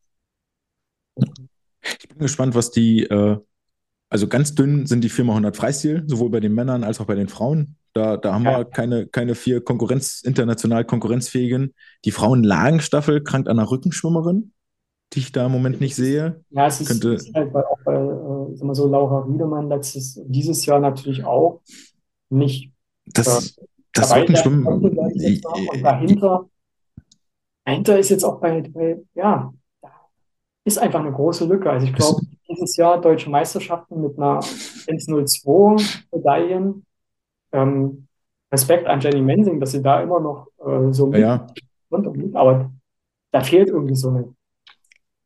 [1.15, 3.37] Ich bin gespannt, was die, äh,
[4.09, 7.27] also ganz dünn sind die 4x100 Freistil, sowohl bei den Männern als auch bei den
[7.27, 7.75] Frauen.
[7.97, 8.59] Da, da haben ja.
[8.59, 11.73] wir keine, keine vier Konkurrenz, international konkurrenzfähigen.
[12.05, 14.53] Die Frauenlagenstaffel krankt an einer Rückenschwimmerin,
[15.13, 16.43] die ich da im Moment nicht sehe.
[16.51, 19.67] Ja, es ist, Könnte, ist halt bei, auch bei äh, sag mal so, Laura Riedemann
[19.67, 21.61] letztes, dieses Jahr natürlich auch
[22.29, 22.71] nicht.
[23.07, 23.61] Das, äh,
[23.93, 24.67] das Rückenschwimmen.
[24.67, 24.95] Und
[25.81, 26.47] dahinter,
[27.65, 29.51] dahinter ist jetzt auch bei, bei ja,
[30.65, 31.71] ist einfach eine große Lücke.
[31.71, 34.39] Also ich glaube, dieses Jahr deutsche Meisterschaften mit einer
[34.87, 36.85] 102 Medaillen
[37.57, 38.07] ähm,
[38.51, 41.47] Respekt an Jenny Mensing, dass sie da immer noch äh, so mit ja.
[41.89, 42.71] und aber
[43.31, 44.33] da fehlt irgendwie so eine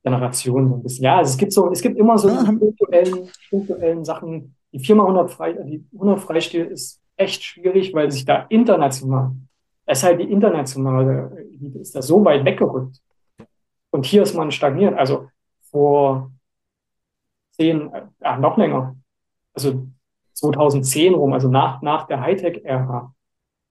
[0.03, 1.05] Generation so ein bisschen.
[1.05, 2.43] Ja, also es gibt so, es gibt immer so ja.
[2.43, 4.55] punktuellen, punktuellen Sachen.
[4.71, 9.31] Die Firma 100 Frei, die 100 Freistil ist echt schwierig, weil sich da international,
[9.87, 12.97] deshalb die internationale Elite ist da so weit weggerückt.
[13.91, 14.97] Und hier ist man stagniert.
[14.97, 15.27] Also
[15.69, 16.31] vor
[17.51, 18.95] zehn, äh, noch länger.
[19.53, 19.87] Also
[20.33, 23.13] 2010 rum, also nach, nach der Hightech-Ära,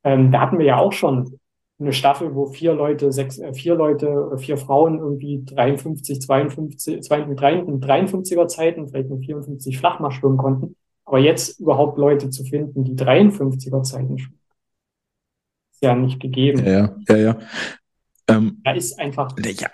[0.05, 1.39] ähm, da hatten wir ja auch schon
[1.79, 8.49] eine Staffel, wo vier Leute, sechs, äh, vier Leute, vier Frauen irgendwie 53, 52, 53er
[8.49, 10.77] Zeiten, vielleicht mit 54 Flachmach schwimmen konnten.
[11.05, 14.41] Aber jetzt überhaupt Leute zu finden, die 53er Zeiten schwimmen,
[15.73, 16.65] ist ja nicht gegeben.
[16.65, 17.39] Ja, ja, ja.
[18.29, 19.35] Ähm, da ist einfach.
[19.43, 19.71] Ja,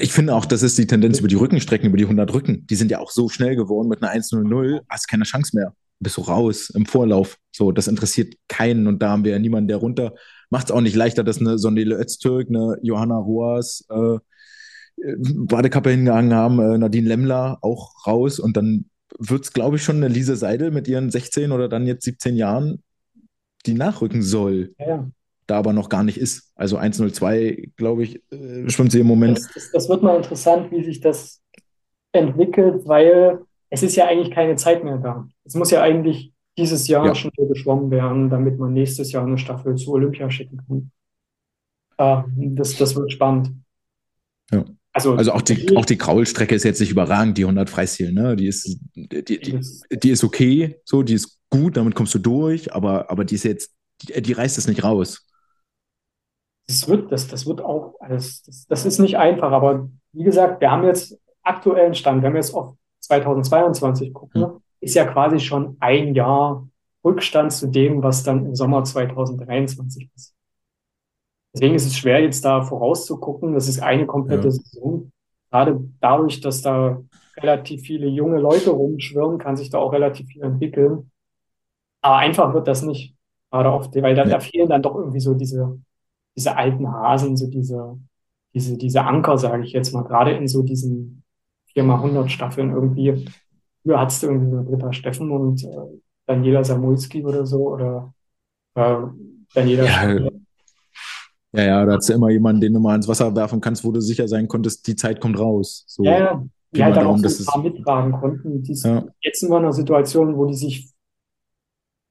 [0.00, 2.66] ich finde auch, das ist die Tendenz über die Rückenstrecken, über die 100 Rücken.
[2.66, 6.16] Die sind ja auch so schnell geworden mit einer 1-0-0, hast keine Chance mehr bist
[6.16, 7.38] du raus im Vorlauf.
[7.52, 10.14] So, das interessiert keinen und da haben wir ja niemanden, der runter.
[10.50, 14.18] Macht es auch nicht leichter, dass eine Sondele Öztürk, eine Johanna Roas, äh,
[14.96, 18.86] Badekappe hingehangen haben, äh, Nadine Lemmler auch raus und dann
[19.18, 22.36] wird es, glaube ich, schon eine Lise Seidel mit ihren 16 oder dann jetzt 17
[22.36, 22.82] Jahren,
[23.66, 24.74] die nachrücken soll.
[24.78, 25.08] Ja.
[25.46, 26.52] Da aber noch gar nicht ist.
[26.54, 29.38] Also 102, glaube ich, äh, schwimmt sie im Moment.
[29.38, 31.42] Das, das, das, wird mal interessant, wie sich das
[32.12, 33.40] entwickelt, weil
[33.74, 35.28] es ist ja eigentlich keine Zeit mehr da.
[35.44, 37.14] Es muss ja eigentlich dieses Jahr ja.
[37.14, 40.90] schon geschwommen werden, damit man nächstes Jahr eine Staffel zu Olympia schicken kann.
[41.98, 42.22] Äh,
[42.54, 43.50] das, das wird spannend.
[44.52, 44.64] Ja.
[44.92, 48.36] Also, also auch die, auch die Kraulstrecke ist jetzt nicht überragend, die 100 Freistil, ne?
[48.36, 49.60] Die ist, die, die,
[49.90, 53.42] die, ist okay, so, die ist gut, damit kommst du durch, aber, aber die ist
[53.42, 55.26] jetzt, die, die reißt es nicht raus.
[56.68, 60.60] Das wird, das, das wird auch, das, das, das ist nicht einfach, aber wie gesagt,
[60.60, 64.60] wir haben jetzt aktuellen Stand, wir haben jetzt oft 2022 gucken, hm.
[64.80, 66.66] ist ja quasi schon ein Jahr
[67.04, 70.34] Rückstand zu dem, was dann im Sommer 2023 passiert.
[71.52, 73.54] Deswegen ist es schwer, jetzt da vorauszugucken.
[73.54, 74.50] Das ist eine komplette ja.
[74.50, 75.12] Saison.
[75.50, 77.00] Gerade dadurch, dass da
[77.36, 81.10] relativ viele junge Leute rumschwirren, kann sich da auch relativ viel entwickeln.
[82.00, 83.14] Aber einfach wird das nicht.
[83.50, 84.30] Gerade oft, weil da, ja.
[84.30, 85.78] da fehlen dann doch irgendwie so diese,
[86.36, 87.98] diese alten Hasen, so diese,
[88.52, 91.23] diese, diese Anker, sage ich jetzt mal, gerade in so diesen
[91.76, 93.26] 4x100 Staffeln irgendwie.
[93.82, 98.14] Früher hattest du irgendwie so Britta Steffen und äh, Daniela Samulski oder so oder
[98.74, 98.96] äh,
[99.54, 100.30] Daniela ja,
[101.52, 103.92] ja, ja, da hast du immer jemanden, den du mal ins Wasser werfen kannst, wo
[103.92, 105.84] du sicher sein konntest, die Zeit kommt raus.
[105.86, 106.44] So, ja, ja.
[106.74, 108.62] Die halt dann darum, auch so ein paar mittragen konnten.
[108.64, 109.04] Die ja.
[109.20, 110.90] jetzt sind wir in einer Situation, wo die sich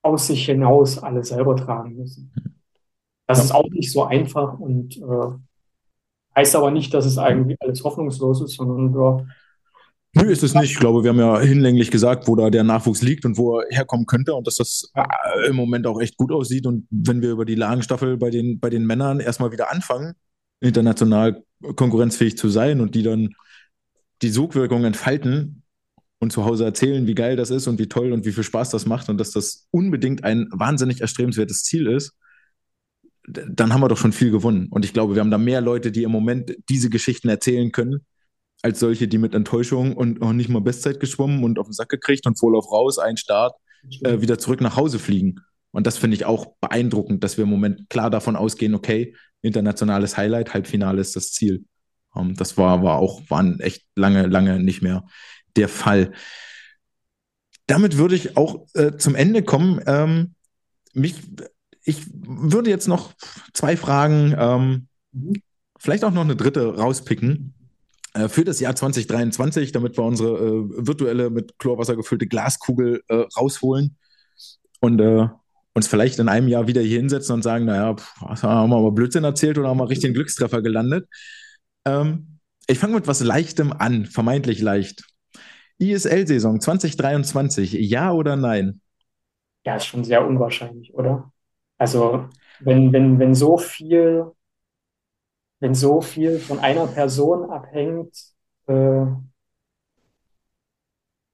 [0.01, 2.31] aus sich hinaus alle selber tragen müssen.
[3.27, 3.43] Das ja.
[3.43, 5.31] ist auch nicht so einfach und äh,
[6.35, 9.25] heißt aber nicht, dass es eigentlich alles hoffnungslos ist, sondern ja,
[10.15, 10.71] Nö, ist es nicht.
[10.71, 13.65] Ich glaube, wir haben ja hinlänglich gesagt, wo da der Nachwuchs liegt und wo er
[13.75, 16.67] herkommen könnte und dass das äh, im Moment auch echt gut aussieht.
[16.67, 20.13] Und wenn wir über die Lagenstaffel bei den, bei den Männern erstmal wieder anfangen,
[20.61, 21.43] international
[21.75, 23.33] konkurrenzfähig zu sein und die dann
[24.21, 25.63] die Sogwirkung entfalten
[26.19, 28.69] und zu Hause erzählen, wie geil das ist und wie toll und wie viel Spaß
[28.69, 32.13] das macht und dass das unbedingt ein wahnsinnig erstrebenswertes Ziel ist,
[33.25, 34.67] dann haben wir doch schon viel gewonnen.
[34.69, 38.05] Und ich glaube, wir haben da mehr Leute, die im Moment diese Geschichten erzählen können,
[38.63, 41.89] als solche, die mit Enttäuschung und auch nicht mal Bestzeit geschwommen und auf den Sack
[41.89, 43.55] gekriegt und voll auf raus, ein Start,
[44.03, 45.41] äh, wieder zurück nach Hause fliegen.
[45.71, 50.15] Und das finde ich auch beeindruckend, dass wir im Moment klar davon ausgehen, okay, internationales
[50.15, 51.65] Highlight, Halbfinale ist das Ziel.
[52.13, 55.05] Um, ähm, das war, war auch, waren echt lange, lange nicht mehr
[55.57, 56.13] der Fall.
[57.67, 59.81] Damit würde ich auch äh, zum Ende kommen.
[59.87, 60.35] Ähm,
[60.93, 61.15] mich,
[61.83, 63.13] ich würde jetzt noch
[63.53, 64.87] zwei Fragen, ähm,
[65.77, 67.55] vielleicht auch noch eine dritte rauspicken
[68.27, 73.97] für das Jahr 2023, damit wir unsere äh, virtuelle mit Chlorwasser gefüllte Glaskugel äh, rausholen
[74.81, 75.27] und äh,
[75.73, 78.91] uns vielleicht in einem Jahr wieder hier hinsetzen und sagen, naja, pff, haben wir aber
[78.91, 81.07] Blödsinn erzählt oder haben wir richtig einen Glückstreffer gelandet.
[81.85, 85.03] Ähm, ich fange mit was Leichtem an, vermeintlich leicht.
[85.79, 88.81] ISL-Saison 2023, ja oder nein?
[89.65, 91.31] Ja, ist schon sehr unwahrscheinlich, oder?
[91.77, 94.25] Also, wenn, wenn, wenn so viel,
[95.63, 98.33] wenn so viel von einer Person abhängt,
[98.67, 99.05] äh,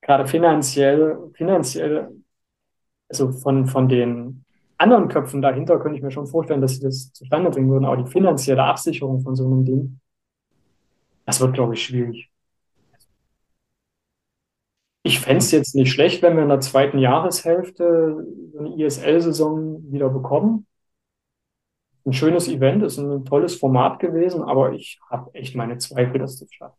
[0.01, 2.11] gerade finanziell, finanziell,
[3.09, 4.45] also von, von den
[4.77, 7.97] anderen Köpfen dahinter könnte ich mir schon vorstellen, dass sie das zustande bringen würden, aber
[7.97, 9.99] die finanzielle Absicherung von so einem Ding,
[11.25, 12.29] das wird, glaube ich, schwierig.
[15.01, 18.27] Ich fände es jetzt nicht schlecht, wenn wir in der zweiten Jahreshälfte
[18.59, 20.67] eine ISL-Saison wieder bekommen.
[22.05, 26.39] Ein schönes Event, ist ein tolles Format gewesen, aber ich habe echt meine Zweifel, dass
[26.39, 26.77] das schafft.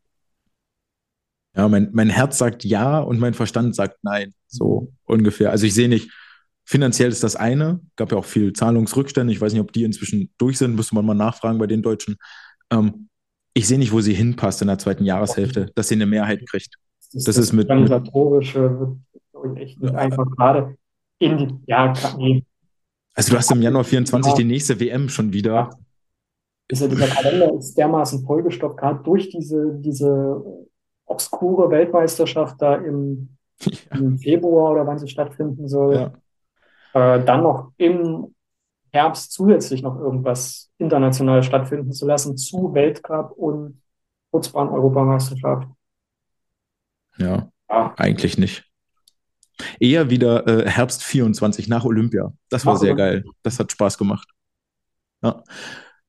[1.56, 5.50] Ja, mein, mein Herz sagt ja und mein Verstand sagt nein, so ungefähr.
[5.50, 6.10] Also ich sehe nicht,
[6.64, 10.32] finanziell ist das eine, gab ja auch viel Zahlungsrückstände, ich weiß nicht, ob die inzwischen
[10.38, 12.16] durch sind, müsste man mal nachfragen bei den Deutschen.
[12.70, 13.08] Ähm,
[13.52, 16.76] ich sehe nicht, wo sie hinpasst in der zweiten Jahreshälfte, dass sie eine Mehrheit kriegt.
[16.98, 17.68] Das, das, das ist mit.
[17.68, 18.96] Organisatorische
[19.32, 20.76] wird echt nicht einfach gerade
[21.18, 21.48] in die.
[21.66, 22.44] Ja, nee.
[23.14, 24.36] Also, du hast im Januar 24 ja.
[24.36, 25.70] die nächste WM schon wieder.
[26.68, 30.42] Ist ja, dieser Kalender ist dermaßen vollgestopft, gerade durch diese, diese
[31.04, 33.98] obskure Weltmeisterschaft da im, ja.
[33.98, 36.12] im Februar oder wann sie stattfinden soll.
[36.94, 37.14] Ja.
[37.14, 38.34] Äh, dann noch im
[38.92, 43.80] Herbst zusätzlich noch irgendwas international stattfinden zu lassen zu Weltcup und
[44.30, 45.68] Kurzbahn-Europameisterschaft.
[47.18, 48.69] Ja, ja, eigentlich nicht.
[49.78, 52.32] Eher wieder äh, Herbst 24 nach Olympia.
[52.48, 53.24] Das war sehr geil.
[53.42, 54.28] Das hat Spaß gemacht.
[55.22, 55.42] Ja.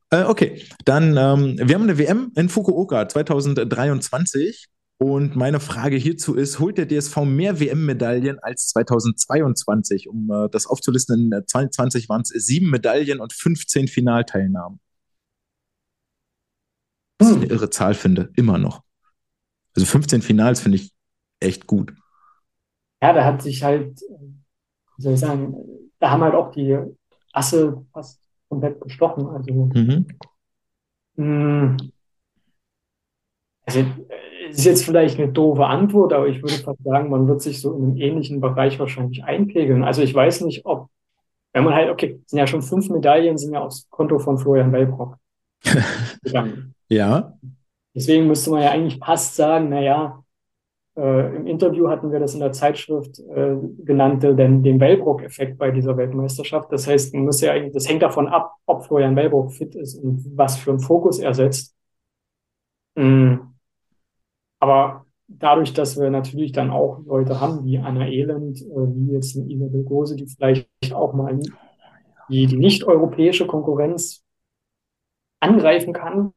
[0.10, 6.36] Äh, okay, dann, ähm, wir haben eine WM in Fukuoka 2023 und meine Frage hierzu
[6.36, 10.08] ist, holt der DSV mehr WM-Medaillen als 2022?
[10.08, 14.80] Um äh, das aufzulisten, in 2020 waren es sieben Medaillen und 15 Finalteilnahmen.
[17.18, 18.84] Was ich eine irre Zahl finde, immer noch.
[19.76, 20.92] Also 15 Finals finde ich
[21.40, 21.94] echt gut.
[23.02, 24.00] Ja, da hat sich halt,
[24.98, 25.56] wie soll ich sagen,
[26.00, 26.78] da haben halt auch die
[27.34, 29.28] Asse fast komplett gestochen.
[29.28, 30.06] Also, mhm.
[31.16, 31.92] mh, hm.
[33.66, 33.86] also
[34.50, 37.74] ist jetzt vielleicht eine doofe Antwort, aber ich würde fast sagen, man wird sich so
[37.76, 39.84] in einem ähnlichen Bereich wahrscheinlich einpegeln.
[39.84, 40.90] Also ich weiß nicht, ob,
[41.54, 44.72] wenn man halt, okay, sind ja schon fünf Medaillen, sind ja aufs Konto von Florian
[44.72, 45.18] Wellbrock
[46.24, 46.76] gegangen.
[46.90, 47.34] ja.
[47.94, 50.21] Deswegen müsste man ja eigentlich fast sagen, naja,
[51.02, 55.72] äh, im Interview hatten wir das in der Zeitschrift äh, genannt, den, den Wellbrock-Effekt bei
[55.72, 56.72] dieser Weltmeisterschaft.
[56.72, 59.96] Das heißt, man muss ja eigentlich, das hängt davon ab, ob Florian Wellbrock fit ist
[59.96, 61.76] und was für einen Fokus er setzt.
[62.96, 63.56] Mhm.
[64.60, 69.36] Aber dadurch, dass wir natürlich dann auch Leute haben wie Anna Elend, äh, wie jetzt
[69.36, 71.40] eine Isabel Gose, die vielleicht auch mal
[72.30, 74.24] die, die nicht-europäische Konkurrenz
[75.40, 76.34] angreifen kann,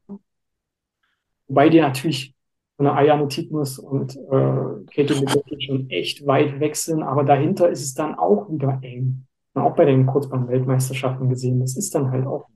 [1.47, 2.34] wobei die natürlich
[2.77, 7.93] von der Ayane Titmus und äh, Ledecky schon echt weit wechseln, aber dahinter ist es
[7.93, 9.25] dann auch wieder eng.
[9.53, 12.47] Und auch bei den Kurzbahn-Weltmeisterschaften gesehen, das ist dann halt auch.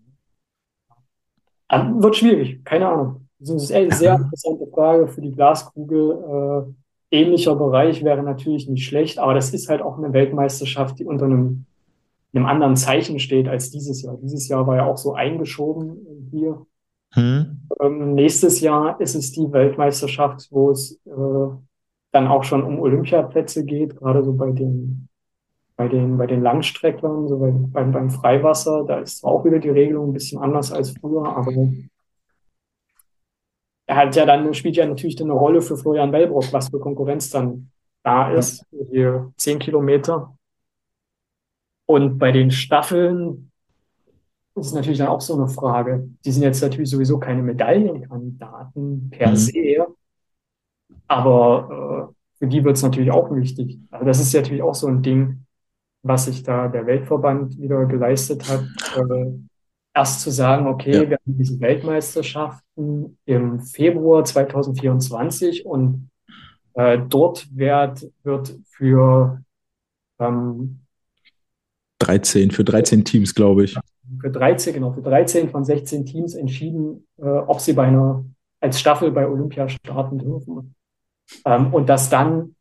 [1.71, 3.27] Wird schwierig, keine Ahnung.
[3.39, 6.75] Das ist eine sehr interessante Frage für die Glaskugel.
[7.11, 11.05] Äh, ähnlicher Bereich wäre natürlich nicht schlecht, aber das ist halt auch eine Weltmeisterschaft, die
[11.05, 11.65] unter einem,
[12.33, 14.17] einem anderen Zeichen steht als dieses Jahr.
[14.21, 16.65] Dieses Jahr war ja auch so eingeschoben hier.
[17.13, 17.67] Hm.
[17.79, 21.57] Ähm, nächstes Jahr ist es die Weltmeisterschaft, wo es äh,
[22.11, 25.09] dann auch schon um Olympiaplätze geht, gerade so bei den
[25.79, 29.69] bei den, bei den Langstrecklern, so bei, beim, beim Freiwasser, da ist auch wieder die
[29.69, 31.53] Regelung ein bisschen anders als früher, aber
[33.85, 36.81] er hat ja dann, spielt ja natürlich dann eine Rolle für Florian Wellbrock, was für
[36.81, 37.71] Konkurrenz dann
[38.03, 40.37] da ist, hier zehn Kilometer.
[41.85, 43.48] Und bei den Staffeln
[44.59, 46.09] ist es natürlich dann auch so eine Frage.
[46.25, 49.35] Die sind jetzt natürlich sowieso keine Medaillenkandidaten per mhm.
[49.35, 49.87] se,
[51.07, 53.79] aber äh, für die wird es natürlich auch wichtig.
[53.91, 55.45] Also das ist natürlich auch so ein Ding,
[56.03, 58.63] was sich da der Weltverband wieder geleistet hat.
[58.95, 59.31] Äh,
[59.93, 61.09] erst zu sagen, okay, ja.
[61.09, 66.09] wir haben diese Weltmeisterschaften im Februar 2024 und
[66.75, 69.43] äh, dort wird, wird für
[70.19, 70.79] ähm,
[71.99, 73.77] 13, für 13 Teams, glaube ich.
[74.19, 78.25] Für 13, genau, für 13 von 16 Teams entschieden, äh, ob sie bei einer,
[78.59, 80.75] als Staffel bei Olympia starten dürfen.
[81.45, 82.55] Ähm, und das dann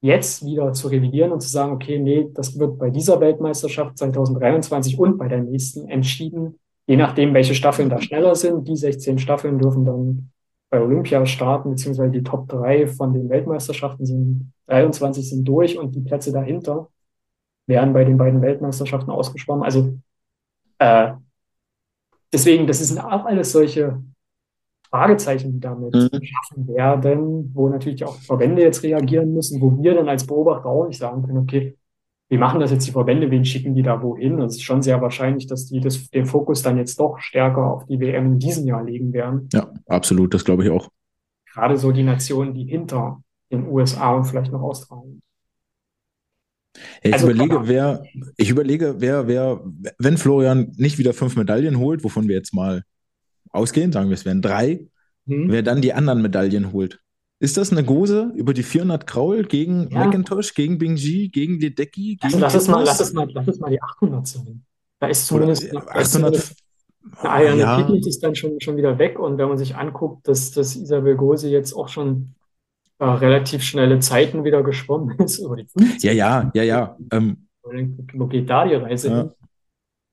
[0.00, 4.98] jetzt wieder zu revidieren und zu sagen, okay, nee, das wird bei dieser Weltmeisterschaft 2023
[4.98, 8.68] und bei der nächsten entschieden, je nachdem, welche Staffeln da schneller sind.
[8.68, 10.30] Die 16 Staffeln dürfen dann
[10.70, 15.94] bei Olympia starten, beziehungsweise die Top 3 von den Weltmeisterschaften sind 23 sind durch und
[15.94, 16.88] die Plätze dahinter
[17.66, 19.64] werden bei den beiden Weltmeisterschaften ausgeschwommen.
[19.64, 19.98] Also
[20.78, 21.12] äh,
[22.32, 24.02] deswegen, das sind auch alles solche
[24.90, 26.08] Fragezeichen, die damit mhm.
[26.10, 30.86] geschaffen werden, wo natürlich auch Verbände jetzt reagieren müssen, wo wir dann als Beobachter auch
[30.86, 31.76] nicht sagen können, okay,
[32.28, 34.40] wie machen das jetzt die Verbände, wen schicken die da wohin?
[34.40, 37.64] Und es ist schon sehr wahrscheinlich, dass die das, den Fokus dann jetzt doch stärker
[37.64, 39.48] auf die WM in diesem Jahr legen werden.
[39.52, 40.88] Ja, absolut, das glaube ich auch.
[41.52, 43.20] Gerade so die Nationen, die hinter
[43.52, 45.22] den USA und vielleicht noch Australien.
[47.02, 48.04] Ja, ich also, überlege, wer,
[48.36, 49.64] ich überlege, wer, wer,
[49.98, 52.82] wenn Florian nicht wieder fünf Medaillen holt, wovon wir jetzt mal
[53.50, 54.86] ausgehen, sagen wir, es wären drei,
[55.26, 55.50] hm.
[55.50, 57.00] wer dann die anderen Medaillen holt.
[57.38, 60.06] Ist das eine Gose über die 400 Kraul gegen ja.
[60.06, 62.18] McIntosh, gegen Bingji, gegen Ledecki?
[62.22, 64.64] Also lass, es mal, lass, es mal, lass es mal die 800 sein.
[64.98, 66.54] Da ist zumindest Oder, 800,
[67.20, 67.88] eine, eine ja.
[68.06, 69.18] ist dann schon, schon wieder weg.
[69.18, 72.35] Und wenn man sich anguckt, dass, dass Isabel Gose jetzt auch schon
[72.98, 76.02] äh, relativ schnelle Zeiten wieder geschwommen ist, über die 50.
[76.02, 76.96] Ja, ja, ja, ja.
[77.12, 79.16] Ähm, wo geht da die Reise ja.
[79.16, 79.32] hin?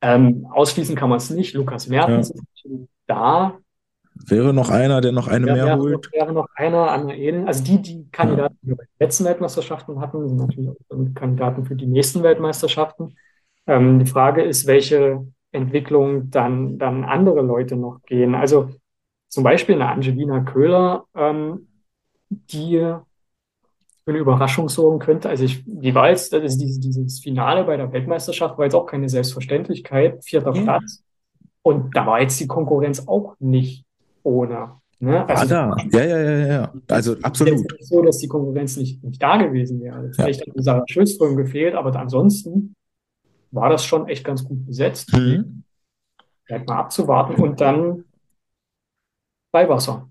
[0.01, 1.53] Ähm, ausschließen kann man es nicht.
[1.53, 2.35] Lukas Mertens ja.
[2.35, 3.57] ist da.
[4.15, 6.11] Wäre noch einer, der noch eine ja, mehr wäre, holt?
[6.11, 7.47] Wäre noch einer, Anna Eden.
[7.47, 11.65] Also die, die Kandidaten, die wir bei den letzten Weltmeisterschaften hatten, sind natürlich auch Kandidaten
[11.65, 13.15] für die nächsten Weltmeisterschaften.
[13.65, 18.35] Ähm, die Frage ist, welche Entwicklung dann, dann andere Leute noch gehen.
[18.35, 18.69] Also
[19.29, 21.67] zum Beispiel eine Angelina Köhler, ähm,
[22.51, 22.79] die
[24.03, 25.29] für eine Überraschung sorgen könnte.
[25.29, 28.75] Also ich, die war jetzt, das ist dieses, dieses Finale bei der Weltmeisterschaft war jetzt
[28.75, 30.61] auch keine Selbstverständlichkeit, vierter ja.
[30.61, 31.03] Platz.
[31.61, 33.85] Und da war jetzt die Konkurrenz auch nicht
[34.23, 34.81] ohne.
[34.99, 35.27] Ne?
[35.27, 35.99] Also, ah, da.
[35.99, 36.73] Ja, ja, ja, ja.
[36.89, 37.55] Also absolut.
[37.55, 40.11] Es ist nicht so, dass die Konkurrenz nicht, nicht da gewesen wäre.
[40.13, 40.53] Vielleicht ja.
[40.53, 42.75] hat Sarah Schulström gefehlt, aber ansonsten
[43.51, 45.13] war das schon echt ganz gut besetzt.
[45.13, 45.63] Mhm.
[46.45, 48.03] Bleibt mal abzuwarten und dann
[49.51, 50.09] Beiwasser.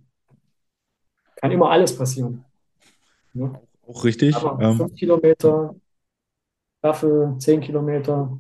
[1.43, 2.45] Kann immer alles passieren.
[3.35, 3.61] Ja.
[3.85, 4.37] Auch richtig.
[4.37, 5.75] Aber ähm, fünf Kilometer,
[6.81, 8.39] dafür zehn Kilometer.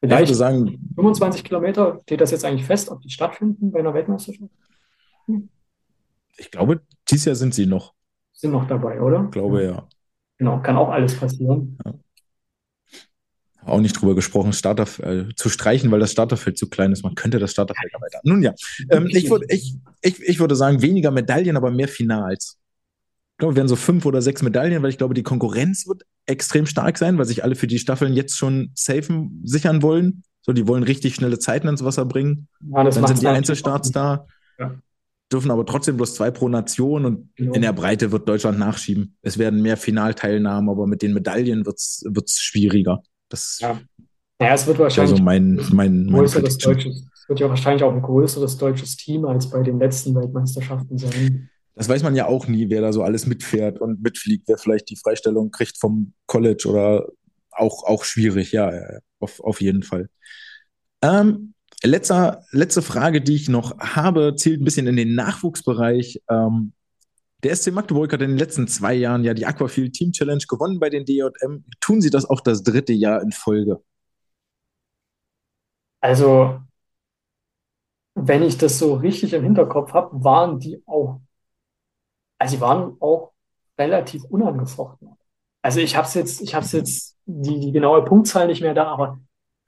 [0.00, 3.92] Vielleicht ich sagen, 25 Kilometer, steht das jetzt eigentlich fest, ob die stattfinden bei einer
[3.92, 4.52] Weltmeisterschaft?
[5.26, 5.48] Hm.
[6.36, 7.92] Ich glaube, dieses Jahr sind sie noch.
[8.32, 9.24] Sind noch dabei, oder?
[9.24, 9.88] Ich glaube, ja.
[10.38, 11.76] Genau, kann auch alles passieren.
[11.84, 11.94] Ja.
[13.66, 17.02] Auch nicht drüber gesprochen, Starter äh, zu streichen, weil das Starterfeld zu klein ist.
[17.02, 18.20] Man könnte das Starterfeld erweitern.
[18.24, 18.52] Nun ja,
[18.90, 22.58] ähm, ich, würd, ich, ich, ich würde sagen, weniger Medaillen, aber mehr Finals.
[23.32, 26.02] Ich glaube, wir werden so fünf oder sechs Medaillen, weil ich glaube, die Konkurrenz wird
[26.26, 30.22] extrem stark sein, weil sich alle für die Staffeln jetzt schon safen sichern wollen.
[30.42, 32.48] So, die wollen richtig schnelle Zeiten ins Wasser bringen.
[32.60, 34.26] Ja, Dann sind die Einzelstarts da.
[34.58, 34.74] Ja.
[35.32, 37.54] Dürfen aber trotzdem bloß zwei pro Nation und genau.
[37.54, 39.16] in der Breite wird Deutschland nachschieben.
[39.22, 43.02] Es werden mehr Finalteilnahmen, aber mit den Medaillen wird es schwieriger.
[43.28, 43.80] Das ja.
[44.40, 47.92] ja, es wird wahrscheinlich also mein, mein, mein größeres deutsches, es wird ja wahrscheinlich auch
[47.92, 51.50] ein größeres deutsches Team als bei den letzten Weltmeisterschaften sein.
[51.74, 54.90] Das weiß man ja auch nie, wer da so alles mitfährt und mitfliegt, wer vielleicht
[54.90, 57.08] die Freistellung kriegt vom College oder
[57.50, 58.70] auch, auch schwierig, ja,
[59.18, 60.08] auf, auf jeden Fall.
[61.02, 66.22] Ähm, letzter, letzte Frage, die ich noch habe, zielt ein bisschen in den Nachwuchsbereich.
[66.30, 66.72] Ähm,
[67.44, 70.80] der SC Magdeburg hat in den letzten zwei Jahren ja die Aquafield Team Challenge gewonnen
[70.80, 71.64] bei den DJM.
[71.80, 73.82] Tun Sie das auch das dritte Jahr in Folge?
[76.00, 76.60] Also,
[78.14, 81.20] wenn ich das so richtig im Hinterkopf habe, waren die auch,
[82.38, 83.32] also sie waren auch
[83.78, 85.16] relativ unangefochten.
[85.62, 88.86] Also ich habe es jetzt, ich habe jetzt die, die genaue Punktzahl nicht mehr da,
[88.86, 89.18] aber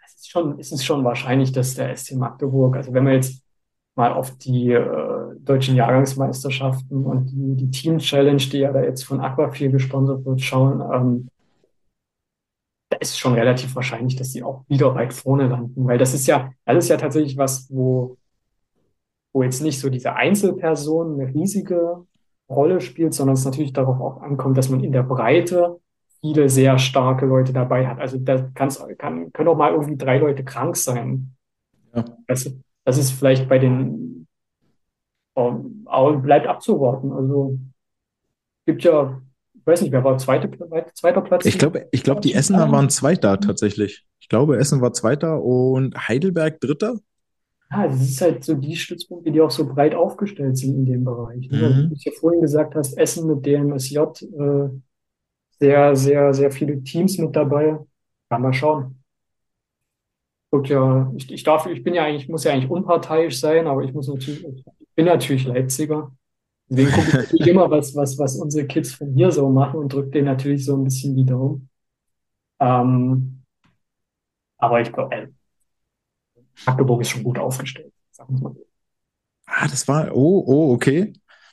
[0.04, 3.45] es ist schon, es ist schon wahrscheinlich, dass der SC Magdeburg, also wenn man jetzt
[3.96, 9.04] mal auf die äh, deutschen Jahrgangsmeisterschaften und die, die Team Challenge, die ja da jetzt
[9.04, 11.28] von Aquafil gesponsert wird, schauen, ähm,
[12.90, 16.26] da ist schon relativ wahrscheinlich, dass sie auch wieder weit vorne landen, weil das ist
[16.26, 18.16] ja, das ist ja tatsächlich was, wo,
[19.32, 22.04] wo jetzt nicht so diese Einzelperson eine riesige
[22.48, 25.80] Rolle spielt, sondern es natürlich darauf auch ankommt, dass man in der Breite
[26.20, 27.98] viele sehr starke Leute dabei hat.
[27.98, 31.34] Also da kann's, kann, können auch mal irgendwie drei Leute krank sein.
[31.94, 32.04] Ja.
[32.26, 32.50] Das,
[32.86, 34.26] das ist vielleicht bei den,
[35.36, 35.86] ähm,
[36.22, 37.12] bleibt abzuwarten.
[37.12, 37.58] Also
[38.64, 39.20] gibt ja
[39.66, 40.48] ich weiß nicht, wer war zweite,
[40.94, 41.44] zweiter Platz?
[41.44, 44.06] Ich glaube, ich glaube, die Essener waren Zweiter tatsächlich.
[44.20, 47.00] Ich glaube, Essen war Zweiter und Heidelberg Dritter.
[47.72, 51.04] Ja, das ist halt so die Stützpunkte, die auch so breit aufgestellt sind in dem
[51.04, 51.50] Bereich.
[51.50, 51.68] Ne?
[51.68, 51.90] Mhm.
[51.90, 54.68] Wie du ja vorhin gesagt hast, Essen mit DMSJ, äh,
[55.58, 57.80] sehr, sehr, sehr viele Teams mit dabei.
[58.30, 59.02] Kann mal schauen.
[60.50, 63.82] Und ja, ich, ich darf, ich bin ja eigentlich, muss ja eigentlich unparteiisch sein, aber
[63.82, 64.64] ich muss natürlich, ich
[64.94, 66.12] bin natürlich Leipziger.
[66.68, 69.92] Deswegen gucke ich natürlich immer, was, was, was unsere Kids von hier so machen und
[69.92, 71.68] drücke denen natürlich so ein bisschen die Daumen.
[72.60, 73.42] Ähm,
[74.58, 75.28] aber ich glaube, äh,
[76.64, 77.92] Magdeburg ist schon gut aufgestellt.
[78.10, 78.56] Sagen wir mal
[79.46, 81.12] Ah, das war, oh, oh, okay.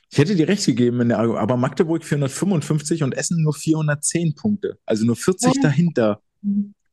[0.09, 4.77] Ich hätte dir recht gegeben, der, aber Magdeburg 455 und Essen nur 410 Punkte.
[4.85, 5.61] Also nur 40 ja.
[5.61, 6.21] dahinter.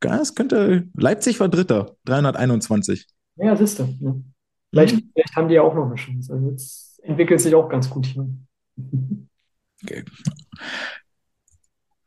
[0.01, 3.07] Das könnte, Leipzig war Dritter, 321.
[3.37, 3.83] Ja, siehst du.
[3.99, 4.15] Ja.
[4.71, 5.11] Vielleicht, mhm.
[5.13, 6.33] vielleicht haben die ja auch noch eine Chance.
[6.33, 8.27] Also es entwickelt sich auch ganz gut hier.
[9.83, 10.03] Okay.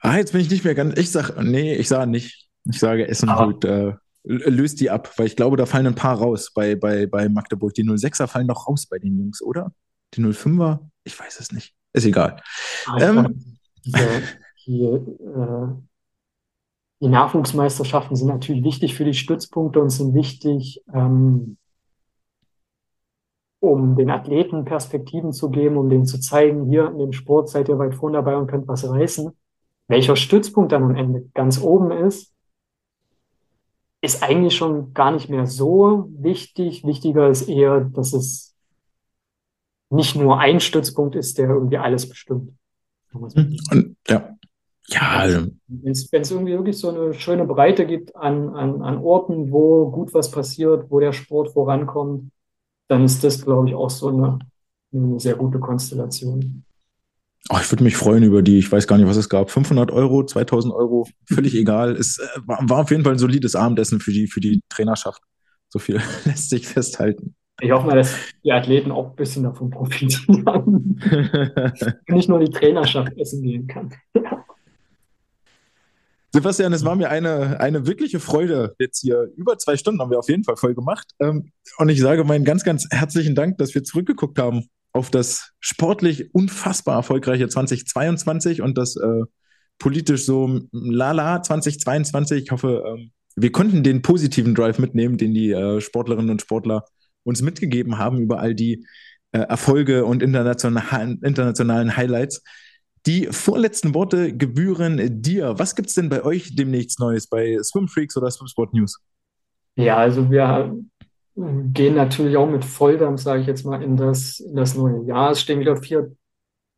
[0.00, 0.98] Ah, jetzt bin ich nicht mehr ganz.
[0.98, 2.48] Ich sag, nee, ich sage nicht.
[2.64, 3.44] Ich sage, Essen ah.
[3.44, 3.94] holt, äh,
[4.24, 7.74] löst die ab, weil ich glaube, da fallen ein paar raus bei, bei, bei Magdeburg.
[7.74, 9.72] Die 06er fallen doch raus bei den Jungs, oder?
[10.14, 10.80] Die 05er?
[11.04, 11.74] Ich weiß es nicht.
[11.92, 12.40] Ist egal.
[12.86, 15.02] Ah, ähm, die, äh,
[17.00, 21.56] die Nachwuchsmeisterschaften sind natürlich wichtig für die Stützpunkte und sind wichtig, ähm,
[23.60, 27.68] um den Athleten Perspektiven zu geben, um denen zu zeigen, hier in dem Sport seid
[27.68, 29.32] ihr weit vorne dabei und könnt was reißen.
[29.88, 32.32] Welcher Stützpunkt dann am Ende ganz oben ist,
[34.00, 36.84] ist eigentlich schon gar nicht mehr so wichtig.
[36.84, 38.54] Wichtiger ist eher, dass es
[39.90, 42.52] nicht nur ein Stützpunkt ist, der irgendwie alles bestimmt.
[43.12, 44.36] Und, ja.
[44.88, 45.46] Ja, also.
[45.66, 50.12] Wenn es irgendwie wirklich so eine schöne Breite gibt an, an, an Orten, wo gut
[50.12, 52.30] was passiert, wo der Sport vorankommt,
[52.88, 54.38] dann ist das, glaube ich, auch so eine,
[54.92, 56.64] eine sehr gute Konstellation.
[57.50, 59.90] Oh, ich würde mich freuen über die, ich weiß gar nicht, was es gab, 500
[59.90, 61.92] Euro, 2000 Euro, völlig egal.
[61.92, 65.22] Es äh, war, war, auf jeden Fall ein solides Abendessen für die, für die Trainerschaft.
[65.68, 67.34] So viel lässt sich festhalten.
[67.60, 71.00] Ich hoffe mal, dass die Athleten auch ein bisschen davon profitieren.
[72.08, 73.94] Nicht nur die Trainerschaft essen gehen kann.
[76.34, 78.74] Sebastian, es war mir eine, eine wirkliche Freude.
[78.80, 81.12] Jetzt hier über zwei Stunden haben wir auf jeden Fall voll gemacht.
[81.20, 85.52] Ähm, und ich sage meinen ganz, ganz herzlichen Dank, dass wir zurückgeguckt haben auf das
[85.60, 89.22] sportlich unfassbar erfolgreiche 2022 und das äh,
[89.78, 92.42] politisch so lala 2022.
[92.42, 96.84] Ich hoffe, ähm, wir konnten den positiven Drive mitnehmen, den die äh, Sportlerinnen und Sportler
[97.22, 98.84] uns mitgegeben haben über all die
[99.30, 102.42] äh, Erfolge und internationalen, internationalen Highlights.
[103.06, 105.58] Die vorletzten Worte gebühren dir.
[105.58, 108.98] Was gibt es denn bei euch demnächst Neues bei Swim Freaks oder Swimsport News?
[109.76, 110.74] Ja, also wir
[111.36, 115.32] gehen natürlich auch mit Volldampf, sage ich jetzt mal, in das, in das neue Jahr.
[115.32, 116.12] Es stehen wieder vier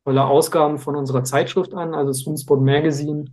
[0.05, 3.27] tolle Ausgaben von unserer Zeitschrift an, also Swimsport Magazine.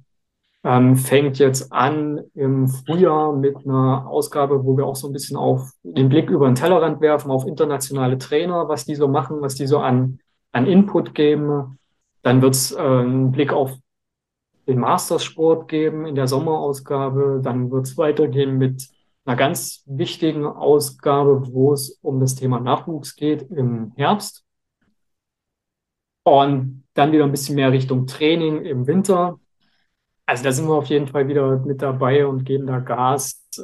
[0.66, 5.36] Ähm, fängt jetzt an im Frühjahr mit einer Ausgabe, wo wir auch so ein bisschen
[5.36, 9.56] auf den Blick über den Tellerrand werfen, auf internationale Trainer, was die so machen, was
[9.56, 10.20] die so an,
[10.54, 11.80] an Input geben.
[12.24, 13.78] Dann wird es äh, einen Blick auf
[14.68, 17.42] den Mastersport geben in der Sommerausgabe.
[17.44, 18.88] Dann wird es weitergehen mit
[19.26, 24.44] einer ganz wichtigen Ausgabe, wo es um das Thema Nachwuchs geht im Herbst.
[26.24, 29.40] Und dann wieder ein bisschen mehr Richtung Training im Winter.
[30.26, 33.62] Also da sind wir auf jeden Fall wieder mit dabei und geben da Gas, äh,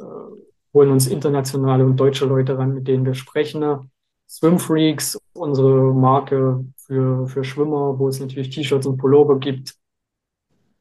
[0.74, 3.90] holen uns internationale und deutsche Leute ran, mit denen wir sprechen.
[4.30, 9.74] Swim Freaks, unsere Marke für, für Schwimmer, wo es natürlich T-Shirts und Pullover gibt.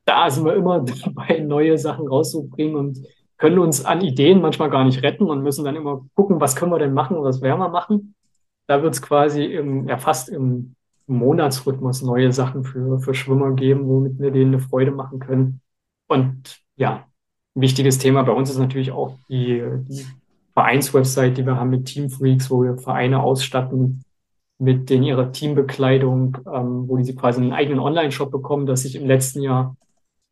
[0.06, 3.00] Da sind wir immer dabei, neue Sachen rauszubringen und
[3.38, 6.72] können uns an Ideen manchmal gar nicht retten und müssen dann immer gucken, was können
[6.72, 8.14] wir denn machen, was werden wir machen.
[8.68, 10.76] Da wird es quasi im, ja, fast im
[11.08, 15.62] Monatsrhythmus neue Sachen für, für Schwimmer geben, womit wir denen eine Freude machen können.
[16.08, 17.08] Und ja,
[17.56, 20.06] ein wichtiges Thema bei uns ist natürlich auch die, die
[20.60, 24.04] Vereinswebsite, die wir haben mit Team Freaks, wo wir Vereine ausstatten
[24.58, 29.08] mit den ihrer Teambekleidung, ähm, wo die quasi einen eigenen Online-Shop bekommen, das sich im
[29.08, 29.78] letzten Jahr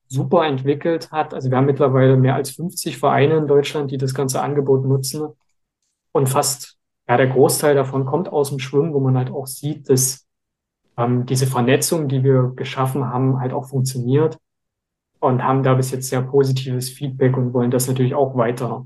[0.10, 1.34] super entwickelt hat.
[1.34, 5.30] Also wir haben mittlerweile mehr als 50 Vereine in Deutschland, die das ganze Angebot nutzen.
[6.12, 6.78] Und fast,
[7.08, 10.28] ja, der Großteil davon kommt aus dem Schwimmen, wo man halt auch sieht, dass
[10.98, 14.38] ähm, diese Vernetzung, die wir geschaffen haben, halt auch funktioniert
[15.22, 18.86] und haben da bis jetzt sehr positives Feedback und wollen das natürlich auch weiter,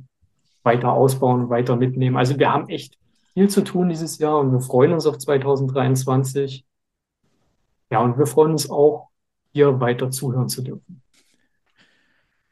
[0.63, 2.17] weiter ausbauen, weiter mitnehmen.
[2.17, 2.97] Also wir haben echt
[3.33, 6.65] viel zu tun dieses Jahr und wir freuen uns auf 2023.
[7.91, 9.09] Ja, und wir freuen uns auch,
[9.53, 11.01] hier weiter zuhören zu dürfen.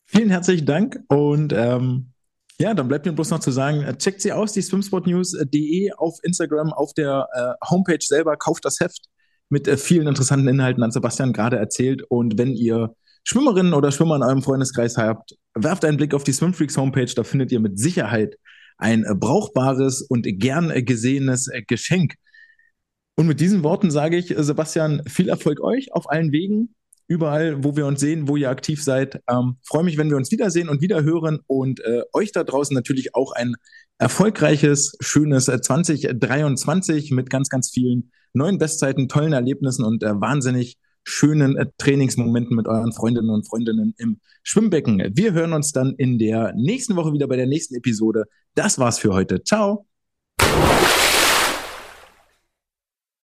[0.05, 2.11] Vielen herzlichen Dank und ähm,
[2.59, 6.17] ja, dann bleibt mir bloß noch zu sagen, äh, checkt sie aus, die swimsportnews.de auf
[6.23, 9.07] Instagram, auf der äh, Homepage selber, kauft das Heft.
[9.47, 12.03] mit äh, vielen interessanten Inhalten, hat Sebastian gerade erzählt.
[12.03, 12.93] Und wenn ihr
[13.23, 17.23] Schwimmerinnen oder Schwimmer in eurem Freundeskreis habt, werft einen Blick auf die Swimfreaks Homepage, da
[17.23, 18.37] findet ihr mit Sicherheit
[18.77, 22.15] ein äh, brauchbares und gern äh, gesehenes äh, Geschenk.
[23.15, 26.73] Und mit diesen Worten sage ich, Sebastian, viel Erfolg euch auf allen Wegen,
[27.09, 29.21] überall, wo wir uns sehen, wo ihr aktiv seid.
[29.29, 32.73] Ähm, freue mich, wenn wir uns wiedersehen und wieder hören und äh, euch da draußen
[32.73, 33.55] natürlich auch ein
[33.97, 41.57] erfolgreiches, schönes 2023 mit ganz, ganz vielen neuen Bestzeiten, tollen Erlebnissen und äh, wahnsinnig schönen
[41.57, 45.11] äh, Trainingsmomenten mit euren Freundinnen und Freundinnen im Schwimmbecken.
[45.13, 48.25] Wir hören uns dann in der nächsten Woche wieder bei der nächsten Episode.
[48.55, 49.43] Das war's für heute.
[49.43, 49.85] Ciao.